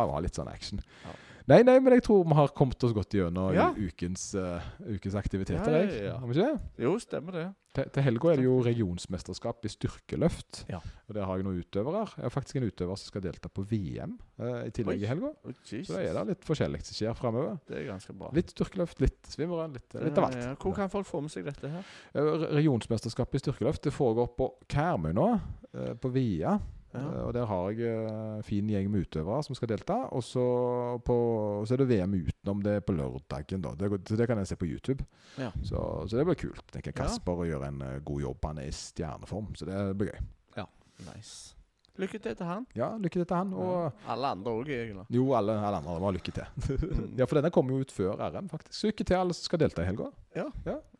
[0.00, 0.80] det var litt sånn action.
[1.04, 1.14] Ja.
[1.46, 3.66] Nei, nei, men jeg tror vi har kommet oss godt gjennom Ja.
[3.76, 5.74] ukens, uh, ukens aktiviteter.
[5.76, 6.12] Ja, ja.
[6.16, 6.84] Har vi ikke det?
[6.86, 7.42] Jo, stemmer det.
[7.74, 10.62] Til, til helga er det jo regionsmesterskap i styrkeløft.
[10.70, 10.78] Ja.
[11.08, 12.04] Og Der har jeg noen utøvere.
[12.16, 15.04] Jeg har faktisk en utøver som skal delta på VM uh, i tillegg Oi.
[15.04, 15.32] i helga.
[15.44, 17.58] Oh, Så da er det litt forskjellig som skjer framover.
[17.68, 18.30] Det er ganske bra.
[18.32, 20.38] Litt styrkeløft, litt svimmerrenn, litt, litt av alt.
[20.40, 20.54] Ja.
[20.64, 21.84] Hvor kan folk få med seg dette her?
[22.16, 25.28] Uh, re- Regionsmesterskapet i styrkeløft det foregår på Karmøy nå,
[25.74, 26.56] eh, på Via.
[26.94, 27.00] Ja.
[27.00, 29.96] Eh, Og Der har jeg en fin gjeng med utøvere som skal delta.
[30.14, 30.44] Og så,
[31.04, 31.16] på,
[31.66, 33.60] så er det VM utenom det på lørdagen.
[33.64, 33.74] da.
[33.74, 35.04] Det, så det kan jeg se på YouTube.
[35.38, 35.50] Ja.
[35.62, 36.62] Så, så det blir kult.
[36.72, 36.96] tenker jeg.
[36.98, 37.02] Ja.
[37.04, 38.38] Kasper gjør en eh, god jobb.
[38.44, 40.22] Han er i stjerneform, så det blir gøy.
[40.56, 40.66] Ja,
[41.10, 41.50] Nice.
[41.96, 42.64] Lykke til til han.
[42.74, 43.52] Ja, lykke til til han.
[43.54, 43.90] Og Ja.
[44.14, 45.04] Alle andre òg, egentlig.
[45.14, 46.44] jo, alle, alle andre må ha lykke til.
[46.66, 47.12] Mm.
[47.20, 48.74] ja, for denne kommer jo ut før RM, faktisk.
[48.80, 50.08] Så lykke til alle som skal delta i helga.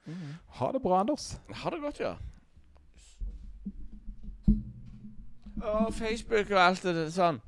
[0.07, 0.35] Mhm.
[0.61, 1.39] Ha det bra, Anders.
[1.51, 2.15] Ha det godt, ja.
[5.65, 7.41] Og Facebook og alt det sånn.